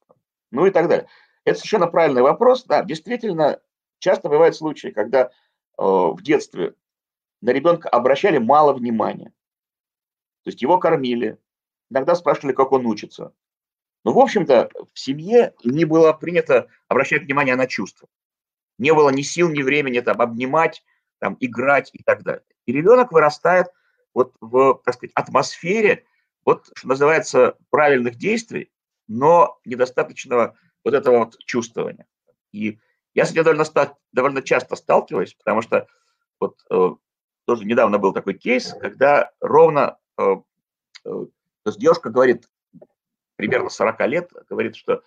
ну 0.52 0.68
и 0.68 0.72
так 0.72 0.88
далее. 0.88 1.10
Это 1.44 1.60
совершенно 1.60 1.88
правильный 1.88 2.22
вопрос. 2.22 2.64
Да, 2.64 2.82
действительно, 2.82 3.60
часто 3.98 4.30
бывают 4.30 4.56
случаи, 4.56 4.88
когда 4.88 5.24
э, 5.24 5.30
в 5.78 6.22
детстве 6.22 6.76
на 7.42 7.50
ребенка 7.50 7.90
обращали 7.90 8.38
мало 8.38 8.72
внимания. 8.72 9.34
То 10.44 10.50
есть 10.50 10.62
его 10.62 10.78
кормили, 10.78 11.38
иногда 11.90 12.16
спрашивали, 12.16 12.54
как 12.54 12.72
он 12.72 12.86
учится. 12.86 13.34
Но, 14.06 14.14
в 14.14 14.20
общем-то, 14.20 14.70
в 14.94 14.98
семье 15.00 15.54
не 15.64 15.86
было 15.86 16.14
принято 16.14 16.68
обращать 16.88 17.24
внимание 17.24 17.56
на 17.56 17.68
чувства. 17.68 18.08
Не 18.78 18.94
было 18.94 19.10
ни 19.10 19.22
сил, 19.22 19.50
ни 19.50 19.62
времени 19.62 20.00
там 20.00 20.22
обнимать, 20.22 20.84
там, 21.20 21.36
играть 21.40 21.90
и 21.94 22.02
так 22.02 22.24
далее. 22.24 22.44
И 22.66 22.72
ребенок 22.72 23.12
вырастает 23.12 23.68
вот 24.14 24.36
в, 24.40 24.82
так 24.86 24.96
сказать, 24.96 25.12
атмосфере, 25.16 26.06
вот, 26.46 26.70
что 26.74 26.88
называется, 26.88 27.58
правильных 27.70 28.16
действий, 28.16 28.72
но 29.08 29.60
недостаточного 29.66 30.58
вот 30.84 30.94
этого 30.94 31.20
вот 31.20 31.38
чувствования. 31.40 32.08
И 32.52 32.80
я 33.14 33.26
с 33.26 33.32
этим 33.32 33.44
довольно, 33.44 33.66
довольно 34.12 34.42
часто 34.42 34.76
сталкиваюсь, 34.76 35.34
потому 35.34 35.62
что 35.62 35.88
вот 36.40 36.58
э, 36.72 36.90
тоже 37.46 37.66
недавно 37.66 37.98
был 37.98 38.14
такой 38.14 38.36
кейс, 38.36 38.74
когда 38.80 39.32
ровно 39.42 39.99
то 41.04 41.24
есть 41.66 41.80
девушка 41.80 42.10
говорит, 42.10 42.48
примерно 43.36 43.70
40 43.70 44.08
лет, 44.08 44.32
говорит, 44.50 44.76
что 44.76 44.96
э, 44.96 45.00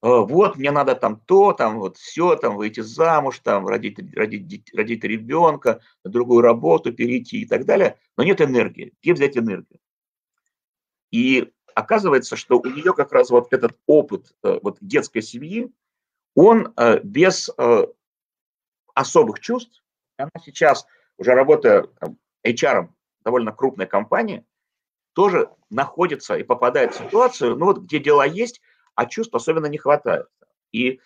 вот, 0.00 0.56
мне 0.56 0.70
надо 0.70 0.94
там 0.94 1.20
то, 1.20 1.52
там 1.52 1.78
вот 1.78 1.98
все, 1.98 2.34
там 2.36 2.56
выйти 2.56 2.80
замуж, 2.80 3.40
там 3.40 3.66
родить, 3.66 3.98
родить, 4.16 4.72
родить 4.74 5.04
ребенка, 5.04 5.80
на 6.04 6.10
другую 6.10 6.40
работу 6.40 6.92
перейти 6.92 7.42
и 7.42 7.46
так 7.46 7.66
далее, 7.66 7.98
но 8.16 8.24
нет 8.24 8.40
энергии. 8.40 8.94
Где 9.02 9.12
взять 9.12 9.36
энергию? 9.36 9.80
И 11.10 11.52
оказывается, 11.74 12.36
что 12.36 12.58
у 12.58 12.66
нее 12.66 12.94
как 12.94 13.12
раз 13.12 13.30
вот 13.30 13.52
этот 13.52 13.78
опыт 13.86 14.34
э, 14.42 14.58
вот 14.62 14.78
детской 14.80 15.20
семьи, 15.20 15.70
он 16.34 16.72
э, 16.76 17.00
без 17.00 17.50
э, 17.58 17.86
особых 18.94 19.40
чувств, 19.40 19.84
она 20.16 20.30
сейчас, 20.42 20.86
уже 21.18 21.34
работая 21.34 21.86
HR 22.46 22.88
довольно 23.24 23.52
крупной 23.52 23.86
компании, 23.86 24.44
тоже 25.14 25.50
находится 25.70 26.36
и 26.36 26.42
попадает 26.42 26.94
в 26.94 26.98
ситуацию, 26.98 27.56
ну 27.56 27.66
вот 27.66 27.78
где 27.78 27.98
дела 27.98 28.24
есть, 28.24 28.60
а 28.94 29.06
чувств 29.06 29.34
особенно 29.34 29.66
не 29.66 29.78
хватает. 29.78 30.26
И, 30.72 31.00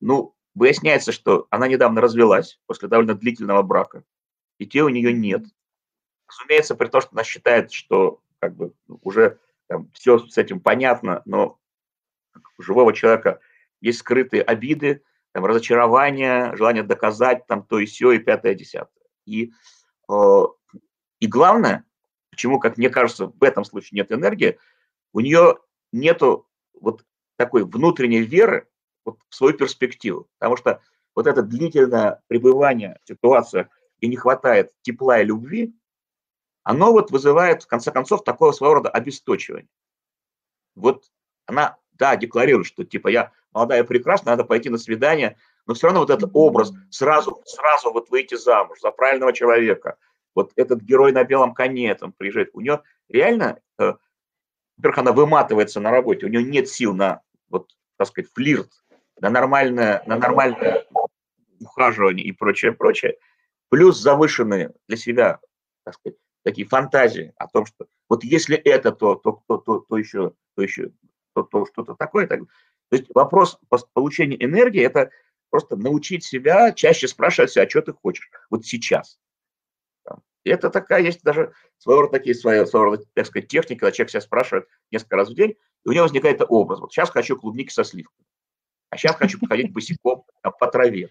ну, 0.00 0.34
выясняется, 0.54 1.12
что 1.12 1.46
она 1.50 1.68
недавно 1.68 2.00
развелась 2.00 2.60
после 2.66 2.88
довольно 2.88 3.14
длительного 3.14 3.62
брака, 3.62 4.04
детей 4.58 4.80
у 4.80 4.88
нее 4.88 5.12
нет. 5.12 5.44
Разумеется, 6.28 6.74
при 6.74 6.88
том, 6.88 7.00
что 7.00 7.10
она 7.12 7.24
считает, 7.24 7.72
что 7.72 8.20
как 8.38 8.54
бы 8.54 8.72
уже 9.02 9.38
там, 9.68 9.90
все 9.92 10.18
с 10.18 10.38
этим 10.38 10.60
понятно, 10.60 11.22
но 11.24 11.58
у 12.58 12.62
живого 12.62 12.92
человека 12.92 13.40
есть 13.80 13.98
скрытые 13.98 14.42
обиды, 14.42 15.02
там, 15.32 15.44
разочарования, 15.44 16.54
желание 16.56 16.82
доказать 16.82 17.46
там 17.46 17.62
то 17.62 17.78
и 17.78 17.86
все, 17.86 18.12
и 18.12 18.18
пятое, 18.18 18.54
десятое. 18.54 19.04
И, 19.26 19.52
э, 20.08 20.42
и 21.20 21.26
главное, 21.26 21.84
почему, 22.30 22.58
как 22.58 22.76
мне 22.76 22.90
кажется, 22.90 23.26
в 23.26 23.42
этом 23.42 23.64
случае 23.64 23.96
нет 23.98 24.12
энергии, 24.12 24.58
у 25.12 25.20
нее 25.20 25.58
нету 25.92 26.46
вот 26.74 27.04
такой 27.36 27.64
внутренней 27.64 28.22
веры 28.22 28.68
вот 29.04 29.18
в 29.28 29.34
свою 29.34 29.54
перспективу. 29.54 30.28
Потому 30.38 30.56
что 30.56 30.82
вот 31.14 31.26
это 31.26 31.42
длительное 31.42 32.22
пребывание 32.28 32.98
в 33.04 33.08
ситуациях, 33.08 33.68
и 34.00 34.08
не 34.08 34.16
хватает 34.16 34.72
тепла 34.82 35.20
и 35.20 35.24
любви, 35.24 35.74
оно 36.62 36.92
вот 36.92 37.10
вызывает, 37.10 37.62
в 37.62 37.66
конце 37.66 37.90
концов, 37.90 38.24
такого 38.24 38.52
своего 38.52 38.74
рода 38.74 38.90
обесточивание. 38.90 39.70
Вот 40.74 41.04
она, 41.46 41.78
да, 41.92 42.16
декларирует, 42.16 42.66
что 42.66 42.84
типа 42.84 43.08
я 43.08 43.32
молодая 43.52 43.84
и 43.84 43.86
прекрасная, 43.86 44.34
надо 44.34 44.44
пойти 44.44 44.68
на 44.68 44.76
свидание, 44.76 45.38
но 45.64 45.74
все 45.74 45.86
равно 45.86 46.00
вот 46.00 46.10
этот 46.10 46.30
образ 46.34 46.72
сразу, 46.90 47.40
сразу 47.46 47.90
вот 47.90 48.10
выйти 48.10 48.34
замуж 48.34 48.80
за 48.80 48.90
правильного 48.90 49.32
человека, 49.32 49.96
вот 50.36 50.52
этот 50.54 50.82
герой 50.82 51.12
на 51.12 51.24
белом 51.24 51.54
коне 51.54 51.92
там 51.94 52.12
приезжает, 52.12 52.50
у 52.52 52.60
нее 52.60 52.82
реально, 53.08 53.58
э, 53.80 53.94
во-первых, 54.76 54.98
она 54.98 55.12
выматывается 55.12 55.80
на 55.80 55.90
работе, 55.90 56.26
у 56.26 56.28
нее 56.28 56.44
нет 56.44 56.68
сил 56.68 56.94
на, 56.94 57.22
вот, 57.48 57.72
так 57.96 58.06
сказать, 58.06 58.30
флирт, 58.32 58.70
на 59.18 59.30
нормальное, 59.30 60.02
на 60.06 60.18
нормальное 60.18 60.86
ухаживание 61.58 62.24
и 62.26 62.32
прочее, 62.32 62.72
прочее, 62.72 63.16
плюс 63.70 63.98
завышенные 63.98 64.74
для 64.86 64.98
себя, 64.98 65.40
так 65.84 65.94
сказать, 65.94 66.18
такие 66.44 66.68
фантазии 66.68 67.32
о 67.38 67.48
том, 67.48 67.64
что 67.64 67.86
вот 68.10 68.22
если 68.22 68.56
это, 68.56 68.92
то, 68.92 69.14
то, 69.14 69.42
то, 69.48 69.56
то, 69.56 69.80
то 69.80 69.96
еще, 69.96 70.34
то 70.54 70.62
еще, 70.62 70.90
то, 71.34 71.44
то 71.44 71.64
что-то 71.64 71.94
такое. 71.94 72.26
Так. 72.26 72.40
То 72.90 72.96
есть 72.96 73.06
вопрос 73.14 73.58
получения 73.94 74.36
энергии– 74.44 74.82
это 74.84 75.10
просто 75.48 75.76
научить 75.76 76.24
себя 76.24 76.72
чаще 76.72 77.08
спрашивать 77.08 77.52
себя, 77.52 77.64
а 77.64 77.70
что 77.70 77.80
ты 77.80 77.94
хочешь 77.94 78.30
вот 78.50 78.66
сейчас. 78.66 79.18
И 80.46 80.48
это 80.48 80.70
такая, 80.70 81.02
есть 81.02 81.24
даже 81.24 81.52
своего 81.76 82.02
рода 82.02 82.18
такие 82.18 82.36
свои, 82.36 82.64
своего 82.66 82.84
рода, 82.84 83.04
так 83.14 83.26
сказать, 83.26 83.48
техника, 83.48 83.80
когда 83.80 83.90
человек 83.90 84.10
себя 84.12 84.20
спрашивает 84.20 84.68
несколько 84.92 85.16
раз 85.16 85.28
в 85.28 85.34
день, 85.34 85.56
и 85.84 85.88
у 85.88 85.90
него 85.90 86.04
возникает 86.04 86.40
образ. 86.48 86.78
Вот 86.78 86.92
сейчас 86.92 87.10
хочу 87.10 87.36
клубники 87.36 87.72
со 87.72 87.82
сливками, 87.82 88.24
а 88.90 88.96
сейчас 88.96 89.16
хочу 89.16 89.40
походить 89.40 89.72
босиком 89.72 90.22
по 90.42 90.66
траве. 90.68 91.10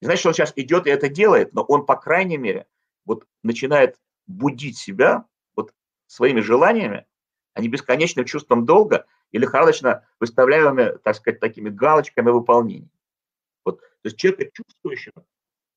Не 0.00 0.06
значит, 0.06 0.26
он 0.26 0.34
сейчас 0.34 0.52
идет 0.56 0.88
и 0.88 0.90
это 0.90 1.08
делает, 1.08 1.54
но 1.54 1.62
он, 1.62 1.86
по 1.86 1.94
крайней 1.94 2.36
мере, 2.36 2.66
вот 3.04 3.26
начинает 3.44 3.96
будить 4.26 4.76
себя 4.76 5.24
вот 5.54 5.72
своими 6.08 6.40
желаниями, 6.40 7.06
а 7.54 7.60
не 7.60 7.68
бесконечным 7.68 8.24
чувством 8.24 8.66
долга 8.66 9.06
или 9.30 9.42
лихорадочно 9.42 10.04
выставляемыми, 10.18 10.98
так 11.04 11.14
сказать, 11.14 11.38
такими 11.38 11.68
галочками 11.68 12.30
выполнения. 12.30 12.90
Вот, 13.64 13.82
то 13.82 13.86
есть 14.02 14.16
человека 14.16 14.50
чувствующего 14.52 15.24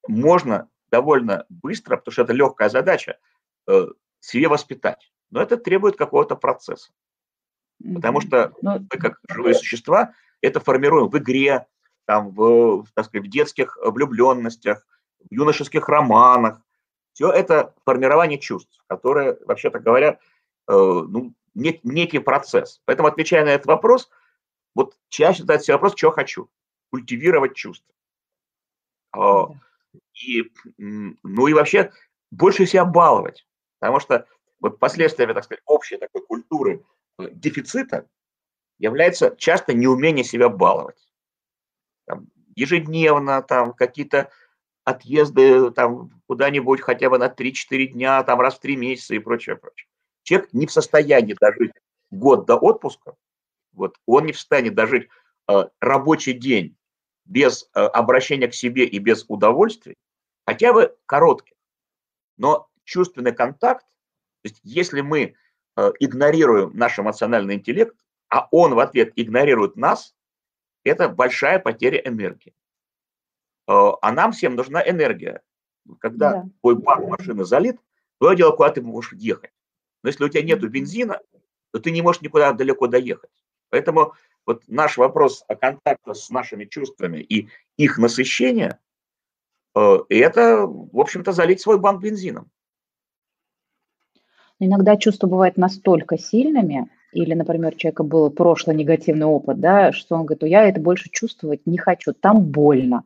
можно 0.07 0.67
довольно 0.91 1.45
быстро, 1.49 1.97
потому 1.97 2.11
что 2.11 2.23
это 2.23 2.33
легкая 2.33 2.69
задача, 2.69 3.17
э, 3.67 3.87
себе 4.19 4.47
воспитать. 4.47 5.11
Но 5.31 5.41
это 5.41 5.57
требует 5.57 5.97
какого-то 5.97 6.35
процесса. 6.35 6.91
Потому 7.95 8.21
что 8.21 8.53
ну, 8.61 8.79
мы, 8.79 8.99
как 8.99 9.19
живые 9.29 9.55
существа, 9.55 10.13
это 10.41 10.59
формируем 10.59 11.09
в 11.09 11.17
игре, 11.17 11.67
там, 12.05 12.31
в, 12.31 12.85
так 12.93 13.05
сказать, 13.05 13.27
в 13.27 13.31
детских 13.31 13.77
влюбленностях, 13.81 14.85
в 15.29 15.33
юношеских 15.33 15.87
романах. 15.87 16.61
Все 17.13 17.31
это 17.31 17.73
формирование 17.85 18.37
чувств, 18.37 18.83
которое, 18.87 19.37
вообще-то 19.45 19.79
говоря, 19.79 20.19
э, 20.67 20.73
ну, 20.73 21.33
нек, 21.55 21.83
некий 21.83 22.19
процесс. 22.19 22.81
Поэтому, 22.85 23.07
отвечая 23.07 23.45
на 23.45 23.49
этот 23.49 23.67
вопрос, 23.67 24.09
вот 24.75 24.97
чаще 25.09 25.41
задать 25.41 25.63
себе 25.63 25.75
вопрос, 25.75 25.93
что 25.95 26.11
хочу. 26.11 26.49
Культивировать 26.91 27.55
чувства. 27.55 27.93
Э, 29.15 29.45
и, 30.13 30.51
ну 30.77 31.47
и 31.47 31.53
вообще 31.53 31.91
больше 32.31 32.65
себя 32.65 32.85
баловать. 32.85 33.45
Потому 33.79 33.99
что 33.99 34.27
вот 34.59 34.79
последствиями, 34.79 35.33
так 35.33 35.43
сказать, 35.43 35.63
общей 35.65 35.97
такой 35.97 36.25
культуры 36.25 36.85
э, 37.17 37.29
дефицита 37.31 38.07
является 38.77 39.35
часто 39.37 39.73
неумение 39.73 40.23
себя 40.23 40.49
баловать. 40.49 40.97
Там, 42.05 42.27
ежедневно, 42.55 43.41
там, 43.41 43.73
какие-то 43.73 44.29
отъезды 44.83 45.71
там 45.71 46.21
куда-нибудь 46.27 46.81
хотя 46.81 47.09
бы 47.09 47.17
на 47.17 47.27
3-4 47.27 47.87
дня, 47.87 48.23
там 48.23 48.39
раз 48.39 48.55
в 48.55 48.59
3 48.59 48.75
месяца 48.75 49.15
и 49.15 49.19
прочее, 49.19 49.55
прочее. 49.55 49.87
Человек 50.23 50.53
не 50.53 50.67
в 50.67 50.71
состоянии 50.71 51.35
дожить 51.39 51.71
год 52.09 52.45
до 52.45 52.55
отпуска, 52.55 53.15
вот, 53.73 53.95
он 54.05 54.25
не 54.25 54.33
в 54.33 54.37
состоянии 54.37 54.69
дожить 54.69 55.07
э, 55.47 55.65
рабочий 55.79 56.33
день 56.33 56.77
без 57.25 57.69
э, 57.73 57.79
обращения 57.79 58.47
к 58.47 58.53
себе 58.53 58.85
и 58.85 58.99
без 58.99 59.25
удовольствий, 59.27 59.97
хотя 60.45 60.73
бы 60.73 60.95
коротких. 61.05 61.55
Но 62.37 62.69
чувственный 62.83 63.33
контакт, 63.33 63.85
то 64.41 64.49
есть 64.49 64.59
если 64.63 65.01
мы 65.01 65.35
э, 65.77 65.91
игнорируем 65.99 66.75
наш 66.75 66.99
эмоциональный 66.99 67.55
интеллект, 67.55 67.95
а 68.29 68.47
он 68.51 68.73
в 68.73 68.79
ответ 68.79 69.13
игнорирует 69.15 69.75
нас, 69.75 70.15
это 70.83 71.09
большая 71.09 71.59
потеря 71.59 71.99
энергии. 71.99 72.53
Э, 73.67 73.91
а 74.01 74.11
нам 74.11 74.31
всем 74.31 74.55
нужна 74.55 74.81
энергия. 74.87 75.41
Когда 75.99 76.31
да. 76.33 76.49
твой 76.61 76.75
бак 76.75 76.99
машины 77.07 77.43
залит, 77.43 77.79
твое 78.19 78.37
дело, 78.37 78.51
куда 78.55 78.69
ты 78.71 78.81
можешь 78.81 79.13
ехать. 79.13 79.51
Но 80.03 80.09
если 80.09 80.23
у 80.23 80.29
тебя 80.29 80.43
нет 80.43 80.61
бензина, 80.61 81.21
то 81.71 81.79
ты 81.79 81.91
не 81.91 82.01
можешь 82.01 82.21
никуда 82.21 82.53
далеко 82.53 82.87
доехать. 82.87 83.31
Поэтому 83.69 84.13
вот 84.45 84.63
наш 84.67 84.97
вопрос 84.97 85.43
о 85.47 85.55
контакте 85.55 86.13
с 86.13 86.29
нашими 86.29 86.65
чувствами 86.65 87.19
и 87.19 87.49
их 87.77 87.97
насыщение, 87.97 88.79
э, 89.75 89.97
это, 90.09 90.65
в 90.65 90.99
общем-то, 90.99 91.31
залить 91.31 91.61
свой 91.61 91.79
банк 91.79 92.01
бензином. 92.01 92.49
Иногда 94.59 94.95
чувства 94.95 95.27
бывают 95.27 95.57
настолько 95.57 96.17
сильными, 96.17 96.89
или, 97.13 97.33
например, 97.33 97.73
у 97.73 97.77
человека 97.77 98.03
был 98.03 98.29
прошлый 98.29 98.75
негативный 98.75 99.25
опыт, 99.25 99.59
да, 99.59 99.91
что 99.91 100.15
он 100.15 100.25
говорит, 100.25 100.43
я 100.43 100.67
это 100.67 100.79
больше 100.79 101.09
чувствовать 101.09 101.65
не 101.65 101.77
хочу, 101.77 102.13
там 102.13 102.43
больно. 102.43 103.03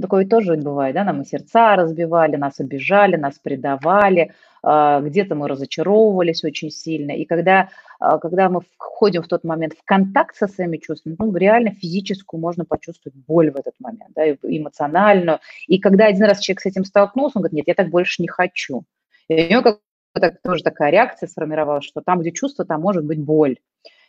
Такое 0.00 0.26
тоже 0.26 0.56
бывает, 0.56 0.94
да, 0.94 1.04
нам 1.04 1.22
и 1.22 1.24
сердца 1.24 1.76
разбивали, 1.76 2.36
нас 2.36 2.58
обижали, 2.58 3.16
нас 3.16 3.38
предавали, 3.38 4.32
а, 4.62 5.00
где-то 5.00 5.34
мы 5.34 5.48
разочаровывались 5.48 6.44
очень 6.44 6.70
сильно. 6.70 7.12
И 7.12 7.24
когда, 7.24 7.68
а, 7.98 8.18
когда 8.18 8.48
мы 8.48 8.62
входим 8.78 9.22
в 9.22 9.28
тот 9.28 9.44
момент 9.44 9.74
в 9.74 9.84
контакт 9.84 10.34
со 10.36 10.48
своими 10.48 10.76
чувствами, 10.78 11.16
ну, 11.18 11.34
реально 11.36 11.72
физическую 11.72 12.40
можно 12.40 12.64
почувствовать 12.64 13.16
боль 13.26 13.50
в 13.50 13.56
этот 13.56 13.74
момент, 13.78 14.12
да, 14.14 14.28
эмоциональную. 14.30 15.38
И 15.66 15.78
когда 15.78 16.06
один 16.06 16.24
раз 16.24 16.40
человек 16.40 16.60
с 16.60 16.66
этим 16.66 16.84
столкнулся, 16.84 17.38
он 17.38 17.42
говорит, 17.42 17.56
нет, 17.56 17.68
я 17.68 17.74
так 17.74 17.90
больше 17.90 18.22
не 18.22 18.28
хочу. 18.28 18.84
И 19.28 19.34
у 19.34 19.50
него 19.50 19.62
как 19.62 19.78
так, 20.12 20.42
тоже 20.42 20.64
такая 20.64 20.90
реакция 20.90 21.28
сформировалась, 21.28 21.84
что 21.84 22.00
там, 22.00 22.20
где 22.20 22.32
чувство, 22.32 22.64
там 22.64 22.80
может 22.80 23.04
быть 23.04 23.22
боль. 23.22 23.58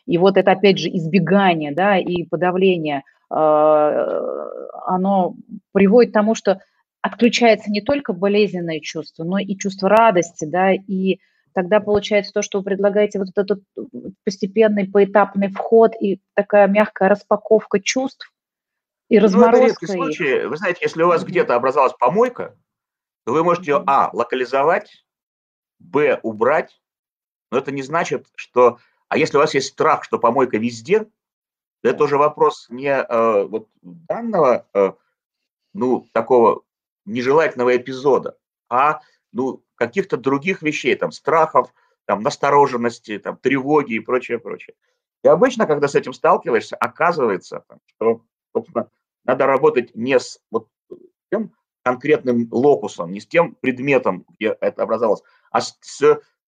И 0.06 0.18
вот 0.18 0.36
это, 0.36 0.52
опять 0.52 0.78
же, 0.78 0.88
избегание, 0.88 1.72
да, 1.72 1.98
и 1.98 2.24
подавление– 2.24 3.02
а, 3.34 4.06
оно 4.84 5.34
приводит 5.72 6.10
к 6.10 6.14
тому, 6.14 6.34
что 6.34 6.60
отключается 7.00 7.70
не 7.70 7.80
только 7.80 8.12
болезненное 8.12 8.80
чувство, 8.80 9.24
но 9.24 9.38
и 9.38 9.56
чувство 9.56 9.88
радости, 9.88 10.44
да, 10.44 10.72
и 10.72 11.18
тогда 11.54 11.80
получается 11.80 12.32
то, 12.32 12.42
что 12.42 12.58
вы 12.58 12.64
предлагаете 12.64 13.18
вот 13.18 13.28
этот 13.34 13.62
постепенный 14.24 14.86
поэтапный 14.86 15.48
вход 15.48 15.92
и 15.98 16.20
такая 16.34 16.68
мягкая 16.68 17.08
распаковка 17.08 17.80
чувств 17.80 18.30
и 19.08 19.18
разморозка 19.18 19.56
ну, 19.56 19.64
это 19.64 19.72
редкий 19.72 19.86
случай. 19.86 20.46
Вы 20.46 20.56
знаете, 20.58 20.80
если 20.82 21.02
у 21.02 21.08
вас 21.08 21.24
где-то 21.24 21.54
образовалась 21.54 21.96
помойка, 21.98 22.54
то 23.24 23.32
вы 23.32 23.44
можете 23.44 23.72
ее, 23.72 23.82
а, 23.86 24.10
локализовать, 24.12 25.06
б, 25.78 26.20
убрать, 26.22 26.78
но 27.50 27.56
это 27.56 27.72
не 27.72 27.82
значит, 27.82 28.26
что... 28.34 28.76
А 29.12 29.18
если 29.18 29.36
у 29.36 29.40
вас 29.40 29.52
есть 29.52 29.68
страх, 29.68 30.04
что 30.04 30.18
помойка 30.18 30.56
везде, 30.56 31.06
это 31.82 32.04
уже 32.04 32.16
вопрос 32.16 32.66
не 32.70 32.88
э, 32.88 33.44
вот 33.44 33.68
данного, 33.82 34.66
э, 34.72 34.92
ну, 35.74 36.06
такого 36.14 36.62
нежелательного 37.04 37.76
эпизода, 37.76 38.38
а 38.70 39.00
ну, 39.30 39.62
каких-то 39.74 40.16
других 40.16 40.62
вещей, 40.62 40.94
там, 40.94 41.12
страхов, 41.12 41.74
там, 42.06 42.22
настороженности, 42.22 43.18
там, 43.18 43.36
тревоги 43.36 43.96
и 43.96 44.00
прочее, 44.00 44.38
прочее. 44.38 44.76
И 45.22 45.28
обычно, 45.28 45.66
когда 45.66 45.88
с 45.88 45.94
этим 45.94 46.14
сталкиваешься, 46.14 46.76
оказывается, 46.76 47.66
что, 47.84 48.22
собственно, 48.56 48.88
надо 49.24 49.44
работать 49.44 49.94
не 49.94 50.18
с 50.18 50.40
вот 50.50 50.68
тем 51.30 51.52
конкретным 51.82 52.48
локусом, 52.50 53.12
не 53.12 53.20
с 53.20 53.26
тем 53.26 53.56
предметом, 53.56 54.24
где 54.30 54.56
это 54.58 54.84
образовалось, 54.84 55.22
а 55.50 55.60
с, 55.60 55.76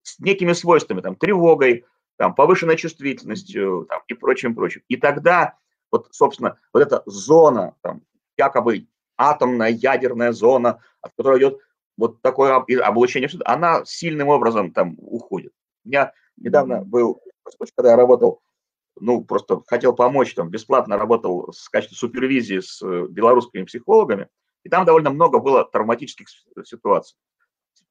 с 0.04 0.20
некими 0.20 0.54
свойствами, 0.54 1.02
там, 1.02 1.16
тревогой, 1.16 1.86
там, 2.18 2.36
повышенной 2.36 2.78
чувствительностью 2.78 3.86
там, 3.90 4.02
и 4.08 4.14
прочим, 4.14 4.56
прочим. 4.56 4.84
И 4.88 4.98
тогда, 4.98 5.56
вот, 5.92 6.08
собственно, 6.12 6.58
вот 6.74 6.82
эта 6.82 7.04
зона, 7.06 7.76
там, 7.82 8.02
якобы 8.38 8.88
атомная, 9.18 9.70
ядерная 9.70 10.32
зона, 10.32 10.82
от 11.02 11.14
которой 11.16 11.40
идет 11.40 11.60
вот 11.98 12.22
такое 12.22 12.56
облучение, 12.56 13.30
она 13.46 13.84
сильным 13.86 14.30
образом 14.30 14.72
там 14.72 14.96
уходит. 14.98 15.54
У 15.84 15.90
меня 15.90 16.14
недавно 16.38 16.84
был 16.84 17.22
когда 17.76 17.92
я 17.92 17.96
работал, 17.96 18.42
ну, 19.00 19.24
просто 19.24 19.62
хотел 19.68 19.94
помочь, 19.94 20.34
там, 20.36 20.50
бесплатно 20.50 20.98
работал 20.98 21.52
в 21.52 21.70
качестве 21.70 21.98
супервизии 21.98 22.60
с 22.60 22.82
э, 22.82 23.08
белорусскими 23.10 23.64
психологами, 23.64 24.28
и 24.64 24.70
там 24.70 24.86
довольно 24.86 25.10
много 25.10 25.40
было 25.40 25.66
травматических 25.66 26.28
ситуаций. 26.66 27.18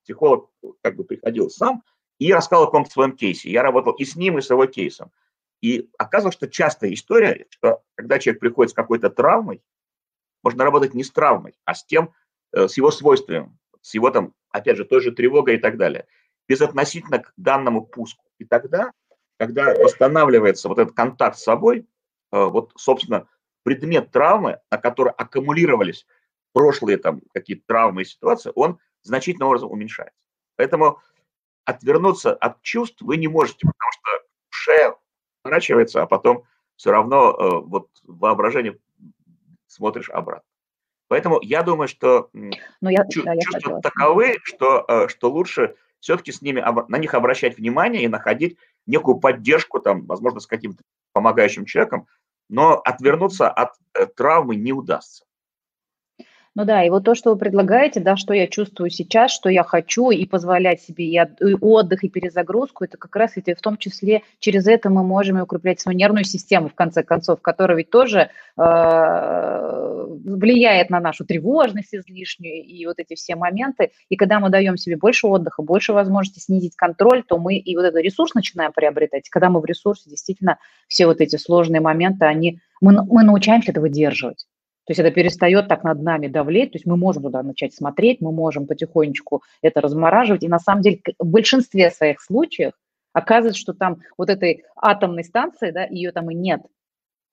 Психолог 0.04 0.50
как 0.82 0.96
бы 0.96 1.04
приходил 1.04 1.50
сам, 1.50 1.82
и 2.20 2.32
рассказал 2.34 2.64
о 2.64 2.66
каком-то 2.66 2.90
своем 2.90 3.16
кейсе. 3.16 3.50
Я 3.50 3.62
работал 3.62 3.94
и 3.94 4.04
с 4.04 4.14
ним, 4.14 4.38
и 4.38 4.42
с 4.42 4.50
его 4.50 4.66
кейсом. 4.66 5.10
И 5.62 5.90
оказывалось, 5.98 6.36
что 6.36 6.48
частая 6.48 6.92
история, 6.92 7.46
что 7.48 7.82
когда 7.94 8.18
человек 8.18 8.40
приходит 8.40 8.70
с 8.70 8.74
какой-то 8.74 9.10
травмой, 9.10 9.62
можно 10.42 10.64
работать 10.64 10.94
не 10.94 11.02
с 11.02 11.10
травмой, 11.10 11.54
а 11.64 11.74
с 11.74 11.84
тем, 11.84 12.12
э, 12.52 12.68
с 12.68 12.76
его 12.76 12.90
свойствами, 12.90 13.50
с 13.80 13.94
его 13.94 14.10
там, 14.10 14.34
опять 14.50 14.76
же, 14.76 14.84
той 14.84 15.00
же 15.00 15.12
тревогой 15.12 15.56
и 15.56 15.58
так 15.58 15.78
далее, 15.78 16.06
безотносительно 16.46 17.20
к 17.20 17.32
данному 17.36 17.86
пуску. 17.86 18.24
И 18.38 18.44
тогда, 18.44 18.92
когда 19.38 19.74
восстанавливается 19.74 20.68
вот 20.68 20.78
этот 20.78 20.94
контакт 20.94 21.38
с 21.38 21.42
собой, 21.42 21.86
э, 22.32 22.44
вот, 22.44 22.72
собственно, 22.76 23.28
предмет 23.62 24.10
травмы, 24.10 24.60
на 24.70 24.76
который 24.76 25.12
аккумулировались 25.12 26.06
прошлые 26.52 26.98
там 26.98 27.22
какие-то 27.32 27.62
травмы 27.66 28.02
и 28.02 28.06
ситуации, 28.06 28.52
он 28.54 28.78
значительным 29.02 29.48
образом 29.48 29.70
уменьшается. 29.70 30.18
Поэтому 30.56 31.00
отвернуться 31.70 32.34
от 32.34 32.60
чувств 32.62 33.02
вы 33.02 33.16
не 33.16 33.28
можете, 33.28 33.66
потому 33.66 33.92
что 33.92 34.26
шея 34.50 34.94
поворачивается, 35.42 36.02
а 36.02 36.06
потом 36.06 36.44
все 36.76 36.90
равно 36.90 37.30
э, 37.30 37.60
вот 37.66 37.88
воображение 38.04 38.78
смотришь 39.66 40.10
обратно. 40.10 40.44
Поэтому 41.08 41.40
я 41.42 41.62
думаю, 41.62 41.88
что 41.88 42.30
ну, 42.32 42.88
я, 42.88 43.04
чу- 43.08 43.24
да, 43.24 43.36
чувства 43.36 43.76
я 43.76 43.80
таковы, 43.80 44.36
что, 44.44 44.84
э, 44.86 45.08
что 45.08 45.30
лучше 45.30 45.74
все-таки 45.98 46.32
с 46.32 46.40
ними, 46.40 46.64
на 46.88 46.98
них 46.98 47.14
обращать 47.14 47.58
внимание 47.58 48.04
и 48.04 48.08
находить 48.08 48.58
некую 48.86 49.18
поддержку, 49.18 49.80
там, 49.80 50.06
возможно, 50.06 50.40
с 50.40 50.46
каким-то 50.46 50.82
помогающим 51.12 51.64
человеком, 51.64 52.06
но 52.48 52.80
отвернуться 52.80 53.50
от 53.50 53.72
э, 53.94 54.06
травмы 54.06 54.56
не 54.56 54.72
удастся. 54.72 55.24
Ну 56.60 56.66
да, 56.66 56.84
и 56.84 56.90
вот 56.90 57.04
то, 57.04 57.14
что 57.14 57.30
вы 57.30 57.38
предлагаете, 57.38 58.00
да, 58.00 58.16
что 58.16 58.34
я 58.34 58.46
чувствую 58.46 58.90
сейчас, 58.90 59.32
что 59.32 59.48
я 59.48 59.64
хочу, 59.64 60.10
и 60.10 60.26
позволять 60.26 60.82
себе 60.82 61.06
и, 61.06 61.18
отдых, 61.58 62.04
и 62.04 62.10
перезагрузку, 62.10 62.84
это 62.84 62.98
как 62.98 63.16
раз 63.16 63.38
это 63.38 63.54
в 63.54 63.62
том 63.62 63.78
числе 63.78 64.24
через 64.40 64.66
это 64.66 64.90
мы 64.90 65.02
можем 65.02 65.38
и 65.38 65.40
укреплять 65.40 65.80
свою 65.80 65.96
нервную 65.96 66.24
систему, 66.24 66.68
в 66.68 66.74
конце 66.74 67.02
концов, 67.02 67.40
которая 67.40 67.78
ведь 67.78 67.88
тоже 67.88 68.28
э, 68.58 70.06
влияет 70.26 70.90
на 70.90 71.00
нашу 71.00 71.24
тревожность 71.24 71.94
излишнюю 71.94 72.62
и 72.62 72.84
вот 72.84 72.98
эти 72.98 73.14
все 73.14 73.36
моменты. 73.36 73.92
И 74.10 74.16
когда 74.16 74.38
мы 74.38 74.50
даем 74.50 74.76
себе 74.76 74.98
больше 74.98 75.28
отдыха, 75.28 75.62
больше 75.62 75.94
возможности 75.94 76.40
снизить 76.40 76.76
контроль, 76.76 77.22
то 77.26 77.38
мы 77.38 77.56
и 77.56 77.74
вот 77.74 77.86
этот 77.86 78.02
ресурс 78.02 78.34
начинаем 78.34 78.72
приобретать. 78.72 79.30
Когда 79.30 79.48
мы 79.48 79.60
в 79.60 79.64
ресурсе, 79.64 80.10
действительно, 80.10 80.58
все 80.88 81.06
вот 81.06 81.22
эти 81.22 81.36
сложные 81.36 81.80
моменты, 81.80 82.26
они, 82.26 82.60
мы, 82.82 83.02
мы 83.06 83.22
научаемся 83.22 83.70
это 83.70 83.80
выдерживать. 83.80 84.44
То 84.86 84.92
есть 84.92 85.00
это 85.00 85.10
перестает 85.10 85.68
так 85.68 85.84
над 85.84 86.02
нами 86.02 86.26
давлеть, 86.26 86.72
то 86.72 86.76
есть 86.76 86.86
мы 86.86 86.96
можем 86.96 87.22
туда 87.22 87.42
начать 87.42 87.74
смотреть, 87.74 88.20
мы 88.20 88.32
можем 88.32 88.66
потихонечку 88.66 89.42
это 89.62 89.80
размораживать. 89.80 90.42
И 90.42 90.48
на 90.48 90.58
самом 90.58 90.82
деле 90.82 91.00
в 91.18 91.26
большинстве 91.26 91.90
своих 91.90 92.20
случаев 92.20 92.72
оказывается, 93.12 93.60
что 93.60 93.72
там 93.72 93.98
вот 94.16 94.30
этой 94.30 94.64
атомной 94.76 95.24
станции, 95.24 95.70
да, 95.70 95.84
ее 95.84 96.12
там 96.12 96.30
и 96.30 96.34
нет. 96.34 96.62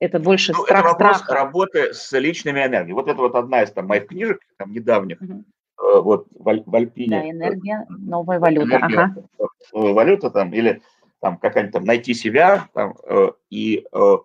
Это 0.00 0.20
больше 0.20 0.52
ну, 0.52 0.62
страх, 0.62 0.80
это 0.80 0.88
вопрос 0.88 1.16
страха. 1.16 1.34
работы 1.34 1.94
с 1.94 2.12
личными 2.12 2.60
энергиями. 2.60 2.92
Вот 2.92 3.08
это 3.08 3.20
вот 3.20 3.34
одна 3.34 3.62
из 3.62 3.72
там 3.72 3.86
моих 3.86 4.06
книжек, 4.06 4.40
там 4.56 4.70
недавних, 4.72 5.20
угу. 5.20 5.44
э, 5.82 6.00
вот 6.00 6.28
в, 6.30 6.44
в 6.44 6.76
Альпине. 6.76 7.20
Да, 7.20 7.30
энергия, 7.30 7.86
новая 7.88 8.38
валюта. 8.38 8.76
Энергия, 8.76 8.98
ага. 8.98 9.14
Э, 9.38 9.46
валюта 9.72 10.30
там, 10.30 10.52
или 10.52 10.80
там 11.20 11.38
какая-нибудь 11.38 11.72
там 11.72 11.84
найти 11.84 12.14
себя, 12.14 12.68
там, 12.74 12.94
э, 13.08 13.30
и 13.50 13.84
э, 13.92 14.16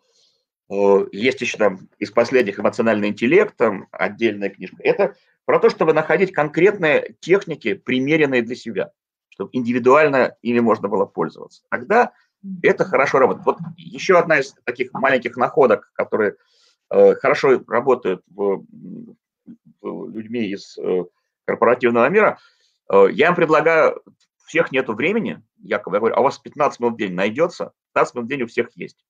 есть 1.11 1.41
еще 1.41 1.57
там 1.57 1.89
из 1.99 2.11
последних 2.11 2.59
эмоциональный 2.59 3.09
интеллект, 3.09 3.55
там 3.55 3.87
отдельная 3.91 4.49
книжка. 4.49 4.77
Это 4.79 5.15
про 5.45 5.59
то, 5.59 5.69
чтобы 5.69 5.93
находить 5.93 6.31
конкретные 6.31 7.15
техники, 7.19 7.73
примеренные 7.73 8.41
для 8.41 8.55
себя, 8.55 8.91
чтобы 9.29 9.49
индивидуально 9.53 10.35
ими 10.41 10.59
можно 10.59 10.87
было 10.87 11.05
пользоваться. 11.05 11.63
Тогда 11.69 12.11
это 12.61 12.85
хорошо 12.85 13.19
работает. 13.19 13.45
Вот 13.45 13.57
еще 13.77 14.17
одна 14.17 14.39
из 14.39 14.55
таких 14.63 14.93
маленьких 14.93 15.37
находок, 15.37 15.91
которые 15.93 16.35
э, 16.89 17.15
хорошо 17.15 17.61
работают 17.67 18.21
в, 18.27 18.65
в 19.81 20.09
людьми 20.09 20.47
из 20.47 20.77
э, 20.77 21.03
корпоративного 21.45 22.09
мира, 22.09 22.37
э, 22.91 23.07
я 23.11 23.27
им 23.27 23.35
предлагаю, 23.35 24.01
всех 24.45 24.71
нету 24.71 24.93
времени, 24.93 25.41
якобы 25.63 25.95
я 25.95 25.99
говорю, 25.99 26.15
а 26.15 26.19
у 26.19 26.23
вас 26.23 26.37
15 26.37 26.79
минут 26.79 26.93
в 26.93 26.97
день 26.97 27.13
найдется, 27.13 27.71
15 27.93 28.15
минут 28.15 28.27
в 28.27 28.29
день 28.29 28.41
у 28.43 28.47
всех 28.47 28.69
есть. 28.75 29.03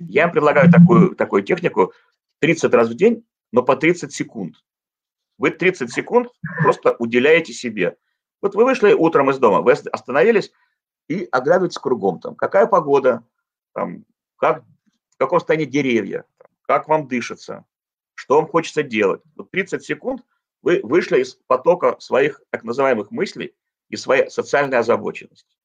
Я 0.00 0.28
предлагаю 0.28 0.70
такую, 0.70 1.14
такую 1.14 1.42
технику 1.42 1.92
30 2.40 2.72
раз 2.72 2.88
в 2.88 2.94
день, 2.94 3.26
но 3.52 3.62
по 3.62 3.76
30 3.76 4.12
секунд. 4.12 4.56
Вы 5.38 5.50
30 5.50 5.92
секунд 5.92 6.28
просто 6.62 6.96
уделяете 6.98 7.52
себе. 7.52 7.96
Вот 8.40 8.54
вы 8.54 8.64
вышли 8.64 8.92
утром 8.92 9.30
из 9.30 9.38
дома, 9.38 9.60
вы 9.60 9.72
остановились 9.72 10.52
и 11.08 11.28
оглядываетесь 11.30 11.78
кругом. 11.78 12.20
Там, 12.20 12.34
какая 12.34 12.66
погода, 12.66 13.24
там, 13.74 14.04
как, 14.36 14.64
в 15.10 15.16
каком 15.18 15.38
состоянии 15.38 15.66
деревья, 15.66 16.24
как 16.62 16.88
вам 16.88 17.06
дышится, 17.06 17.64
что 18.14 18.36
вам 18.36 18.46
хочется 18.46 18.82
делать. 18.82 19.22
Вот 19.36 19.50
30 19.50 19.82
секунд 19.84 20.24
вы 20.62 20.80
вышли 20.82 21.20
из 21.20 21.34
потока 21.46 21.96
своих 22.00 22.42
так 22.50 22.64
называемых 22.64 23.10
мыслей 23.10 23.54
и 23.90 23.96
своей 23.96 24.30
социальной 24.30 24.78
озабоченности. 24.78 25.56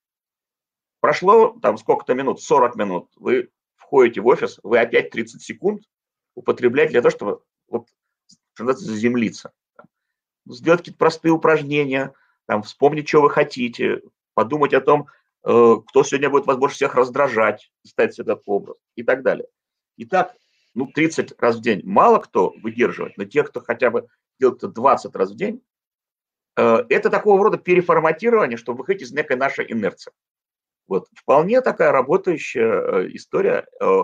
Прошло 1.00 1.58
там 1.62 1.78
сколько-то 1.78 2.14
минут, 2.16 2.42
40 2.42 2.76
минут, 2.76 3.12
вы 3.16 3.50
входите 3.86 4.22
в 4.22 4.28
офис, 4.28 4.60
вы 4.64 4.80
опять 4.80 5.12
30 5.12 5.42
секунд 5.42 5.84
употребляете 6.34 6.92
для 6.92 7.02
того, 7.02 7.12
чтобы 7.12 7.42
вот, 7.68 7.88
что 8.54 8.74
заземлиться. 8.74 9.52
Сделать 10.48 10.82
какие-то 10.82 11.00
простые 11.00 11.32
упражнения, 11.32 12.14
там, 12.46 12.64
вспомнить, 12.64 13.08
что 13.08 13.22
вы 13.22 13.30
хотите, 13.30 14.02
подумать 14.34 14.74
о 14.74 14.82
том, 14.82 15.08
э, 15.44 15.76
кто 15.88 16.04
сегодня 16.04 16.30
будет 16.30 16.46
вас 16.46 16.58
больше 16.58 16.76
всех 16.76 16.96
раздражать, 16.96 17.72
ставить 17.86 18.20
этот 18.20 18.44
образ 18.46 18.78
и 18.96 19.04
так 19.04 19.24
далее. 19.24 19.48
Итак, 19.98 20.36
ну, 20.74 20.88
30 20.88 21.34
раз 21.40 21.56
в 21.56 21.62
день 21.62 21.82
мало 21.84 22.20
кто 22.20 22.54
выдерживает, 22.62 23.18
но 23.18 23.26
те, 23.26 23.44
кто 23.44 23.62
хотя 23.62 23.90
бы 23.90 24.08
делает 24.40 24.58
это 24.60 24.68
20 24.68 25.16
раз 25.16 25.32
в 25.32 25.36
день, 25.36 25.64
э, 26.58 26.84
это 26.90 27.10
такого 27.10 27.44
рода 27.44 27.58
переформатирование, 27.58 28.58
чтобы 28.58 28.80
выходить 28.80 29.04
из 29.04 29.12
некой 29.12 29.38
нашей 29.38 29.72
инерции. 29.72 30.12
Вот, 30.88 31.08
вполне 31.16 31.62
такая 31.62 31.92
работающая 31.92 32.82
э, 32.82 33.08
история. 33.14 33.66
Э, 33.80 34.04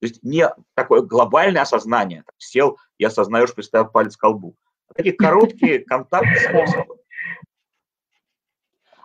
то 0.00 0.06
есть 0.06 0.22
не 0.22 0.48
такое 0.74 1.02
глобальное 1.02 1.62
осознание. 1.62 2.22
Там, 2.24 2.34
сел 2.38 2.78
и 2.98 3.04
осознаешь, 3.04 3.54
приставил 3.54 3.88
палец 3.88 4.16
к 4.16 4.20
колбу. 4.20 4.56
А 4.88 4.94
такие 4.94 5.14
короткие 5.14 5.78
контакты 5.84 6.36
с 6.36 6.44
собой. 6.44 6.66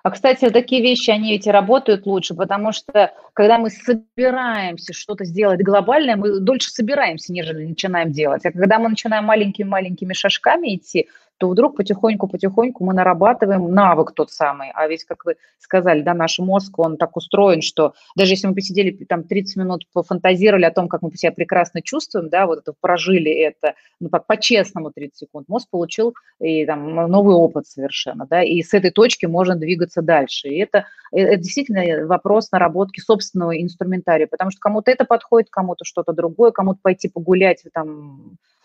А, 0.06 0.12
кстати, 0.12 0.52
такие 0.52 0.84
вещи, 0.84 1.10
они 1.10 1.32
ведь 1.32 1.48
и 1.48 1.52
работают 1.52 2.06
лучше, 2.06 2.36
потому 2.36 2.72
что 2.72 3.12
когда 3.34 3.58
мы 3.58 3.72
собираемся 3.72 4.94
что-то 4.94 5.26
сделать 5.26 5.64
глобальное, 5.64 6.16
мы 6.16 6.40
дольше 6.42 6.70
собираемся, 6.70 7.34
нежели 7.34 7.66
начинаем 7.66 8.12
делать. 8.12 8.46
А 8.46 8.52
когда 8.52 8.78
мы 8.78 8.90
начинаем 8.90 9.26
маленькими-маленькими 9.26 10.14
шажками 10.14 10.76
идти, 10.76 11.10
то 11.38 11.50
вдруг 11.50 11.76
потихоньку-потихоньку 11.76 12.84
мы 12.84 12.94
нарабатываем 12.94 13.72
навык 13.72 14.14
тот 14.14 14.32
самый. 14.32 14.72
А 14.74 14.88
ведь, 14.88 15.04
как 15.04 15.26
вы 15.26 15.36
сказали, 15.60 16.02
да, 16.02 16.14
наш 16.14 16.40
мозг, 16.40 16.80
он 16.80 16.98
так 16.98 17.18
устроен, 17.18 17.62
что 17.62 17.94
даже 18.16 18.34
если 18.34 18.48
мы 18.48 18.56
посидели 18.56 18.92
там 19.06 19.24
30 19.24 19.58
минут, 19.58 19.88
пофантазировали 19.94 20.66
о 20.66 20.72
том, 20.72 20.88
как 20.88 21.02
мы 21.02 21.12
себя 21.16 21.32
прекрасно 21.32 21.82
чувствуем, 21.82 22.30
да, 22.30 22.46
вот 22.46 22.60
это 22.60 22.74
прожили 22.80 23.32
это, 23.32 23.76
ну 24.00 24.10
так 24.10 24.26
по-честному 24.28 24.92
30 24.92 25.18
секунд, 25.18 25.50
мозг 25.50 25.70
получил 25.70 26.14
и 26.40 26.66
там 26.66 26.96
новый 26.96 27.36
опыт 27.36 27.68
совершенно, 27.68 28.26
да, 28.26 28.44
и 28.44 28.62
с 28.62 28.74
этой 28.74 28.92
точки 28.92 29.26
можно 29.26 29.56
двигаться 29.56 30.02
дальше. 30.02 30.48
И 30.48 30.58
это, 30.60 30.86
э, 31.12 31.20
это 31.20 31.38
действительно 31.38 32.06
вопрос 32.08 32.52
наработки 32.52 33.00
собственного 33.00 33.62
инструментария, 33.62 34.28
потому 34.28 34.52
что 34.52 34.60
кому-то 34.60 34.92
это 34.92 35.06
подходит, 35.06 35.50
кому-то 35.50 35.84
что-то 35.84 36.14
другое, 36.14 36.52
кому-то 36.52 36.80
пойти 36.82 37.10
погулять 37.10 37.64
там 37.74 38.38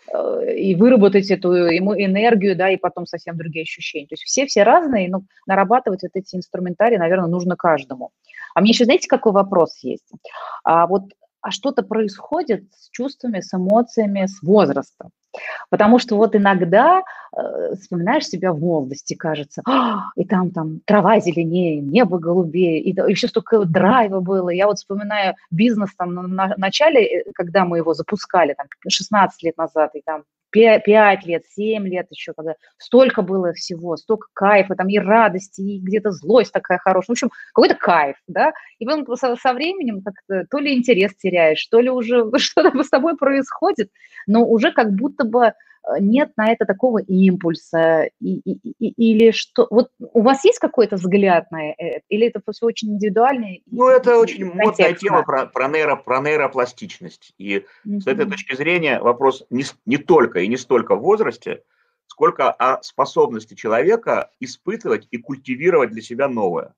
и 0.55 0.75
выработать 0.75 1.29
эту 1.31 1.51
ему 1.51 1.93
энергию, 1.93 2.55
да, 2.55 2.69
и 2.69 2.77
потом 2.77 3.05
совсем 3.05 3.37
другие 3.37 3.63
ощущения. 3.63 4.07
То 4.07 4.13
есть 4.13 4.23
все 4.23 4.45
все 4.45 4.63
разные, 4.63 5.09
но 5.09 5.23
нарабатывать 5.47 6.03
вот 6.03 6.11
эти 6.13 6.35
инструментарии, 6.35 6.97
наверное, 6.97 7.29
нужно 7.29 7.55
каждому. 7.55 8.11
А 8.53 8.61
мне 8.61 8.71
еще, 8.71 8.85
знаете, 8.85 9.07
какой 9.07 9.31
вопрос 9.31 9.79
есть? 9.83 10.11
А 10.63 10.87
вот 10.87 11.03
а 11.41 11.51
что-то 11.51 11.83
происходит 11.83 12.65
с 12.73 12.89
чувствами, 12.89 13.39
с 13.39 13.53
эмоциями, 13.53 14.25
с 14.25 14.41
возрастом. 14.41 15.11
Потому 15.69 15.97
что 15.97 16.17
вот 16.17 16.35
иногда 16.35 17.01
э, 17.35 17.75
вспоминаешь 17.75 18.27
себя 18.27 18.51
в 18.51 18.59
молодости, 18.59 19.13
кажется, 19.13 19.61
а, 19.65 20.09
и 20.15 20.25
там, 20.25 20.51
там 20.51 20.81
трава 20.85 21.19
зеленее, 21.19 21.79
небо 21.79 22.19
голубее, 22.19 22.81
и, 22.81 22.91
и 22.91 23.11
еще 23.11 23.27
столько 23.29 23.63
драйва 23.63 24.19
было. 24.19 24.49
Я 24.49 24.67
вот 24.67 24.77
вспоминаю 24.77 25.35
бизнес 25.49 25.95
там 25.95 26.13
на, 26.13 26.23
на 26.23 26.53
начале, 26.57 27.05
э, 27.05 27.31
когда 27.33 27.63
мы 27.63 27.77
его 27.77 27.93
запускали, 27.93 28.53
там 28.53 28.67
16 28.87 29.43
лет 29.43 29.57
назад, 29.57 29.95
и 29.95 30.01
там 30.01 30.23
5 30.51 31.25
лет, 31.25 31.43
7 31.55 31.87
лет 31.87 32.07
еще, 32.09 32.33
когда 32.33 32.55
столько 32.77 33.21
было 33.21 33.53
всего, 33.53 33.97
столько 33.97 34.27
кайфа, 34.33 34.75
там 34.75 34.87
и 34.89 34.99
радости, 34.99 35.61
и 35.61 35.79
где-то 35.79 36.11
злость 36.11 36.51
такая 36.51 36.77
хорошая. 36.77 37.07
В 37.07 37.17
общем, 37.17 37.31
какой-то 37.53 37.75
кайф, 37.75 38.17
да. 38.27 38.51
И 38.79 38.85
потом 38.85 39.15
со, 39.15 39.35
со 39.35 39.53
временем 39.53 40.01
как-то 40.01 40.45
то 40.49 40.59
ли 40.59 40.77
интерес 40.77 41.15
теряешь, 41.15 41.65
то 41.67 41.79
ли 41.79 41.89
уже 41.89 42.29
что-то 42.37 42.83
с 42.83 42.89
тобой 42.89 43.17
происходит, 43.17 43.89
но 44.27 44.45
уже 44.45 44.71
как 44.71 44.91
будто 44.93 45.23
бы 45.23 45.53
нет 45.99 46.31
на 46.37 46.51
это 46.51 46.65
такого 46.65 46.99
импульса, 46.99 48.09
и, 48.19 48.39
и, 48.39 48.73
и, 48.79 49.13
или 49.13 49.31
что, 49.31 49.67
вот 49.69 49.89
у 49.99 50.21
вас 50.21 50.43
есть 50.45 50.59
какой-то 50.59 50.95
взгляд 50.95 51.51
на 51.51 51.71
это, 51.71 52.01
или 52.09 52.27
это 52.27 52.41
все 52.51 52.65
очень 52.65 52.93
индивидуально? 52.93 53.47
Ну, 53.65 53.87
это 53.87 54.17
очень 54.17 54.45
модная 54.45 54.93
тема 54.93 55.23
про, 55.23 55.47
про, 55.47 55.67
нейро, 55.67 55.95
про 55.95 56.19
нейропластичность, 56.19 57.33
и 57.37 57.65
mm-hmm. 57.85 57.99
с 57.99 58.07
этой 58.07 58.29
точки 58.29 58.55
зрения 58.55 58.99
вопрос 58.99 59.43
не, 59.49 59.63
не 59.85 59.97
только 59.97 60.39
и 60.39 60.47
не 60.47 60.57
столько 60.57 60.95
в 60.95 61.01
возрасте, 61.01 61.63
сколько 62.07 62.51
о 62.51 62.81
способности 62.83 63.55
человека 63.55 64.29
испытывать 64.39 65.07
и 65.11 65.17
культивировать 65.17 65.91
для 65.91 66.01
себя 66.01 66.27
новое. 66.27 66.73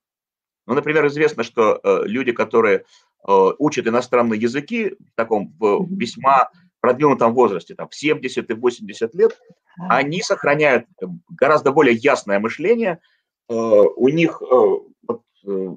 Ну, 0.66 0.74
например, 0.74 1.06
известно, 1.08 1.42
что 1.42 1.78
э, 1.82 2.02
люди, 2.06 2.32
которые 2.32 2.84
э, 3.26 3.50
учат 3.58 3.86
иностранные 3.86 4.40
языки 4.40 4.90
в 4.98 5.14
таком 5.14 5.52
в 5.58 5.86
весьма 5.90 6.50
продвинутом 6.84 7.32
возрасте, 7.32 7.74
там, 7.74 7.88
в 7.88 7.94
70 7.94 8.50
и 8.50 8.52
80 8.52 9.14
лет, 9.14 9.40
они 9.88 10.20
сохраняют 10.20 10.84
гораздо 11.30 11.72
более 11.72 11.94
ясное 11.94 12.38
мышление, 12.38 13.00
э, 13.48 13.54
у 13.54 14.08
них 14.10 14.42
э, 14.42 15.14
э, 15.46 15.68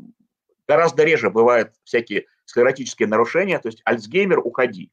гораздо 0.68 1.06
реже 1.06 1.30
бывают 1.30 1.72
всякие 1.86 2.26
склеротические 2.44 3.08
нарушения, 3.08 3.58
то 3.58 3.70
есть 3.70 3.82
Альцгеймер 3.86 4.40
уходи, 4.40 4.92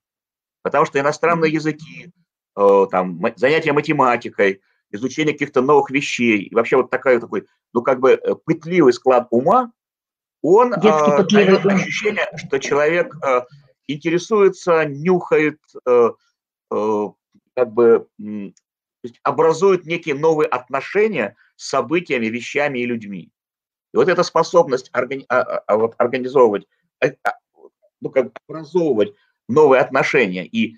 потому 0.62 0.85
что 0.85 1.01
иностранные 1.01 1.53
языки, 1.53 2.12
там, 2.55 3.21
занятия 3.35 3.73
математикой, 3.73 4.61
изучение 4.93 5.35
каких-то 5.35 5.62
новых 5.62 5.91
вещей, 5.91 6.43
и 6.43 6.55
вообще 6.55 6.77
вот 6.77 6.91
такой, 6.91 7.19
такой, 7.19 7.49
ну, 7.73 7.83
как 7.83 7.99
бы 7.99 8.21
пытливый 8.45 8.93
склад 8.93 9.27
ума, 9.31 9.73
он 10.43 10.71
дает 10.71 11.67
ощущение, 11.67 12.29
что 12.37 12.61
человек 12.61 13.17
интересуется, 13.87 14.85
нюхает, 14.85 15.61
э, 15.87 16.11
э, 16.70 17.09
как 17.55 17.72
бы 17.72 18.09
есть 19.05 19.20
образуют 19.22 19.85
некие 19.87 20.14
новые 20.14 20.49
отношения 20.49 21.37
с 21.57 21.68
событиями, 21.68 22.26
вещами 22.26 22.80
и 22.80 22.87
людьми. 22.87 23.30
И 23.93 23.97
вот 23.97 24.09
эта 24.09 24.22
способность 24.22 24.91
а, 24.93 25.03
а, 25.28 25.62
а 25.66 25.91
организовывать, 25.99 26.66
а, 27.01 27.09
ну, 28.01 28.11
как 28.11 28.32
образовывать 28.49 29.14
новые 29.49 29.80
отношения 29.80 30.47
и 30.47 30.76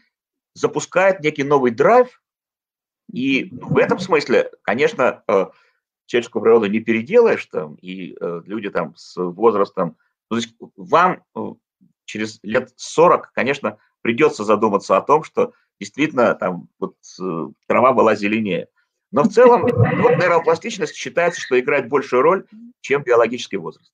запускает 0.54 1.20
некий 1.20 1.44
новый 1.44 1.70
драйв, 1.70 2.20
и 3.12 3.50
в 3.52 3.78
этом 3.78 3.98
смысле, 3.98 4.50
конечно, 4.62 5.22
э, 5.28 5.46
человеческую 6.06 6.42
природу 6.42 6.66
не 6.66 6.80
переделаешь 6.80 7.46
там, 7.46 7.76
и 7.76 8.16
э, 8.20 8.42
люди 8.44 8.68
там 8.70 8.94
с 8.96 9.16
возрастом, 9.16 9.96
ну, 10.28 10.36
то 10.36 10.36
есть 10.36 10.54
вам 10.76 11.22
э, 11.36 11.40
через 12.06 12.40
лет 12.42 12.72
40, 12.76 13.32
конечно, 13.32 13.76
придется 14.00 14.44
задуматься 14.44 14.96
о 14.96 15.02
том, 15.02 15.22
что 15.22 15.52
действительно 15.78 16.34
там 16.34 16.68
вот 16.78 16.94
трава 17.66 17.92
была 17.92 18.14
зеленее. 18.14 18.68
Но 19.12 19.22
в 19.22 19.28
целом 19.28 19.62
вот 19.62 19.72
нейропластичность 19.72 20.94
считается, 20.94 21.40
что 21.40 21.58
играет 21.60 21.88
большую 21.88 22.22
роль, 22.22 22.46
чем 22.80 23.02
биологический 23.02 23.56
возраст. 23.56 23.92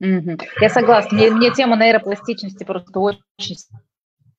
Я 0.00 0.70
согласна. 0.70 1.16
Мне, 1.16 1.30
мне 1.30 1.52
тема 1.52 1.76
нейропластичности 1.76 2.64
просто 2.64 2.98
очень 2.98 3.56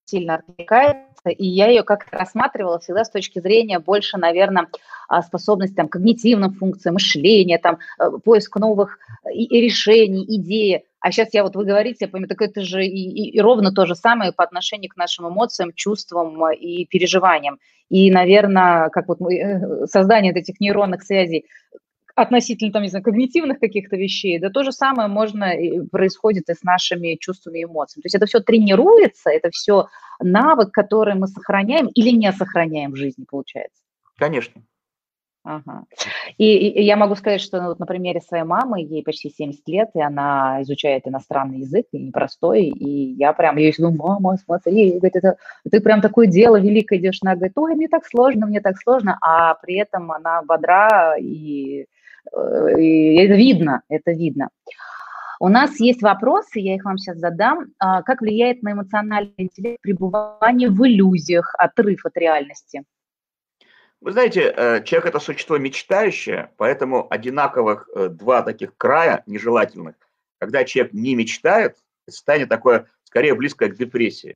сильно 0.09 0.35
отвлекается, 0.35 1.29
и 1.29 1.45
я 1.45 1.67
ее 1.67 1.83
как-то 1.83 2.17
рассматривала 2.17 2.79
всегда 2.79 3.03
с 3.03 3.09
точки 3.09 3.39
зрения 3.39 3.79
больше, 3.79 4.17
наверное, 4.17 4.67
а, 5.07 5.21
способности 5.21 5.75
там, 5.75 5.87
когнитивных 5.87 6.57
функций, 6.57 6.91
мышления, 6.91 7.57
там, 7.57 7.79
э, 7.99 8.09
поиск 8.23 8.55
новых 8.57 8.99
э, 9.25 9.33
и, 9.33 9.61
решений, 9.61 10.23
идей. 10.27 10.85
А 10.99 11.11
сейчас 11.11 11.29
я 11.33 11.43
вот, 11.43 11.55
вы 11.55 11.65
говорите, 11.65 11.97
я 12.01 12.07
понимаю, 12.07 12.29
так 12.29 12.41
это 12.41 12.61
же 12.61 12.85
и, 12.85 12.87
и, 12.89 13.29
и 13.31 13.39
ровно 13.39 13.71
то 13.71 13.85
же 13.85 13.95
самое 13.95 14.31
по 14.31 14.43
отношению 14.43 14.91
к 14.91 14.97
нашим 14.97 15.27
эмоциям, 15.27 15.73
чувствам 15.73 16.43
э, 16.45 16.55
и 16.55 16.85
переживаниям. 16.85 17.59
И, 17.89 18.11
наверное, 18.11 18.89
как 18.89 19.07
вот 19.07 19.19
мы, 19.19 19.87
создание 19.87 20.31
этих 20.31 20.59
нейронных 20.59 21.01
связей 21.01 21.45
относительно, 22.15 22.71
там, 22.71 22.83
не 22.83 22.89
знаю, 22.89 23.03
когнитивных 23.03 23.59
каких-то 23.59 23.95
вещей, 23.95 24.39
да 24.39 24.49
то 24.49 24.63
же 24.63 24.71
самое 24.71 25.07
можно 25.07 25.45
и 25.45 25.81
происходит 25.87 26.49
и 26.49 26.53
с 26.53 26.63
нашими 26.63 27.15
чувствами 27.15 27.59
и 27.59 27.63
эмоциями. 27.63 28.03
То 28.03 28.05
есть 28.07 28.15
это 28.15 28.25
все 28.25 28.39
тренируется, 28.39 29.29
это 29.29 29.49
все 29.51 29.87
навык, 30.19 30.71
который 30.71 31.15
мы 31.15 31.27
сохраняем 31.27 31.87
или 31.87 32.09
не 32.09 32.31
сохраняем 32.31 32.91
в 32.91 32.95
жизни, 32.95 33.25
получается. 33.29 33.81
Конечно. 34.17 34.61
Ага. 35.43 35.85
И, 36.37 36.57
и, 36.67 36.83
я 36.83 36.97
могу 36.97 37.15
сказать, 37.15 37.39
что, 37.39 37.61
ну, 37.61 37.69
вот 37.69 37.79
на 37.79 37.85
примере 37.85 38.19
своей 38.19 38.43
мамы, 38.43 38.81
ей 38.81 39.01
почти 39.03 39.29
70 39.29 39.67
лет, 39.67 39.89
и 39.95 40.01
она 40.01 40.61
изучает 40.61 41.07
иностранный 41.07 41.59
язык, 41.59 41.87
и 41.91 41.97
непростой, 41.97 42.65
и 42.65 43.13
я 43.13 43.31
прям 43.31 43.55
ей 43.57 43.73
говорю, 43.75 43.95
мама, 43.95 44.37
смотри, 44.37 44.91
говорит, 44.91 45.15
это, 45.15 45.37
ты 45.71 45.79
прям 45.79 46.01
такое 46.01 46.27
дело 46.27 46.59
великое 46.59 46.99
идешь, 46.99 47.19
она 47.21 47.35
говорит, 47.35 47.57
ой, 47.57 47.75
мне 47.75 47.87
так 47.87 48.05
сложно, 48.05 48.47
мне 48.47 48.59
так 48.59 48.77
сложно, 48.77 49.17
а 49.21 49.55
при 49.55 49.77
этом 49.77 50.11
она 50.11 50.41
бодра 50.43 51.15
и 51.17 51.85
и 52.31 53.15
это 53.15 53.35
видно, 53.35 53.81
это 53.89 54.11
видно. 54.11 54.49
У 55.39 55.47
нас 55.47 55.79
есть 55.79 56.01
вопросы, 56.01 56.59
я 56.59 56.75
их 56.75 56.83
вам 56.83 56.97
сейчас 56.97 57.17
задам. 57.17 57.67
А, 57.79 58.01
как 58.03 58.19
влияет 58.21 58.61
на 58.61 58.73
эмоциональный 58.73 59.33
интеллект 59.37 59.81
пребывание 59.81 60.69
в 60.69 60.85
иллюзиях, 60.85 61.55
отрыв 61.57 62.05
от 62.05 62.17
реальности? 62.17 62.83
Вы 64.01 64.11
знаете, 64.11 64.53
э, 64.55 64.83
человек– 64.83 65.05
это 65.09 65.19
существо 65.19 65.57
мечтающее, 65.57 66.51
поэтому 66.57 67.07
одинаковых 67.09 67.89
э, 67.95 68.09
два 68.09 68.41
таких 68.43 68.75
края 68.75 69.23
нежелательных. 69.27 69.95
Когда 70.39 70.63
человек 70.65 70.93
не 70.93 71.15
мечтает, 71.15 71.77
состояние 72.07 72.47
такое, 72.47 72.87
скорее, 73.03 73.33
близкое 73.35 73.69
к 73.69 73.77
депрессии. 73.77 74.35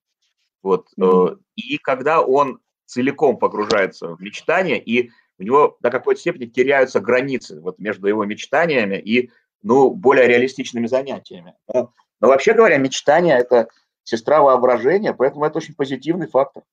Вот. 0.62 0.88
Mm-hmm. 0.98 1.40
И 1.56 1.78
когда 1.78 2.22
он 2.22 2.60
целиком 2.86 3.38
погружается 3.38 4.16
в 4.16 4.22
мечтание 4.22 4.82
и 4.82 5.12
у 5.40 5.44
него 5.44 5.78
до 5.82 5.90
какой-то 5.90 6.22
степени 6.22 6.46
теряются 6.46 7.00
границы 7.00 7.60
вот 7.60 7.80
между 7.80 8.08
его 8.08 8.24
мечтаниями 8.26 8.98
и 8.98 9.32
ну, 9.62 9.92
более 9.92 10.28
реалистичными 10.28 10.88
занятиями. 10.88 11.56
Но, 11.74 11.94
но 12.20 12.28
вообще 12.28 12.54
говоря, 12.54 12.78
мечтание– 12.78 13.38
это 13.40 13.70
сестра 14.04 14.42
воображения, 14.42 15.14
поэтому 15.14 15.46
это 15.46 15.58
очень 15.58 15.76
позитивный 15.76 16.28
фактор. 16.28 16.64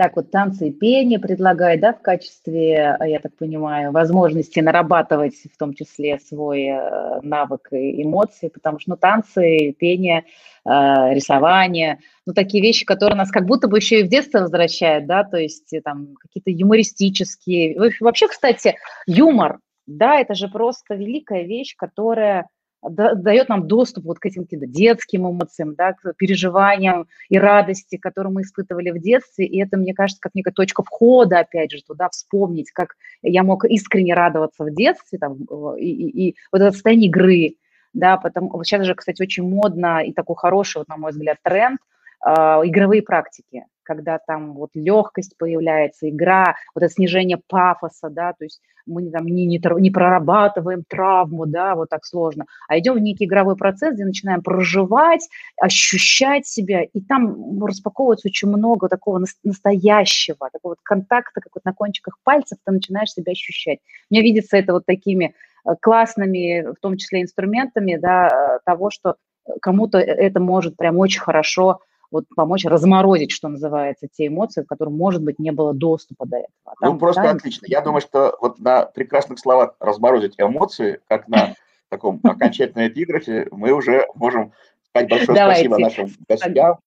Так 0.00 0.16
вот, 0.16 0.30
танцы 0.30 0.68
и 0.68 0.72
пение 0.72 1.18
предлагает, 1.18 1.80
да, 1.80 1.92
в 1.92 2.00
качестве, 2.00 2.96
я 3.04 3.20
так 3.20 3.36
понимаю, 3.36 3.92
возможности 3.92 4.58
нарабатывать 4.58 5.34
в 5.52 5.58
том 5.58 5.74
числе 5.74 6.18
свой 6.20 6.68
э, 6.68 7.20
навык 7.20 7.68
и 7.72 8.02
эмоции, 8.02 8.48
потому 8.48 8.80
что, 8.80 8.92
ну, 8.92 8.96
танцы, 8.96 9.76
пение, 9.78 10.24
э, 10.64 10.70
рисование, 11.12 11.98
ну, 12.24 12.32
такие 12.32 12.62
вещи, 12.62 12.86
которые 12.86 13.14
нас 13.14 13.30
как 13.30 13.44
будто 13.44 13.68
бы 13.68 13.76
еще 13.76 14.00
и 14.00 14.04
в 14.04 14.08
детство 14.08 14.38
возвращают, 14.38 15.04
да, 15.04 15.22
то 15.22 15.36
есть 15.36 15.70
э, 15.74 15.82
там 15.82 16.14
какие-то 16.18 16.50
юмористические. 16.50 17.92
Вообще, 18.00 18.28
кстати, 18.28 18.76
юмор, 19.06 19.58
да, 19.86 20.18
это 20.18 20.34
же 20.34 20.48
просто 20.48 20.94
великая 20.94 21.42
вещь, 21.42 21.76
которая 21.76 22.48
дает 22.82 23.48
нам 23.48 23.66
доступ 23.66 24.04
вот 24.04 24.18
к 24.18 24.26
этим 24.26 24.44
каким-то 24.44 24.66
детским 24.66 25.28
эмоциям, 25.28 25.74
да, 25.74 25.92
к 25.92 26.14
переживаниям 26.16 27.06
и 27.28 27.38
радости, 27.38 27.96
которые 27.96 28.32
мы 28.32 28.42
испытывали 28.42 28.90
в 28.90 29.00
детстве. 29.00 29.46
И 29.46 29.62
это, 29.62 29.76
мне 29.76 29.94
кажется, 29.94 30.20
как 30.20 30.34
некая 30.34 30.52
точка 30.52 30.82
входа, 30.82 31.40
опять 31.40 31.72
же, 31.72 31.82
туда 31.86 32.08
вспомнить, 32.08 32.70
как 32.70 32.94
я 33.22 33.42
мог 33.42 33.64
искренне 33.64 34.14
радоваться 34.14 34.64
в 34.64 34.74
детстве, 34.74 35.18
там, 35.18 35.36
и, 35.76 35.86
и, 35.86 36.28
и 36.28 36.36
вот 36.52 36.62
это 36.62 36.72
состояние 36.72 37.08
игры, 37.08 37.56
да, 37.92 38.16
потому 38.16 38.62
сейчас 38.64 38.86
же, 38.86 38.94
кстати, 38.94 39.20
очень 39.20 39.42
модно 39.42 40.02
и 40.02 40.12
такой 40.12 40.36
хороший, 40.36 40.78
вот, 40.78 40.88
на 40.88 40.96
мой 40.96 41.10
взгляд, 41.10 41.38
тренд 41.42 41.80
э, 42.24 42.30
игровые 42.30 43.02
практики 43.02 43.64
когда 43.90 44.20
там 44.24 44.54
вот 44.54 44.70
легкость 44.74 45.36
появляется, 45.36 46.08
игра, 46.08 46.54
вот 46.76 46.84
это 46.84 46.92
снижение 46.92 47.40
пафоса, 47.48 48.08
да, 48.08 48.32
то 48.34 48.44
есть 48.44 48.60
мы 48.86 49.10
там 49.10 49.26
не, 49.26 49.46
не, 49.46 49.60
не 49.80 49.90
прорабатываем 49.90 50.84
травму, 50.86 51.44
да, 51.44 51.74
вот 51.74 51.88
так 51.88 52.06
сложно, 52.06 52.46
а 52.68 52.78
идем 52.78 52.94
в 52.94 53.00
некий 53.00 53.24
игровой 53.24 53.56
процесс, 53.56 53.94
где 53.94 54.04
начинаем 54.04 54.42
проживать, 54.42 55.28
ощущать 55.60 56.46
себя, 56.46 56.84
и 56.84 57.00
там 57.00 57.64
распаковывается 57.64 58.28
очень 58.28 58.46
много 58.46 58.88
такого 58.88 59.20
настоящего, 59.42 60.48
такого 60.52 60.72
вот 60.72 60.78
контакта, 60.84 61.40
как 61.40 61.52
вот 61.56 61.64
на 61.64 61.72
кончиках 61.72 62.16
пальцев 62.22 62.58
ты 62.64 62.70
начинаешь 62.70 63.10
себя 63.10 63.32
ощущать. 63.32 63.80
Мне 64.08 64.22
видится 64.22 64.56
это 64.56 64.72
вот 64.72 64.86
такими 64.86 65.34
э, 65.64 65.70
классными, 65.82 66.74
в 66.76 66.80
том 66.80 66.96
числе 66.96 67.22
инструментами, 67.22 67.96
да, 67.96 68.28
э, 68.28 68.58
того, 68.64 68.90
что 68.90 69.16
кому-то 69.60 69.98
э, 69.98 70.04
это 70.04 70.38
может 70.38 70.76
прям 70.76 70.96
очень 70.98 71.20
хорошо 71.20 71.80
вот 72.10 72.24
помочь 72.34 72.64
разморозить, 72.64 73.30
что 73.30 73.48
называется, 73.48 74.08
те 74.10 74.26
эмоции, 74.26 74.62
в 74.62 74.66
которых, 74.66 74.94
может 74.94 75.22
быть, 75.22 75.38
не 75.38 75.52
было 75.52 75.72
доступа 75.72 76.26
до 76.26 76.38
этого. 76.38 76.50
А 76.64 76.72
там, 76.80 76.92
ну, 76.94 76.98
просто 76.98 77.22
да, 77.22 77.30
отлично. 77.30 77.66
Я 77.68 77.80
думаю, 77.80 78.00
что 78.00 78.36
вот 78.40 78.58
на 78.58 78.84
прекрасных 78.86 79.38
словах 79.38 79.74
«разморозить 79.80 80.34
эмоции», 80.38 81.00
как 81.08 81.28
на 81.28 81.54
таком 81.88 82.20
окончательном 82.22 82.88
эпиграфе, 82.88 83.48
мы 83.50 83.72
уже 83.72 84.06
можем 84.14 84.52
сказать 84.88 85.10
большое 85.10 85.38
Давайте. 85.38 85.68
спасибо 85.68 85.78
нашим 85.78 86.10
гостям. 86.28 86.78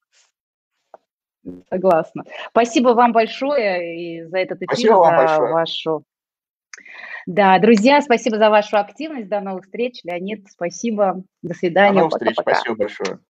Согласна. 1.70 2.24
Спасибо 2.50 2.90
вам 2.90 3.12
большое 3.12 3.98
и 4.00 4.24
за 4.24 4.38
этот 4.38 4.60
эфир, 4.60 4.68
спасибо 4.68 4.94
вам 4.94 5.12
за 5.12 5.26
большое. 5.26 5.54
вашу... 5.54 6.04
Да, 7.26 7.60
друзья, 7.60 8.02
спасибо 8.02 8.38
за 8.38 8.50
вашу 8.50 8.78
активность. 8.78 9.30
До 9.30 9.40
новых 9.40 9.66
встреч. 9.66 10.02
Леонид, 10.04 10.48
спасибо. 10.50 11.24
До 11.42 11.54
свидания. 11.54 11.94
До 11.94 12.00
новых 12.00 12.14
встреч. 12.14 12.36
Спасибо 12.40 12.76
большое. 12.76 13.20